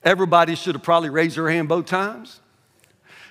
everybody 0.05 0.55
should 0.55 0.75
have 0.75 0.83
probably 0.83 1.11
raised 1.11 1.37
their 1.37 1.49
hand 1.49 1.69
both 1.69 1.87
times 1.87 2.41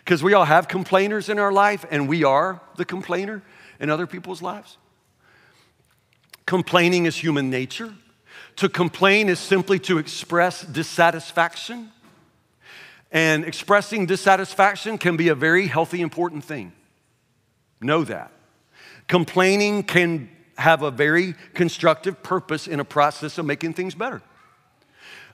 because 0.04 0.24
we 0.24 0.34
all 0.34 0.46
have 0.46 0.67
complainers 0.67 1.30
in 1.30 1.39
our 1.39 1.52
life 1.52 1.86
and 1.91 2.10
we 2.10 2.24
are 2.24 2.62
the 2.76 2.86
complainer 2.86 3.43
in 3.80 3.89
other 3.89 4.08
people's 4.08 4.41
lives. 4.41 4.78
Complaining 6.47 7.05
is 7.05 7.17
human 7.17 7.49
nature. 7.49 7.93
To 8.55 8.69
complain 8.69 9.27
is 9.27 9.38
simply 9.38 9.79
to 9.79 9.99
express 9.99 10.63
dissatisfaction. 10.63 11.91
And 13.12 13.43
expressing 13.43 14.05
dissatisfaction 14.05 14.97
can 14.97 15.17
be 15.17 15.27
a 15.27 15.36
very 15.36 15.67
healthy, 15.67 16.01
important 16.01 16.45
thing. 16.45 16.71
Know 17.81 18.03
that. 18.05 18.31
Complaining 19.07 19.83
can 19.83 20.29
have 20.57 20.83
a 20.83 20.89
very 20.89 21.36
constructive 21.53 22.23
purpose 22.23 22.65
in 22.65 22.79
a 22.79 22.86
process 22.86 23.38
of 23.38 23.45
making 23.45 23.73
things 23.73 23.93
better. 23.93 24.21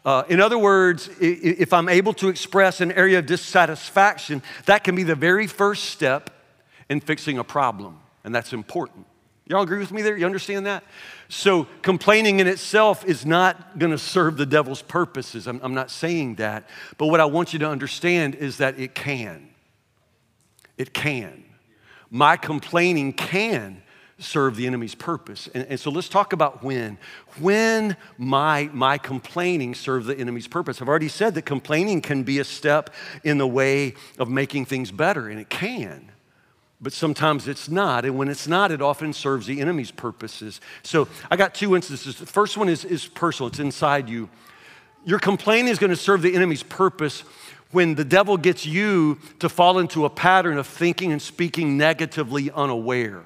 Uh, 0.03 0.23
in 0.29 0.41
other 0.41 0.57
words, 0.57 1.09
if 1.21 1.73
I'm 1.73 1.89
able 1.89 2.13
to 2.15 2.27
express 2.27 2.81
an 2.81 2.91
area 2.91 3.19
of 3.19 3.27
dissatisfaction, 3.27 4.41
that 4.65 4.83
can 4.83 4.95
be 4.95 5.03
the 5.03 5.15
very 5.15 5.45
first 5.45 5.85
step 5.85 6.31
in 6.89 6.99
fixing 6.99 7.37
a 7.37 7.43
problem, 7.43 7.99
and 8.23 8.33
that's 8.33 8.51
important. 8.51 9.05
Y'all 9.45 9.61
agree 9.61 9.79
with 9.79 9.91
me 9.91 10.01
there? 10.01 10.15
You 10.15 10.25
understand 10.25 10.65
that? 10.65 10.85
So, 11.27 11.67
complaining 11.81 12.39
in 12.39 12.47
itself 12.47 13.03
is 13.05 13.25
not 13.25 13.77
going 13.77 13.91
to 13.91 13.97
serve 13.97 14.37
the 14.37 14.45
devil's 14.45 14.81
purposes. 14.81 15.47
I'm, 15.47 15.59
I'm, 15.61 15.73
not 15.73 15.91
saying 15.91 16.35
that. 16.35 16.69
But 16.97 17.07
what 17.07 17.19
I 17.19 17.25
want 17.25 17.51
you 17.51 17.59
to 17.59 17.67
understand 17.67 18.35
is 18.35 18.57
that 18.57 18.79
it 18.79 18.95
can. 18.95 19.49
It 20.77 20.93
can. 20.93 21.43
My 22.09 22.37
complaining 22.37 23.11
can 23.11 23.83
serve 24.17 24.55
the 24.55 24.65
enemy's 24.65 24.95
purpose. 24.95 25.49
And, 25.53 25.65
and 25.67 25.79
so 25.79 25.91
let's 25.91 26.07
talk 26.07 26.31
about 26.31 26.63
when. 26.63 26.97
When 27.39 27.97
my, 28.17 28.69
my 28.71 28.97
complaining 28.97 29.75
serve 29.75 30.05
the 30.05 30.17
enemy's 30.17 30.47
purpose. 30.47 30.81
I've 30.81 30.87
already 30.87 31.09
said 31.09 31.35
that 31.35 31.41
complaining 31.41 31.99
can 31.99 32.23
be 32.23 32.39
a 32.39 32.45
step 32.45 32.91
in 33.25 33.39
the 33.39 33.47
way 33.47 33.95
of 34.17 34.29
making 34.29 34.65
things 34.65 34.89
better, 34.89 35.27
and 35.27 35.37
it 35.37 35.49
can 35.49 36.12
but 36.83 36.91
sometimes 36.91 37.47
it's 37.47 37.69
not. 37.69 38.03
And 38.03 38.17
when 38.17 38.27
it's 38.27 38.47
not, 38.47 38.69
it 38.69 38.81
often 38.81 39.13
serves 39.13 39.47
the 39.47 39.61
enemy's 39.61 39.89
purposes. 39.89 40.59
So 40.83 41.07
I 41.31 41.37
got 41.37 41.55
two 41.55 41.75
instances. 41.75 42.17
The 42.17 42.25
first 42.25 42.57
one 42.57 42.67
is, 42.67 42.83
is 42.83 43.07
personal, 43.07 43.47
it's 43.47 43.59
inside 43.59 44.09
you. 44.09 44.29
Your 45.05 45.19
complaining 45.19 45.69
is 45.69 45.79
going 45.79 45.89
to 45.89 45.95
serve 45.95 46.21
the 46.21 46.35
enemy's 46.35 46.63
purpose 46.63 47.21
when 47.71 47.95
the 47.95 48.05
devil 48.05 48.37
gets 48.37 48.65
you 48.65 49.17
to 49.39 49.49
fall 49.49 49.79
into 49.79 50.05
a 50.05 50.09
pattern 50.09 50.57
of 50.57 50.67
thinking 50.67 51.11
and 51.11 51.21
speaking 51.21 51.77
negatively 51.77 52.51
unaware. 52.51 53.23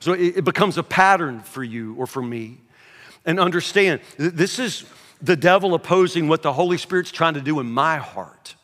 So 0.00 0.14
it, 0.14 0.38
it 0.38 0.44
becomes 0.44 0.78
a 0.78 0.82
pattern 0.82 1.40
for 1.40 1.62
you 1.62 1.94
or 1.94 2.06
for 2.06 2.22
me. 2.22 2.58
And 3.26 3.38
understand, 3.38 4.00
this 4.16 4.58
is 4.58 4.84
the 5.20 5.36
devil 5.36 5.74
opposing 5.74 6.28
what 6.28 6.42
the 6.42 6.52
Holy 6.52 6.78
Spirit's 6.78 7.10
trying 7.10 7.34
to 7.34 7.42
do 7.42 7.60
in 7.60 7.70
my 7.70 7.98
heart. 7.98 8.54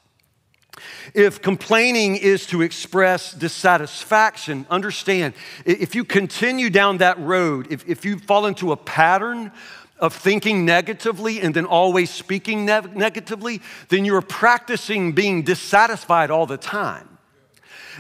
If 1.15 1.43
complaining 1.43 2.17
is 2.17 2.47
to 2.47 2.63
express 2.63 3.33
dissatisfaction, 3.33 4.67
understand, 4.71 5.35
if 5.65 5.95
you 5.95 6.05
continue 6.05 6.71
down 6.71 6.99
that 6.99 7.19
road, 7.19 7.69
if, 7.71 7.89
if 7.89 8.05
you 8.05 8.19
fall 8.19 8.47
into 8.47 8.73
a 8.73 8.77
pattern 8.77 9.53
of 9.99 10.15
thinking 10.15 10.65
negatively 10.65 11.41
and 11.41 11.55
then 11.55 11.65
always 11.65 12.11
speaking 12.11 12.67
ne- 12.67 12.83
negatively, 12.95 13.63
then 13.89 14.05
you're 14.05 14.23
practicing 14.23 15.13
being 15.13 15.43
dissatisfied 15.43 16.31
all 16.31 16.47
the 16.47 16.59
time. 16.59 17.09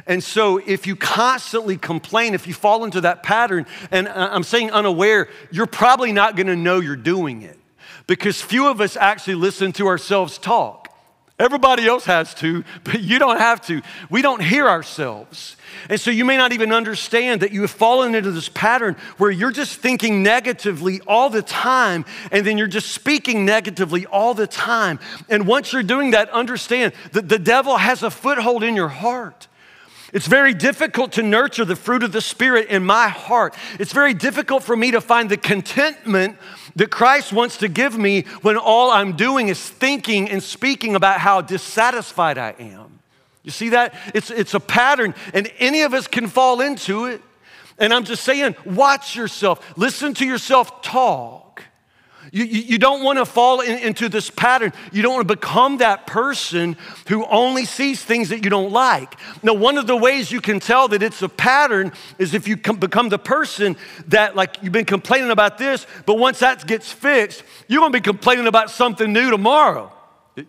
And 0.07 0.23
so, 0.23 0.59
if 0.59 0.87
you 0.87 0.95
constantly 0.95 1.79
complain, 1.79 2.35
if 2.35 2.47
you 2.47 2.53
fall 2.53 2.85
into 2.85 3.01
that 3.01 3.23
pattern, 3.23 3.65
and 3.91 4.09
I'm 4.09 4.43
saying 4.43 4.71
unaware, 4.71 5.29
you're 5.51 5.67
probably 5.67 6.13
not 6.13 6.37
gonna 6.37 6.57
know 6.57 6.81
you're 6.81 6.97
doing 6.97 7.41
it 7.41 7.59
because 8.07 8.43
few 8.43 8.69
of 8.69 8.81
us 8.81 8.97
actually 8.97 9.37
listen 9.37 9.73
to 9.73 9.87
ourselves 9.87 10.37
talk. 10.37 10.86
Everybody 11.39 11.87
else 11.87 12.07
has 12.07 12.33
to, 12.37 12.65
but 12.83 13.03
you 13.03 13.19
don't 13.19 13.39
have 13.39 13.61
to. 13.67 13.83
We 14.09 14.23
don't 14.23 14.43
hear 14.43 14.67
ourselves. 14.67 15.57
And 15.91 16.01
so 16.01 16.11
you 16.11 16.25
may 16.25 16.39
not 16.39 16.53
even 16.53 16.73
understand 16.73 17.43
that 17.43 17.53
you 17.53 17.61
have 17.61 17.71
fallen 17.71 18.15
into 18.15 18.31
this 18.31 18.49
pattern 18.49 18.97
where 19.19 19.31
you're 19.31 19.51
just 19.51 19.79
thinking 19.79 20.23
negatively 20.23 21.03
all 21.07 21.29
the 21.29 21.43
time, 21.43 22.07
and 22.33 22.47
then 22.47 22.57
you're 22.57 22.67
just 22.67 22.91
speaking 22.91 23.45
negatively 23.45 24.07
all 24.07 24.33
the 24.33 24.47
time. 24.47 24.99
And 25.29 25.47
once 25.47 25.75
you're 25.75 25.83
doing 25.83 26.13
that, 26.13 26.31
understand 26.31 26.95
that 27.13 27.29
the 27.29 27.39
devil 27.39 27.77
has 27.77 28.03
a 28.03 28.11
foothold 28.11 28.65
in 28.65 28.75
your 28.75 28.89
heart. 28.89 29.47
It's 30.17 30.27
very 30.27 30.55
difficult 30.55 31.13
to 31.13 31.23
nurture 31.23 31.67
the 31.67 31.77
fruit 31.77 32.03
of 32.03 32.11
the 32.11 32.23
Spirit 32.23 32.69
in 32.69 32.83
my 32.87 33.09
heart. 33.09 33.55
It's 33.79 33.93
very 33.93 34.15
difficult 34.15 34.63
for 34.63 34.75
me 34.75 34.93
to 34.93 35.03
find 35.03 35.31
the 35.31 35.37
contentment 35.37 36.39
that 36.75 36.91
Christ 36.91 37.35
wants 37.35 37.59
to 37.59 37.69
give 37.69 37.99
me 37.99 38.23
when 38.41 38.57
all 38.57 38.91
I'm 38.91 39.15
doing 39.15 39.49
is 39.49 39.61
thinking 39.61 40.31
and 40.31 40.43
speaking 40.43 40.97
about 40.97 41.21
how 41.21 41.43
dissatisfied 41.43 42.39
I 42.39 42.55
am. 42.59 42.99
You 43.43 43.51
see 43.51 43.69
that? 43.69 43.95
It's, 44.15 44.31
it's 44.31 44.55
a 44.55 44.59
pattern, 44.59 45.15
and 45.35 45.53
any 45.59 45.83
of 45.83 45.93
us 45.93 46.07
can 46.07 46.29
fall 46.29 46.63
into 46.63 47.05
it. 47.05 47.21
And 47.77 47.93
I'm 47.93 48.05
just 48.05 48.25
saying, 48.25 48.57
watch 48.65 49.17
yourself, 49.17 49.77
listen 49.77 50.15
to 50.15 50.25
yourself 50.25 50.81
talk. 50.81 51.46
You, 52.33 52.45
you, 52.45 52.63
you 52.63 52.79
don't 52.79 53.03
want 53.03 53.19
to 53.19 53.25
fall 53.25 53.61
in, 53.61 53.79
into 53.79 54.09
this 54.09 54.31
pattern. 54.31 54.73
You 54.93 55.03
don't 55.03 55.15
want 55.15 55.29
to 55.29 55.37
become 55.37 55.79
that 55.79 56.07
person 56.07 56.77
who 57.09 57.25
only 57.27 57.65
sees 57.65 58.03
things 58.03 58.31
that 58.31 58.45
you 58.45 58.51
don't 58.51 58.73
like. 58.73 59.15
Now, 59.43 59.55
one 59.55 59.79
of 59.79 59.87
the 59.87 59.97
ways 59.97 60.33
you 60.33 60.41
can 60.41 60.61
tell 60.61 60.89
that 60.89 61.03
it's 61.03 61.23
a 61.23 61.29
pattern 61.29 61.93
is 62.19 62.35
if 62.35 62.49
you 62.49 62.57
become 62.57 63.09
the 63.09 63.19
person 63.19 63.77
that, 64.09 64.35
like, 64.35 64.57
you've 64.63 64.73
been 64.73 64.85
complaining 64.85 65.31
about 65.31 65.59
this, 65.59 65.87
but 66.05 66.19
once 66.19 66.41
that 66.41 66.67
gets 66.67 66.91
fixed, 66.91 67.45
you're 67.69 67.81
going 67.81 67.93
to 67.93 67.99
be 67.99 68.03
complaining 68.03 68.47
about 68.47 68.71
something 68.71 69.13
new 69.13 69.31
tomorrow. 69.31 69.93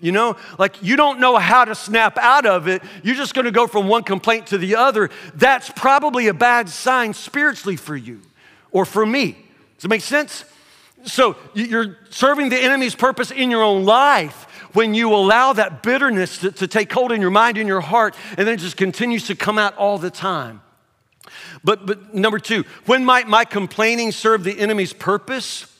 You 0.01 0.11
know, 0.11 0.35
like 0.59 0.83
you 0.83 0.97
don't 0.97 1.21
know 1.21 1.37
how 1.37 1.63
to 1.63 1.73
snap 1.73 2.17
out 2.17 2.45
of 2.45 2.67
it. 2.67 2.83
You're 3.03 3.15
just 3.15 3.33
going 3.33 3.45
to 3.45 3.51
go 3.51 3.67
from 3.67 3.87
one 3.87 4.03
complaint 4.03 4.47
to 4.47 4.57
the 4.57 4.75
other. 4.75 5.09
That's 5.33 5.69
probably 5.69 6.27
a 6.27 6.33
bad 6.33 6.67
sign 6.67 7.13
spiritually 7.13 7.77
for 7.77 7.95
you 7.95 8.19
or 8.71 8.83
for 8.83 9.05
me. 9.05 9.37
Does 9.77 9.85
it 9.85 9.87
make 9.87 10.01
sense? 10.01 10.43
So 11.03 11.37
you're 11.53 11.97
serving 12.09 12.49
the 12.49 12.57
enemy's 12.57 12.95
purpose 12.95 13.31
in 13.31 13.49
your 13.51 13.63
own 13.63 13.85
life 13.85 14.43
when 14.73 14.93
you 14.93 15.13
allow 15.13 15.53
that 15.53 15.81
bitterness 15.81 16.39
to, 16.39 16.51
to 16.51 16.67
take 16.67 16.91
hold 16.91 17.11
in 17.11 17.21
your 17.21 17.31
mind 17.31 17.57
and 17.57 17.67
your 17.67 17.81
heart, 17.81 18.15
and 18.37 18.47
then 18.47 18.55
it 18.55 18.59
just 18.59 18.77
continues 18.77 19.27
to 19.27 19.35
come 19.35 19.57
out 19.57 19.75
all 19.77 19.97
the 19.97 20.11
time. 20.11 20.61
But, 21.63 21.85
but 21.85 22.13
number 22.13 22.39
two, 22.39 22.63
when 22.85 23.03
might 23.03 23.27
my 23.27 23.45
complaining 23.45 24.11
serve 24.11 24.43
the 24.43 24.59
enemy's 24.59 24.93
purpose? 24.93 25.73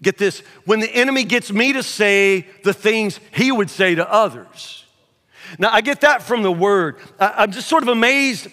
Get 0.00 0.18
this, 0.18 0.40
when 0.64 0.80
the 0.80 0.92
enemy 0.92 1.24
gets 1.24 1.52
me 1.52 1.72
to 1.74 1.82
say 1.82 2.46
the 2.64 2.74
things 2.74 3.20
he 3.32 3.52
would 3.52 3.70
say 3.70 3.94
to 3.94 4.10
others. 4.10 4.84
Now, 5.58 5.70
I 5.70 5.80
get 5.80 6.00
that 6.00 6.22
from 6.22 6.42
the 6.42 6.50
word. 6.50 6.96
I'm 7.20 7.52
just 7.52 7.68
sort 7.68 7.82
of 7.82 7.88
amazed. 7.88 8.48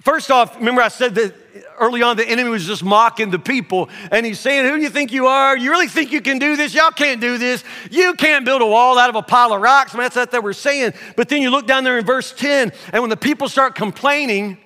First 0.00 0.30
off, 0.30 0.56
remember 0.56 0.80
I 0.80 0.88
said 0.88 1.14
that 1.16 1.34
early 1.80 2.02
on 2.02 2.16
the 2.16 2.28
enemy 2.28 2.50
was 2.50 2.66
just 2.66 2.84
mocking 2.84 3.30
the 3.30 3.38
people 3.38 3.88
and 4.10 4.24
he's 4.24 4.38
saying, 4.38 4.66
Who 4.66 4.76
do 4.76 4.82
you 4.82 4.90
think 4.90 5.12
you 5.12 5.26
are? 5.26 5.56
You 5.56 5.70
really 5.70 5.88
think 5.88 6.12
you 6.12 6.20
can 6.20 6.38
do 6.38 6.56
this? 6.56 6.74
Y'all 6.74 6.90
can't 6.90 7.20
do 7.20 7.38
this. 7.38 7.64
You 7.90 8.14
can't 8.14 8.44
build 8.44 8.62
a 8.62 8.66
wall 8.66 8.98
out 8.98 9.08
of 9.08 9.16
a 9.16 9.22
pile 9.22 9.52
of 9.52 9.60
rocks. 9.60 9.94
I 9.94 9.98
mean, 9.98 10.04
that's 10.04 10.16
what 10.16 10.30
they 10.30 10.38
were 10.38 10.52
saying. 10.52 10.92
But 11.16 11.28
then 11.28 11.42
you 11.42 11.50
look 11.50 11.66
down 11.66 11.84
there 11.84 11.98
in 11.98 12.04
verse 12.04 12.32
10, 12.32 12.72
and 12.92 13.02
when 13.02 13.10
the 13.10 13.16
people 13.16 13.48
start 13.48 13.74
complaining, 13.74 14.58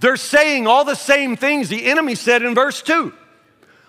they're 0.00 0.16
saying 0.16 0.66
all 0.66 0.84
the 0.84 0.94
same 0.94 1.36
things 1.36 1.68
the 1.68 1.86
enemy 1.86 2.14
said 2.14 2.42
in 2.42 2.54
verse 2.54 2.82
2. 2.82 3.12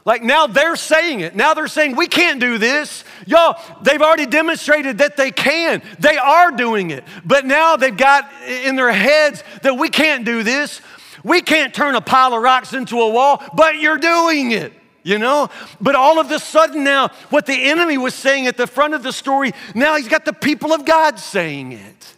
Like 0.06 0.22
now 0.22 0.46
they're 0.46 0.76
saying 0.76 1.22
it. 1.22 1.36
Now 1.36 1.56
they're 1.56 1.68
saying, 1.68 1.96
we 1.96 2.06
can't 2.06 2.40
do 2.40 2.60
this. 2.60 3.04
Y'all, 3.26 3.60
they've 3.82 4.02
already 4.02 4.28
demonstrated 4.28 5.00
that 5.00 5.18
they 5.18 5.32
can. 5.32 5.82
They 5.98 6.16
are 6.16 6.52
doing 6.52 6.92
it. 6.92 7.04
But 7.26 7.44
now 7.46 7.76
they've 7.76 7.96
got 7.96 8.32
in 8.48 8.76
their 8.76 8.92
heads 8.92 9.44
that 9.64 9.78
we 9.78 9.90
can't 9.90 10.24
do 10.24 10.44
this. 10.44 10.80
We 11.26 11.42
can't 11.42 11.74
turn 11.74 11.96
a 11.96 12.02
pile 12.02 12.36
of 12.36 12.44
rocks 12.44 12.74
into 12.74 13.02
a 13.02 13.10
wall, 13.10 13.44
but 13.56 13.80
you're 13.80 13.98
doing 13.98 14.52
it, 14.52 14.72
you 15.02 15.18
know? 15.18 15.50
But 15.82 15.96
all 15.96 16.20
of 16.20 16.30
a 16.30 16.38
sudden 16.38 16.84
now, 16.84 17.08
what 17.32 17.48
the 17.48 17.64
enemy 17.64 17.98
was 17.98 18.14
saying 18.14 18.46
at 18.46 18.58
the 18.58 18.68
front 18.68 18.94
of 18.94 19.02
the 19.02 19.12
story, 19.12 19.52
now 19.74 19.96
he's 19.98 20.08
got 20.08 20.24
the 20.24 20.34
people 20.34 20.72
of 20.72 20.86
God 20.86 21.18
saying 21.18 21.72
it. 21.72 22.14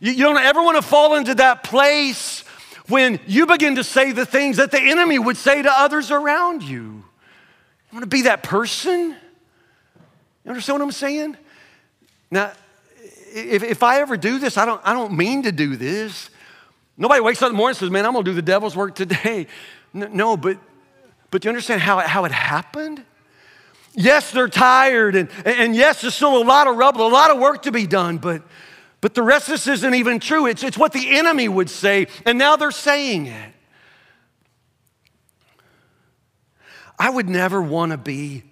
You, 0.00 0.12
you 0.12 0.22
don't 0.22 0.36
ever 0.36 0.62
want 0.62 0.76
to 0.76 0.82
fall 0.82 1.14
into 1.14 1.34
that 1.36 1.64
place 1.64 2.40
when 2.88 3.20
you 3.26 3.46
begin 3.46 3.76
to 3.76 3.84
say 3.84 4.12
the 4.12 4.26
things 4.26 4.58
that 4.58 4.70
the 4.70 4.82
enemy 4.82 5.18
would 5.18 5.38
say 5.38 5.62
to 5.62 5.72
others 5.72 6.10
around 6.10 6.62
you. 6.62 6.82
You 6.82 7.04
want 7.90 8.02
to 8.02 8.06
be 8.06 8.22
that 8.22 8.42
person? 8.42 9.16
You 10.44 10.50
understand 10.50 10.80
what 10.80 10.84
I'm 10.84 10.92
saying? 10.92 11.38
Now, 12.30 12.52
if, 13.32 13.62
if 13.62 13.82
I 13.82 14.02
ever 14.02 14.18
do 14.18 14.38
this, 14.38 14.58
I 14.58 14.66
don't, 14.66 14.82
I 14.84 14.92
don't 14.92 15.16
mean 15.16 15.44
to 15.44 15.52
do 15.52 15.74
this. 15.74 16.28
Nobody 16.96 17.20
wakes 17.20 17.42
up 17.42 17.48
in 17.48 17.52
the 17.52 17.56
morning 17.56 17.70
and 17.72 17.78
says, 17.78 17.90
Man, 17.90 18.06
I'm 18.06 18.12
gonna 18.12 18.24
do 18.24 18.32
the 18.32 18.42
devil's 18.42 18.76
work 18.76 18.94
today. 18.94 19.46
No, 19.92 20.36
but, 20.36 20.58
but 21.30 21.40
do 21.40 21.46
you 21.46 21.50
understand 21.50 21.80
how, 21.80 21.98
how 22.00 22.24
it 22.24 22.32
happened? 22.32 23.02
Yes, 23.94 24.30
they're 24.30 24.48
tired, 24.48 25.16
and, 25.16 25.30
and 25.46 25.74
yes, 25.74 26.02
there's 26.02 26.14
still 26.14 26.36
a 26.36 26.44
lot 26.44 26.66
of 26.66 26.76
rubble, 26.76 27.06
a 27.06 27.08
lot 27.08 27.30
of 27.30 27.38
work 27.38 27.62
to 27.62 27.72
be 27.72 27.86
done, 27.86 28.18
but, 28.18 28.42
but 29.00 29.14
the 29.14 29.22
rest 29.22 29.48
of 29.48 29.52
this 29.52 29.66
isn't 29.66 29.94
even 29.94 30.20
true. 30.20 30.46
It's, 30.46 30.62
it's 30.62 30.76
what 30.76 30.92
the 30.92 31.16
enemy 31.16 31.48
would 31.48 31.70
say, 31.70 32.08
and 32.26 32.36
now 32.36 32.56
they're 32.56 32.70
saying 32.70 33.26
it. 33.26 33.52
I 36.98 37.08
would 37.08 37.28
never 37.28 37.62
want 37.62 37.92
to 37.92 37.98
be 37.98 38.42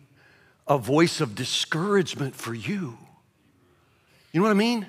a 0.67 0.79
voice 0.79 1.21
of 1.21 1.35
discouragement 1.35 2.35
for 2.35 2.55
you. 2.55 2.97
You 4.33 4.41
know 4.41 4.45
what 4.45 4.51
I 4.51 4.55
mean? 4.55 4.87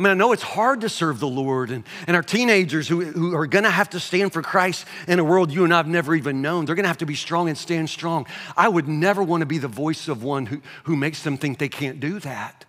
I 0.00 0.02
mean, 0.02 0.12
I 0.12 0.14
know 0.14 0.32
it's 0.32 0.42
hard 0.42 0.80
to 0.80 0.88
serve 0.88 1.20
the 1.20 1.28
Lord, 1.28 1.70
and, 1.70 1.84
and 2.06 2.16
our 2.16 2.22
teenagers 2.22 2.88
who, 2.88 3.02
who 3.02 3.36
are 3.36 3.46
gonna 3.46 3.70
have 3.70 3.90
to 3.90 4.00
stand 4.00 4.32
for 4.32 4.40
Christ 4.40 4.86
in 5.06 5.18
a 5.18 5.24
world 5.24 5.52
you 5.52 5.62
and 5.62 5.74
I 5.74 5.76
have 5.76 5.86
never 5.86 6.14
even 6.14 6.40
known, 6.40 6.64
they're 6.64 6.74
gonna 6.74 6.88
have 6.88 6.96
to 6.98 7.06
be 7.06 7.14
strong 7.14 7.50
and 7.50 7.58
stand 7.58 7.90
strong. 7.90 8.26
I 8.56 8.70
would 8.70 8.88
never 8.88 9.22
wanna 9.22 9.44
be 9.44 9.58
the 9.58 9.68
voice 9.68 10.08
of 10.08 10.22
one 10.22 10.46
who, 10.46 10.62
who 10.84 10.96
makes 10.96 11.22
them 11.22 11.36
think 11.36 11.58
they 11.58 11.68
can't 11.68 12.00
do 12.00 12.18
that. 12.20 12.64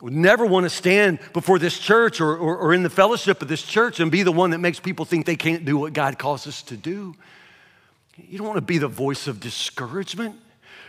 I 0.00 0.04
would 0.04 0.14
never 0.14 0.46
wanna 0.46 0.70
stand 0.70 1.18
before 1.34 1.58
this 1.58 1.78
church 1.78 2.22
or, 2.22 2.34
or, 2.38 2.56
or 2.56 2.72
in 2.72 2.84
the 2.84 2.88
fellowship 2.88 3.42
of 3.42 3.48
this 3.48 3.62
church 3.62 4.00
and 4.00 4.10
be 4.10 4.22
the 4.22 4.32
one 4.32 4.48
that 4.52 4.60
makes 4.60 4.80
people 4.80 5.04
think 5.04 5.26
they 5.26 5.36
can't 5.36 5.66
do 5.66 5.76
what 5.76 5.92
God 5.92 6.18
calls 6.18 6.46
us 6.46 6.62
to 6.62 6.76
do. 6.78 7.14
You 8.16 8.38
don't 8.38 8.46
wanna 8.46 8.62
be 8.62 8.78
the 8.78 8.88
voice 8.88 9.26
of 9.26 9.40
discouragement. 9.40 10.36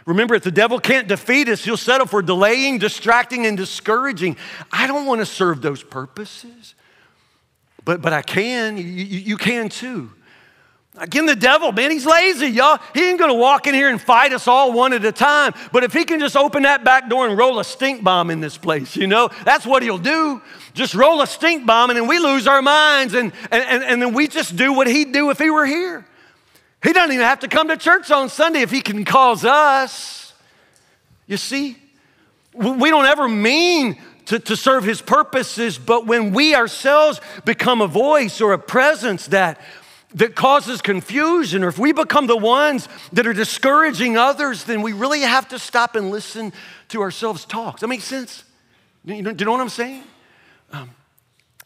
Remember, 0.05 0.35
if 0.35 0.43
the 0.43 0.51
devil 0.51 0.79
can't 0.79 1.07
defeat 1.07 1.47
us, 1.47 1.63
he'll 1.63 1.77
settle 1.77 2.07
for 2.07 2.21
delaying, 2.21 2.79
distracting, 2.79 3.45
and 3.45 3.55
discouraging. 3.55 4.35
I 4.71 4.87
don't 4.87 5.05
want 5.05 5.19
to 5.19 5.25
serve 5.25 5.61
those 5.61 5.83
purposes, 5.83 6.75
but, 7.85 8.01
but 8.01 8.13
I 8.13 8.21
can. 8.21 8.77
You, 8.77 8.83
you 8.83 9.37
can 9.37 9.69
too. 9.69 10.11
Again, 10.97 11.25
the 11.25 11.37
devil, 11.37 11.71
man, 11.71 11.89
he's 11.89 12.05
lazy, 12.05 12.47
y'all. 12.47 12.77
He 12.93 13.09
ain't 13.09 13.17
gonna 13.17 13.33
walk 13.33 13.65
in 13.65 13.73
here 13.73 13.89
and 13.89 14.01
fight 14.01 14.33
us 14.33 14.45
all 14.45 14.73
one 14.73 14.91
at 14.91 15.05
a 15.05 15.11
time. 15.13 15.53
But 15.71 15.85
if 15.85 15.93
he 15.93 16.03
can 16.03 16.19
just 16.19 16.35
open 16.35 16.63
that 16.63 16.83
back 16.83 17.09
door 17.09 17.27
and 17.27 17.37
roll 17.37 17.59
a 17.59 17.63
stink 17.63 18.03
bomb 18.03 18.29
in 18.29 18.41
this 18.41 18.57
place, 18.57 18.97
you 18.97 19.07
know, 19.07 19.29
that's 19.45 19.65
what 19.65 19.83
he'll 19.83 19.97
do. 19.97 20.41
Just 20.73 20.93
roll 20.93 21.21
a 21.21 21.27
stink 21.27 21.65
bomb 21.65 21.91
and 21.91 21.97
then 21.97 22.07
we 22.07 22.19
lose 22.19 22.45
our 22.45 22.61
minds 22.61 23.13
and, 23.13 23.31
and, 23.51 23.83
and 23.83 24.01
then 24.01 24.13
we 24.13 24.27
just 24.27 24.57
do 24.57 24.73
what 24.73 24.85
he'd 24.85 25.13
do 25.13 25.29
if 25.29 25.39
he 25.39 25.49
were 25.49 25.65
here. 25.65 26.05
He 26.83 26.93
doesn't 26.93 27.11
even 27.11 27.25
have 27.25 27.39
to 27.39 27.47
come 27.47 27.67
to 27.67 27.77
church 27.77 28.09
on 28.09 28.29
Sunday 28.29 28.61
if 28.61 28.71
he 28.71 28.81
can 28.81 29.05
cause 29.05 29.45
us. 29.45 30.33
You 31.27 31.37
see? 31.37 31.77
We 32.53 32.89
don't 32.89 33.05
ever 33.05 33.29
mean 33.29 33.97
to, 34.25 34.39
to 34.39 34.55
serve 34.55 34.83
his 34.83 35.01
purposes, 35.01 35.77
but 35.77 36.05
when 36.05 36.33
we 36.33 36.55
ourselves 36.55 37.21
become 37.45 37.81
a 37.81 37.87
voice 37.87 38.41
or 38.41 38.53
a 38.53 38.59
presence 38.59 39.27
that, 39.27 39.61
that 40.15 40.35
causes 40.35 40.81
confusion, 40.81 41.63
or 41.63 41.69
if 41.69 41.79
we 41.79 41.93
become 41.93 42.27
the 42.27 42.37
ones 42.37 42.89
that 43.13 43.27
are 43.27 43.33
discouraging 43.33 44.17
others, 44.17 44.63
then 44.65 44.81
we 44.81 44.93
really 44.93 45.21
have 45.21 45.47
to 45.49 45.59
stop 45.59 45.95
and 45.95 46.11
listen 46.11 46.51
to 46.89 47.01
ourselves 47.01 47.45
talk. 47.45 47.75
Does 47.75 47.81
that 47.81 47.87
make 47.87 48.01
sense? 48.01 48.43
Do 49.05 49.13
you 49.15 49.21
know, 49.21 49.51
what 49.51 49.61
I'm 49.61 49.69
saying? 49.69 50.03
Um, 50.71 50.89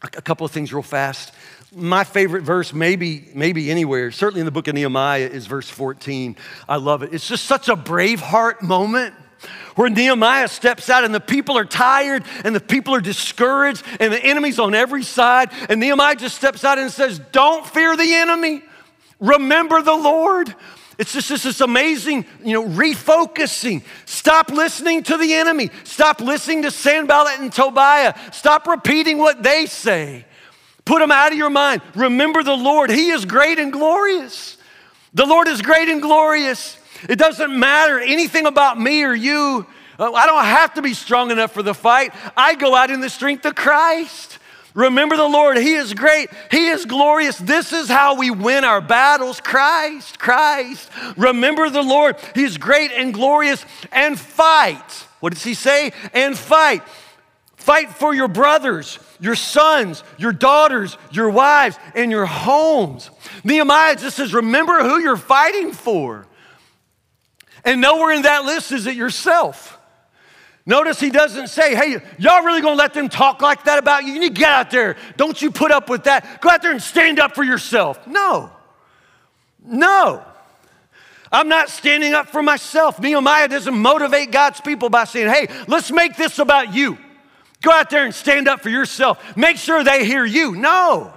a 0.02 0.22
couple 0.22 0.44
of 0.44 0.52
things 0.52 0.72
real 0.72 0.82
fast 0.82 1.32
my 1.74 2.04
favorite 2.04 2.42
verse, 2.42 2.72
maybe, 2.72 3.28
maybe 3.34 3.70
anywhere, 3.70 4.10
certainly 4.10 4.40
in 4.40 4.46
the 4.46 4.52
book 4.52 4.68
of 4.68 4.74
Nehemiah, 4.74 5.26
is 5.26 5.46
verse 5.46 5.68
14. 5.68 6.36
I 6.68 6.76
love 6.76 7.02
it. 7.02 7.12
It's 7.12 7.26
just 7.26 7.44
such 7.44 7.68
a 7.68 7.76
brave 7.76 8.20
heart 8.20 8.62
moment 8.62 9.14
where 9.74 9.90
Nehemiah 9.90 10.48
steps 10.48 10.88
out 10.88 11.04
and 11.04 11.14
the 11.14 11.20
people 11.20 11.58
are 11.58 11.64
tired 11.64 12.24
and 12.44 12.54
the 12.54 12.60
people 12.60 12.94
are 12.94 13.00
discouraged 13.00 13.84
and 14.00 14.12
the 14.12 14.24
enemy's 14.24 14.58
on 14.58 14.74
every 14.74 15.02
side. 15.02 15.50
And 15.68 15.80
Nehemiah 15.80 16.16
just 16.16 16.36
steps 16.36 16.64
out 16.64 16.78
and 16.78 16.90
says, 16.90 17.18
Don't 17.32 17.66
fear 17.66 17.96
the 17.96 18.14
enemy. 18.14 18.62
Remember 19.18 19.82
the 19.82 19.96
Lord. 19.96 20.54
It's 20.98 21.12
just 21.12 21.44
this 21.44 21.60
amazing, 21.60 22.24
you 22.42 22.54
know, 22.54 22.66
refocusing. 22.66 23.82
Stop 24.06 24.50
listening 24.50 25.02
to 25.04 25.18
the 25.18 25.34
enemy. 25.34 25.70
Stop 25.84 26.20
listening 26.20 26.62
to 26.62 26.70
Sanballat 26.70 27.38
and 27.38 27.52
Tobiah. 27.52 28.14
Stop 28.32 28.66
repeating 28.66 29.18
what 29.18 29.42
they 29.42 29.66
say. 29.66 30.25
Put 30.86 31.00
them 31.00 31.12
out 31.12 31.32
of 31.32 31.36
your 31.36 31.50
mind. 31.50 31.82
Remember 31.94 32.42
the 32.42 32.56
Lord. 32.56 32.90
He 32.90 33.10
is 33.10 33.26
great 33.26 33.58
and 33.58 33.72
glorious. 33.72 34.56
The 35.12 35.26
Lord 35.26 35.48
is 35.48 35.60
great 35.60 35.88
and 35.88 36.00
glorious. 36.00 36.78
It 37.08 37.18
doesn't 37.18 37.58
matter 37.58 37.98
anything 37.98 38.46
about 38.46 38.80
me 38.80 39.02
or 39.02 39.12
you. 39.12 39.66
Uh, 39.98 40.12
I 40.12 40.26
don't 40.26 40.44
have 40.44 40.74
to 40.74 40.82
be 40.82 40.94
strong 40.94 41.30
enough 41.30 41.52
for 41.52 41.62
the 41.62 41.74
fight. 41.74 42.14
I 42.36 42.54
go 42.54 42.74
out 42.74 42.90
in 42.90 43.00
the 43.00 43.10
strength 43.10 43.44
of 43.44 43.54
Christ. 43.54 44.38
Remember 44.74 45.16
the 45.16 45.26
Lord. 45.26 45.56
He 45.56 45.74
is 45.74 45.94
great. 45.94 46.28
He 46.50 46.68
is 46.68 46.84
glorious. 46.84 47.38
This 47.38 47.72
is 47.72 47.88
how 47.88 48.16
we 48.16 48.30
win 48.30 48.62
our 48.62 48.82
battles. 48.82 49.40
Christ, 49.40 50.18
Christ. 50.18 50.90
Remember 51.16 51.70
the 51.70 51.82
Lord. 51.82 52.16
He's 52.34 52.58
great 52.58 52.92
and 52.92 53.12
glorious 53.12 53.64
and 53.90 54.20
fight. 54.20 55.06
What 55.20 55.32
does 55.32 55.42
he 55.42 55.54
say? 55.54 55.92
And 56.12 56.36
fight. 56.36 56.82
Fight 57.66 57.90
for 57.90 58.14
your 58.14 58.28
brothers 58.28 59.00
your 59.18 59.34
sons, 59.34 60.04
your 60.18 60.30
daughters, 60.30 60.96
your 61.10 61.30
wives, 61.30 61.78
and 61.96 62.12
your 62.12 62.26
homes. 62.26 63.10
Nehemiah 63.42 63.96
just 63.96 64.16
says, 64.16 64.32
remember 64.32 64.84
who 64.84 65.00
you're 65.00 65.16
fighting 65.16 65.72
for. 65.72 66.26
And 67.64 67.80
nowhere 67.80 68.12
in 68.12 68.22
that 68.22 68.44
list 68.44 68.70
is 68.70 68.86
it 68.86 68.94
yourself. 68.94 69.80
Notice 70.64 71.00
he 71.00 71.10
doesn't 71.10 71.48
say, 71.48 71.74
hey, 71.74 71.96
y'all 72.18 72.44
really 72.44 72.60
gonna 72.60 72.76
let 72.76 72.94
them 72.94 73.08
talk 73.08 73.42
like 73.42 73.64
that 73.64 73.78
about 73.78 74.04
you? 74.04 74.12
You 74.12 74.20
need 74.20 74.36
to 74.36 74.40
get 74.40 74.50
out 74.50 74.70
there. 74.70 74.96
Don't 75.16 75.40
you 75.40 75.50
put 75.50 75.72
up 75.72 75.88
with 75.88 76.04
that. 76.04 76.40
Go 76.40 76.50
out 76.50 76.62
there 76.62 76.72
and 76.72 76.82
stand 76.82 77.18
up 77.18 77.34
for 77.34 77.42
yourself. 77.42 78.06
No. 78.06 78.50
No. 79.64 80.22
I'm 81.32 81.48
not 81.48 81.70
standing 81.70 82.14
up 82.14 82.28
for 82.28 82.42
myself. 82.42 83.00
Nehemiah 83.00 83.48
doesn't 83.48 83.76
motivate 83.76 84.30
God's 84.30 84.60
people 84.60 84.88
by 84.88 85.04
saying, 85.04 85.28
hey, 85.32 85.48
let's 85.66 85.90
make 85.90 86.16
this 86.16 86.38
about 86.38 86.72
you. 86.72 86.98
Go 87.66 87.72
out 87.72 87.90
there 87.90 88.04
and 88.04 88.14
stand 88.14 88.46
up 88.46 88.60
for 88.60 88.68
yourself. 88.68 89.36
Make 89.36 89.56
sure 89.56 89.82
they 89.82 90.06
hear 90.06 90.24
you. 90.24 90.54
No. 90.54 91.12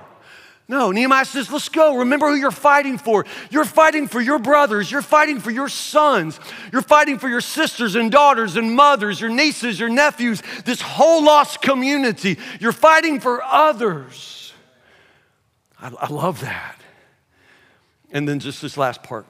No, 0.68 0.92
Nehemiah 0.92 1.26
says, 1.26 1.52
let's 1.52 1.70
go. 1.70 1.98
Remember 1.98 2.28
who 2.28 2.34
you're 2.34 2.50
fighting 2.50 2.98
for. 2.98 3.28
You're 3.52 3.66
fighting 3.66 4.08
for 4.08 4.20
your 4.20 4.40
brothers. 4.40 4.92
You're 4.92 5.04
fighting 5.04 5.40
for 5.40 5.52
your 5.52 5.70
sons. 5.70 6.40
You're 6.74 6.82
fighting 6.82 7.20
for 7.20 7.30
your 7.30 7.42
sisters 7.42 7.94
and 7.94 8.12
daughters 8.12 8.56
and 8.56 8.76
mothers, 8.76 9.22
your 9.22 9.30
nieces, 9.30 9.80
your 9.80 9.90
nephews, 9.90 10.42
this 10.66 10.82
whole 10.82 11.24
lost 11.24 11.62
community. 11.62 12.40
You're 12.60 12.72
fighting 12.72 13.20
for 13.20 13.44
others. 13.44 14.52
I, 15.80 15.92
I 16.00 16.12
love 16.12 16.42
that. 16.42 16.82
And 18.10 18.28
then 18.28 18.40
just 18.40 18.60
this 18.60 18.76
last 18.76 19.04
part, 19.04 19.28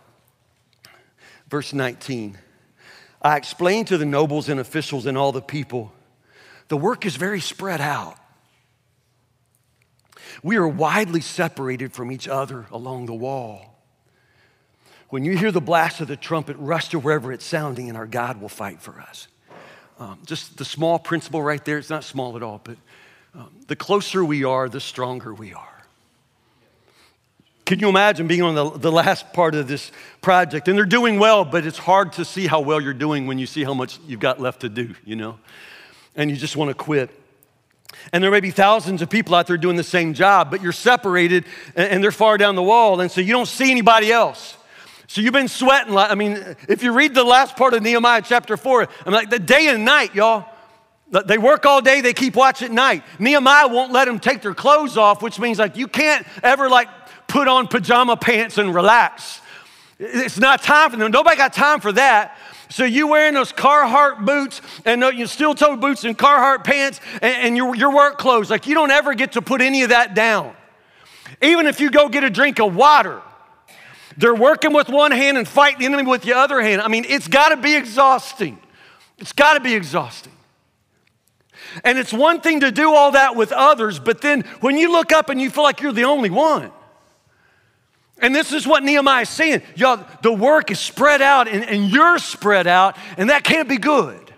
verse 1.50 1.74
19. 1.74 2.38
I 3.22 3.36
explained 3.36 3.88
to 3.88 3.98
the 3.98 4.06
nobles 4.06 4.48
and 4.48 4.58
officials 4.58 5.06
and 5.06 5.18
all 5.18 5.34
the 5.34 5.42
people, 5.42 5.92
the 6.70 6.78
work 6.78 7.06
is 7.06 7.16
very 7.16 7.42
spread 7.42 7.82
out. 7.82 8.18
We 10.42 10.56
are 10.56 10.68
widely 10.68 11.22
separated 11.22 11.92
from 11.92 12.12
each 12.12 12.28
other 12.28 12.68
along 12.72 13.08
the 13.08 13.14
wall. 13.14 13.76
When 15.10 15.26
you 15.26 15.36
hear 15.36 15.52
the 15.52 15.62
blast 15.62 16.02
of 16.02 16.08
the 16.08 16.16
trumpet, 16.16 16.56
rush 16.58 16.90
to 16.90 17.00
wherever 17.00 17.34
it's 17.34 17.44
sounding, 17.44 17.90
and 17.90 17.98
our 17.98 18.06
God 18.06 18.40
will 18.40 18.50
fight 18.50 18.80
for 18.82 19.00
us. 19.02 19.28
Um, 20.00 20.20
just 20.26 20.58
the 20.58 20.64
small 20.64 20.98
principle 21.00 21.42
right 21.42 21.64
there, 21.66 21.78
it's 21.78 21.90
not 21.90 22.04
small 22.04 22.38
at 22.38 22.44
all, 22.44 22.62
but 22.64 22.78
um, 23.36 23.50
the 23.68 23.76
closer 23.76 24.24
we 24.24 24.44
are, 24.44 24.70
the 24.70 24.80
stronger 24.80 25.34
we 25.34 25.54
are. 25.54 25.84
Can 27.66 27.80
you 27.80 27.90
imagine 27.90 28.28
being 28.28 28.42
on 28.42 28.56
the, 28.56 28.70
the 28.70 28.92
last 28.92 29.34
part 29.34 29.56
of 29.56 29.68
this 29.68 29.92
project? 30.22 30.68
And 30.68 30.78
they're 30.78 30.86
doing 30.86 31.20
well, 31.20 31.44
but 31.44 31.66
it's 31.66 31.78
hard 31.78 32.14
to 32.14 32.26
see 32.26 32.48
how 32.48 32.62
well 32.62 32.80
you're 32.80 32.94
doing 32.94 33.28
when 33.28 33.40
you 33.40 33.46
see 33.46 33.64
how 33.64 33.74
much 33.74 34.00
you've 34.08 34.20
got 34.20 34.40
left 34.40 34.62
to 34.62 34.70
do, 34.70 34.96
you 35.06 35.16
know? 35.16 35.38
And 36.16 36.30
you 36.30 36.38
just 36.38 36.56
want 36.56 36.70
to 36.70 36.74
quit. 36.74 37.10
And 38.14 38.24
there 38.24 38.32
may 38.32 38.40
be 38.40 38.52
thousands 38.52 39.02
of 39.02 39.10
people 39.10 39.36
out 39.36 39.48
there 39.48 39.58
doing 39.58 39.76
the 39.76 39.84
same 39.84 40.14
job, 40.14 40.52
but 40.52 40.62
you're 40.62 40.72
separated 40.72 41.46
and 41.76 42.04
they're 42.04 42.12
far 42.12 42.38
down 42.38 42.56
the 42.56 42.64
wall, 42.64 43.02
and 43.02 43.10
so 43.10 43.20
you 43.20 43.34
don't 43.34 43.48
see 43.48 43.72
anybody 43.72 44.12
else. 44.12 44.58
So 45.08 45.22
you've 45.22 45.34
been 45.34 45.48
sweating. 45.48 45.98
I 45.98 46.14
mean, 46.14 46.56
if 46.68 46.84
you 46.84 46.94
read 46.94 47.16
the 47.16 47.24
last 47.24 47.56
part 47.56 47.74
of 47.74 47.82
Nehemiah 47.82 48.22
chapter 48.24 48.58
4, 48.58 48.88
I'm 49.06 49.14
like, 49.14 49.32
the 49.32 49.40
day 49.40 49.68
and 49.70 49.86
night, 49.86 50.14
y'all. 50.14 50.46
They 51.26 51.40
work 51.40 51.66
all 51.66 51.82
day, 51.82 52.02
they 52.02 52.14
keep 52.14 52.36
watch 52.36 52.62
at 52.62 52.70
night. 52.70 53.04
Nehemiah 53.18 53.68
won't 53.68 53.92
let 53.92 54.06
them 54.06 54.20
take 54.20 54.44
their 54.44 54.54
clothes 54.54 54.96
off, 54.96 55.24
which 55.24 55.40
means 55.40 55.58
like 55.58 55.76
you 55.76 55.88
can't 55.88 56.24
ever 56.44 56.70
like 56.70 56.88
put 57.28 57.48
on 57.48 57.66
pajama 57.66 58.16
pants 58.16 58.60
and 58.60 58.76
relax. 58.76 59.42
It's 59.98 60.38
not 60.38 60.62
time 60.62 60.92
for 60.92 60.98
them. 60.98 61.12
Nobody 61.12 61.36
got 61.36 61.54
time 61.54 61.80
for 61.80 61.92
that. 61.94 62.38
So 62.70 62.86
you 62.86 63.08
wearing 63.08 63.34
those 63.34 63.52
Carhartt 63.52 64.26
boots 64.26 64.62
and 64.86 65.04
uh, 65.04 65.10
your 65.10 65.28
steel 65.28 65.56
toe 65.56 65.76
boots 65.76 66.04
and 66.04 66.18
Carhartt 66.18 66.64
pants 66.64 67.02
and, 67.14 67.36
and 67.36 67.58
your, 67.58 67.76
your 67.76 67.94
work 67.94 68.20
clothes. 68.20 68.52
Like 68.52 68.68
you 68.68 68.76
don't 68.76 68.92
ever 68.92 69.16
get 69.16 69.34
to 69.34 69.42
put 69.42 69.62
any 69.62 69.82
of 69.82 69.90
that 69.90 70.14
down. 70.14 70.56
Even 71.42 71.66
if 71.66 71.80
you 71.80 71.90
go 71.90 72.10
get 72.10 72.24
a 72.24 72.30
drink 72.30 72.60
of 72.60 72.76
water, 72.76 73.22
they're 74.18 74.36
working 74.36 74.74
with 74.74 74.88
one 74.90 75.12
hand 75.12 75.38
and 75.38 75.48
fighting 75.48 75.80
the 75.80 75.86
enemy 75.86 76.04
with 76.04 76.22
the 76.22 76.34
other 76.34 76.62
hand. 76.62 76.82
I 76.82 76.90
mean, 76.90 77.06
it's 77.08 77.28
got 77.28 77.50
to 77.50 77.58
be 77.58 77.76
exhausting. 77.76 78.60
It's 79.18 79.34
got 79.34 79.56
to 79.56 79.60
be 79.60 79.74
exhausting. 79.74 80.34
And 81.84 81.98
it's 81.98 82.14
one 82.14 82.42
thing 82.42 82.62
to 82.62 82.72
do 82.72 82.94
all 82.94 83.12
that 83.12 83.36
with 83.36 83.52
others, 83.52 84.00
but 84.00 84.22
then 84.22 84.42
when 84.60 84.78
you 84.78 84.92
look 84.92 85.12
up 85.12 85.30
and 85.30 85.42
you 85.42 85.50
feel 85.50 85.64
like 85.64 85.82
you're 85.82 85.92
the 85.92 86.06
only 86.06 86.30
one, 86.30 86.72
and 88.22 88.36
this 88.36 88.54
is 88.54 88.68
what 88.68 88.84
Nehemiah 88.84 89.24
is 89.24 89.30
saying. 89.30 89.62
Y'all, 89.76 90.06
the 90.22 90.32
work 90.32 90.72
is 90.72 90.80
spread 90.80 91.22
out 91.22 91.48
and, 91.48 91.64
and 91.64 91.90
you're 91.92 92.18
spread 92.20 92.68
out, 92.68 92.98
and 93.18 93.30
that 93.30 93.44
can't 93.44 93.68
be 93.70 93.78
good. 93.78 94.34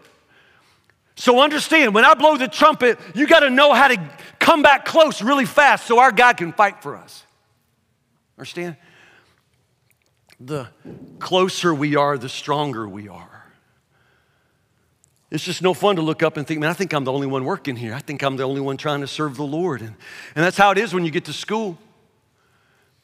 So 1.15 1.39
understand, 1.39 1.93
when 1.93 2.03
I 2.03 2.13
blow 2.15 2.37
the 2.37 2.47
trumpet, 2.47 2.99
you 3.13 3.27
got 3.27 3.41
to 3.41 3.49
know 3.49 3.73
how 3.73 3.87
to 3.87 4.09
come 4.39 4.63
back 4.63 4.85
close 4.85 5.21
really 5.21 5.45
fast 5.45 5.85
so 5.85 5.99
our 5.99 6.11
God 6.11 6.37
can 6.37 6.51
fight 6.51 6.81
for 6.81 6.95
us. 6.95 7.23
Understand? 8.37 8.75
The 10.39 10.67
closer 11.19 11.73
we 11.75 11.95
are, 11.95 12.17
the 12.17 12.29
stronger 12.29 12.89
we 12.89 13.07
are. 13.07 13.45
It's 15.29 15.45
just 15.45 15.61
no 15.61 15.73
fun 15.73 15.95
to 15.95 16.01
look 16.01 16.23
up 16.23 16.35
and 16.37 16.45
think, 16.45 16.59
man, 16.59 16.69
I 16.69 16.73
think 16.73 16.93
I'm 16.93 17.05
the 17.05 17.13
only 17.13 17.27
one 17.27 17.45
working 17.45 17.75
here. 17.75 17.93
I 17.93 17.99
think 17.99 18.21
I'm 18.21 18.35
the 18.35 18.43
only 18.43 18.59
one 18.59 18.75
trying 18.75 19.01
to 19.01 19.07
serve 19.07 19.37
the 19.37 19.43
Lord. 19.43 19.81
And, 19.81 19.95
and 20.35 20.43
that's 20.43 20.57
how 20.57 20.71
it 20.71 20.77
is 20.77 20.93
when 20.93 21.05
you 21.05 21.11
get 21.11 21.25
to 21.25 21.33
school. 21.33 21.77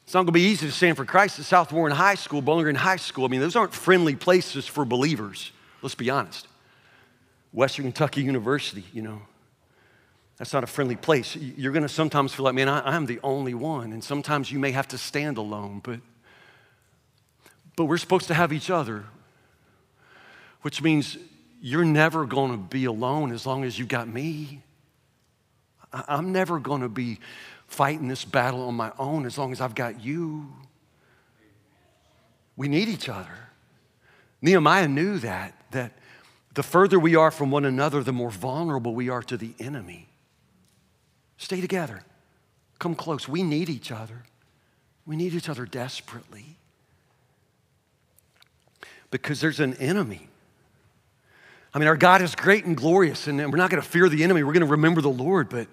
It's 0.07 0.13
not 0.13 0.21
going 0.21 0.27
to 0.27 0.31
be 0.31 0.43
easy 0.43 0.67
to 0.67 0.71
stand 0.71 0.95
for 0.95 1.03
Christ 1.03 1.37
at 1.37 1.43
South 1.43 1.73
Warren 1.73 1.93
High 1.93 2.15
School, 2.15 2.41
Bowling 2.41 2.63
Green 2.63 2.75
High 2.75 2.95
School. 2.95 3.25
I 3.25 3.27
mean, 3.27 3.41
those 3.41 3.57
aren't 3.57 3.73
friendly 3.73 4.15
places 4.15 4.65
for 4.65 4.85
believers. 4.85 5.51
Let's 5.81 5.95
be 5.95 6.09
honest. 6.09 6.47
Western 7.51 7.83
Kentucky 7.83 8.21
University, 8.21 8.85
you 8.93 9.01
know, 9.01 9.21
that's 10.37 10.53
not 10.53 10.63
a 10.63 10.67
friendly 10.67 10.95
place. 10.95 11.35
You're 11.35 11.73
going 11.73 11.83
to 11.83 11.89
sometimes 11.89 12.33
feel 12.33 12.45
like, 12.45 12.55
man, 12.55 12.69
I, 12.69 12.95
am 12.95 13.05
the 13.05 13.19
only 13.21 13.53
one. 13.53 13.91
And 13.91 14.01
sometimes 14.01 14.49
you 14.49 14.59
may 14.59 14.71
have 14.71 14.87
to 14.89 14.97
stand 14.97 15.37
alone, 15.37 15.81
but, 15.83 15.99
but 17.75 17.83
we're 17.83 17.97
supposed 17.97 18.27
to 18.27 18.33
have 18.33 18.53
each 18.53 18.69
other, 18.69 19.03
which 20.61 20.81
means 20.81 21.17
you're 21.59 21.83
never 21.83 22.25
going 22.25 22.51
to 22.51 22.57
be 22.57 22.85
alone 22.85 23.33
as 23.33 23.45
long 23.45 23.65
as 23.65 23.77
you 23.77 23.85
got 23.85 24.07
me. 24.07 24.61
I'm 25.91 26.31
never 26.31 26.59
going 26.59 26.79
to 26.79 26.89
be 26.89 27.19
fighting 27.67 28.07
this 28.07 28.25
battle 28.25 28.67
on 28.67 28.75
my 28.75 28.91
own 28.97 29.25
as 29.25 29.37
long 29.37 29.51
as 29.51 29.61
I've 29.61 29.75
got 29.75 30.01
you. 30.01 30.51
We 32.55 32.67
need 32.67 32.89
each 32.89 33.07
other. 33.07 33.29
Nehemiah 34.41 34.87
knew 34.87 35.19
that, 35.19 35.53
that 35.71 35.93
the 36.53 36.63
further 36.63 36.99
we 36.99 37.15
are 37.15 37.29
from 37.29 37.51
one 37.51 37.65
another, 37.65 38.01
the 38.01 38.13
more 38.13 38.31
vulnerable 38.31 38.95
we 38.95 39.09
are 39.09 39.21
to 39.23 39.37
the 39.37 39.53
enemy. 39.59 40.07
Stay 41.37 41.61
together. 41.61 42.01
Come 42.79 42.95
close. 42.95 43.27
We 43.27 43.43
need 43.43 43.69
each 43.69 43.91
other. 43.91 44.23
We 45.05 45.15
need 45.15 45.33
each 45.33 45.49
other 45.49 45.65
desperately. 45.65 46.57
Because 49.11 49.39
there's 49.39 49.59
an 49.59 49.75
enemy. 49.75 50.27
I 51.73 51.79
mean, 51.79 51.87
our 51.87 51.97
God 51.97 52.21
is 52.21 52.33
great 52.33 52.65
and 52.65 52.75
glorious, 52.75 53.27
and 53.27 53.37
we're 53.37 53.57
not 53.57 53.69
going 53.69 53.81
to 53.81 53.87
fear 53.87 54.09
the 54.09 54.23
enemy. 54.23 54.43
We're 54.43 54.53
going 54.53 54.65
to 54.65 54.71
remember 54.71 55.01
the 55.01 55.09
Lord, 55.09 55.49
but 55.49 55.67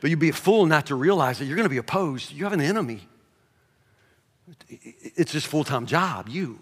but 0.00 0.10
you'd 0.10 0.18
be 0.18 0.28
a 0.28 0.34
fool 0.34 0.66
not 0.66 0.86
to 0.86 0.94
realize 0.94 1.38
that 1.38 1.46
you're 1.46 1.56
going 1.56 1.64
to 1.64 1.70
be 1.70 1.78
opposed. 1.78 2.32
You 2.32 2.44
have 2.44 2.52
an 2.52 2.60
enemy. 2.60 3.00
It's 4.68 5.32
his 5.32 5.44
full 5.44 5.64
time 5.64 5.86
job, 5.86 6.28
you. 6.28 6.58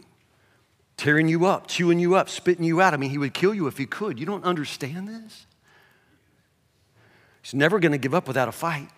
Tearing 0.97 1.29
you 1.29 1.45
up, 1.47 1.67
chewing 1.67 1.99
you 1.99 2.15
up, 2.15 2.29
spitting 2.29 2.65
you 2.65 2.81
out. 2.81 2.95
I 2.95 2.97
mean, 2.97 3.11
he 3.11 3.19
would 3.19 3.35
kill 3.35 3.55
you 3.55 3.67
if 3.67 3.77
he 3.77 3.87
could. 3.87 4.19
You 4.19 4.27
don't 4.27 4.45
understand 4.45 5.09
this? 5.09 5.47
He's 7.43 7.55
never 7.55 7.79
going 7.79 7.93
to 7.93 7.99
give 7.99 8.15
up 8.15 8.27
without 8.27 8.49
a 8.49 8.53
fight. 8.53 8.89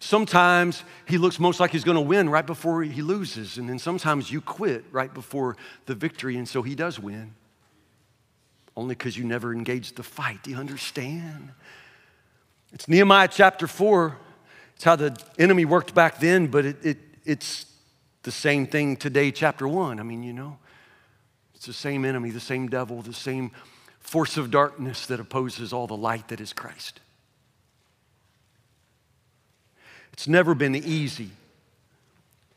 Sometimes 0.00 0.84
he 1.06 1.18
looks 1.18 1.40
most 1.40 1.58
like 1.58 1.70
he's 1.70 1.84
going 1.84 1.96
to 1.96 2.00
win 2.00 2.28
right 2.28 2.46
before 2.46 2.82
he 2.82 3.02
loses. 3.02 3.56
And 3.58 3.68
then 3.68 3.78
sometimes 3.78 4.30
you 4.30 4.40
quit 4.40 4.84
right 4.92 5.12
before 5.12 5.56
the 5.86 5.94
victory, 5.94 6.36
and 6.36 6.48
so 6.48 6.62
he 6.62 6.74
does 6.74 6.98
win. 6.98 7.34
Only 8.76 8.94
because 8.94 9.16
you 9.16 9.24
never 9.24 9.52
engaged 9.52 9.96
the 9.96 10.02
fight. 10.02 10.42
Do 10.42 10.50
you 10.50 10.56
understand? 10.56 11.50
It's 12.72 12.88
Nehemiah 12.88 13.28
chapter 13.28 13.66
4. 13.66 14.16
It's 14.74 14.84
how 14.84 14.96
the 14.96 15.18
enemy 15.38 15.64
worked 15.64 15.94
back 15.94 16.20
then, 16.20 16.46
but 16.48 16.64
it, 16.64 16.84
it, 16.84 16.98
it's 17.24 17.66
the 18.22 18.30
same 18.30 18.66
thing 18.66 18.96
today, 18.96 19.30
chapter 19.30 19.66
1. 19.66 19.98
I 19.98 20.02
mean, 20.02 20.22
you 20.22 20.32
know, 20.32 20.58
it's 21.54 21.66
the 21.66 21.72
same 21.72 22.04
enemy, 22.04 22.30
the 22.30 22.40
same 22.40 22.68
devil, 22.68 23.02
the 23.02 23.12
same 23.12 23.50
force 24.00 24.36
of 24.36 24.50
darkness 24.50 25.06
that 25.06 25.18
opposes 25.18 25.72
all 25.72 25.86
the 25.86 25.96
light 25.96 26.28
that 26.28 26.40
is 26.40 26.52
Christ. 26.52 27.00
It's 30.12 30.28
never 30.28 30.54
been 30.54 30.74
easy 30.74 31.30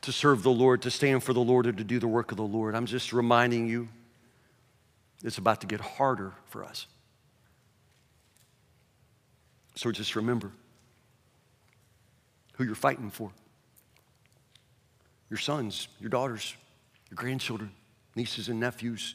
to 0.02 0.12
serve 0.12 0.42
the 0.42 0.50
Lord, 0.50 0.82
to 0.82 0.90
stand 0.90 1.22
for 1.22 1.32
the 1.32 1.40
Lord, 1.40 1.66
or 1.66 1.72
to 1.72 1.84
do 1.84 1.98
the 1.98 2.08
work 2.08 2.32
of 2.32 2.36
the 2.36 2.42
Lord. 2.42 2.74
I'm 2.74 2.86
just 2.86 3.12
reminding 3.12 3.68
you, 3.68 3.88
it's 5.24 5.38
about 5.38 5.60
to 5.60 5.66
get 5.66 5.80
harder 5.80 6.32
for 6.48 6.64
us. 6.64 6.86
So 9.74 9.90
just 9.90 10.16
remember 10.16 10.52
who 12.54 12.64
you're 12.64 12.74
fighting 12.74 13.10
for 13.10 13.30
your 15.30 15.38
sons, 15.38 15.88
your 15.98 16.10
daughters, 16.10 16.54
your 17.10 17.16
grandchildren, 17.16 17.70
nieces 18.14 18.48
and 18.48 18.60
nephews, 18.60 19.14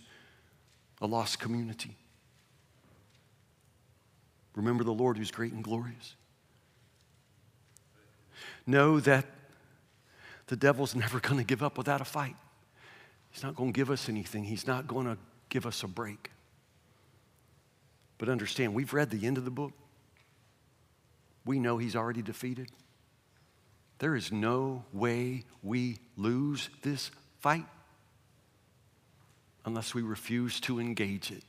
a 0.99 1.05
lost 1.05 1.39
community. 1.39 1.95
Remember 4.55 4.83
the 4.83 4.93
Lord 4.93 5.17
who's 5.17 5.29
great 5.29 5.53
and 5.53 5.63
glorious. 5.63 6.15
Know 8.65 8.99
that 9.01 9.25
the 10.47 10.55
devil's 10.55 10.95
never 10.95 11.19
going 11.19 11.37
to 11.37 11.43
give 11.43 11.61
up 11.61 11.77
without 11.77 12.01
a 12.01 12.05
fight. 12.05 12.35
He's 13.29 13.43
not 13.43 13.55
going 13.55 13.71
to 13.71 13.77
give 13.77 13.91
us 13.91 14.09
anything, 14.09 14.43
he's 14.43 14.65
not 14.65 14.87
going 14.87 15.05
to 15.05 15.17
give 15.49 15.67
us 15.67 15.83
a 15.83 15.87
break. 15.87 16.31
But 18.17 18.29
understand, 18.29 18.73
we've 18.73 18.93
read 18.93 19.11
the 19.11 19.27
end 19.27 19.37
of 19.37 19.45
the 19.45 19.51
book 19.51 19.73
we 21.47 21.59
know 21.59 21.77
he's 21.77 21.95
already 21.95 22.21
defeated. 22.21 22.69
There 23.99 24.15
is 24.15 24.31
no 24.31 24.83
way 24.93 25.45
we 25.63 25.97
lose 26.15 26.69
this 26.83 27.09
fight. 27.39 27.65
unless 29.67 29.93
we 29.93 30.01
refuse 30.01 30.61
to 30.61 30.79
engage 30.79 31.29
it. 31.29 31.43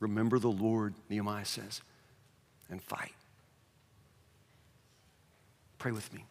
Remember 0.00 0.38
the 0.38 0.50
Lord, 0.50 0.94
Nehemiah 1.10 1.44
says, 1.44 1.82
and 2.70 2.82
fight. 2.82 3.12
Pray 5.78 5.92
with 5.92 6.10
me. 6.14 6.24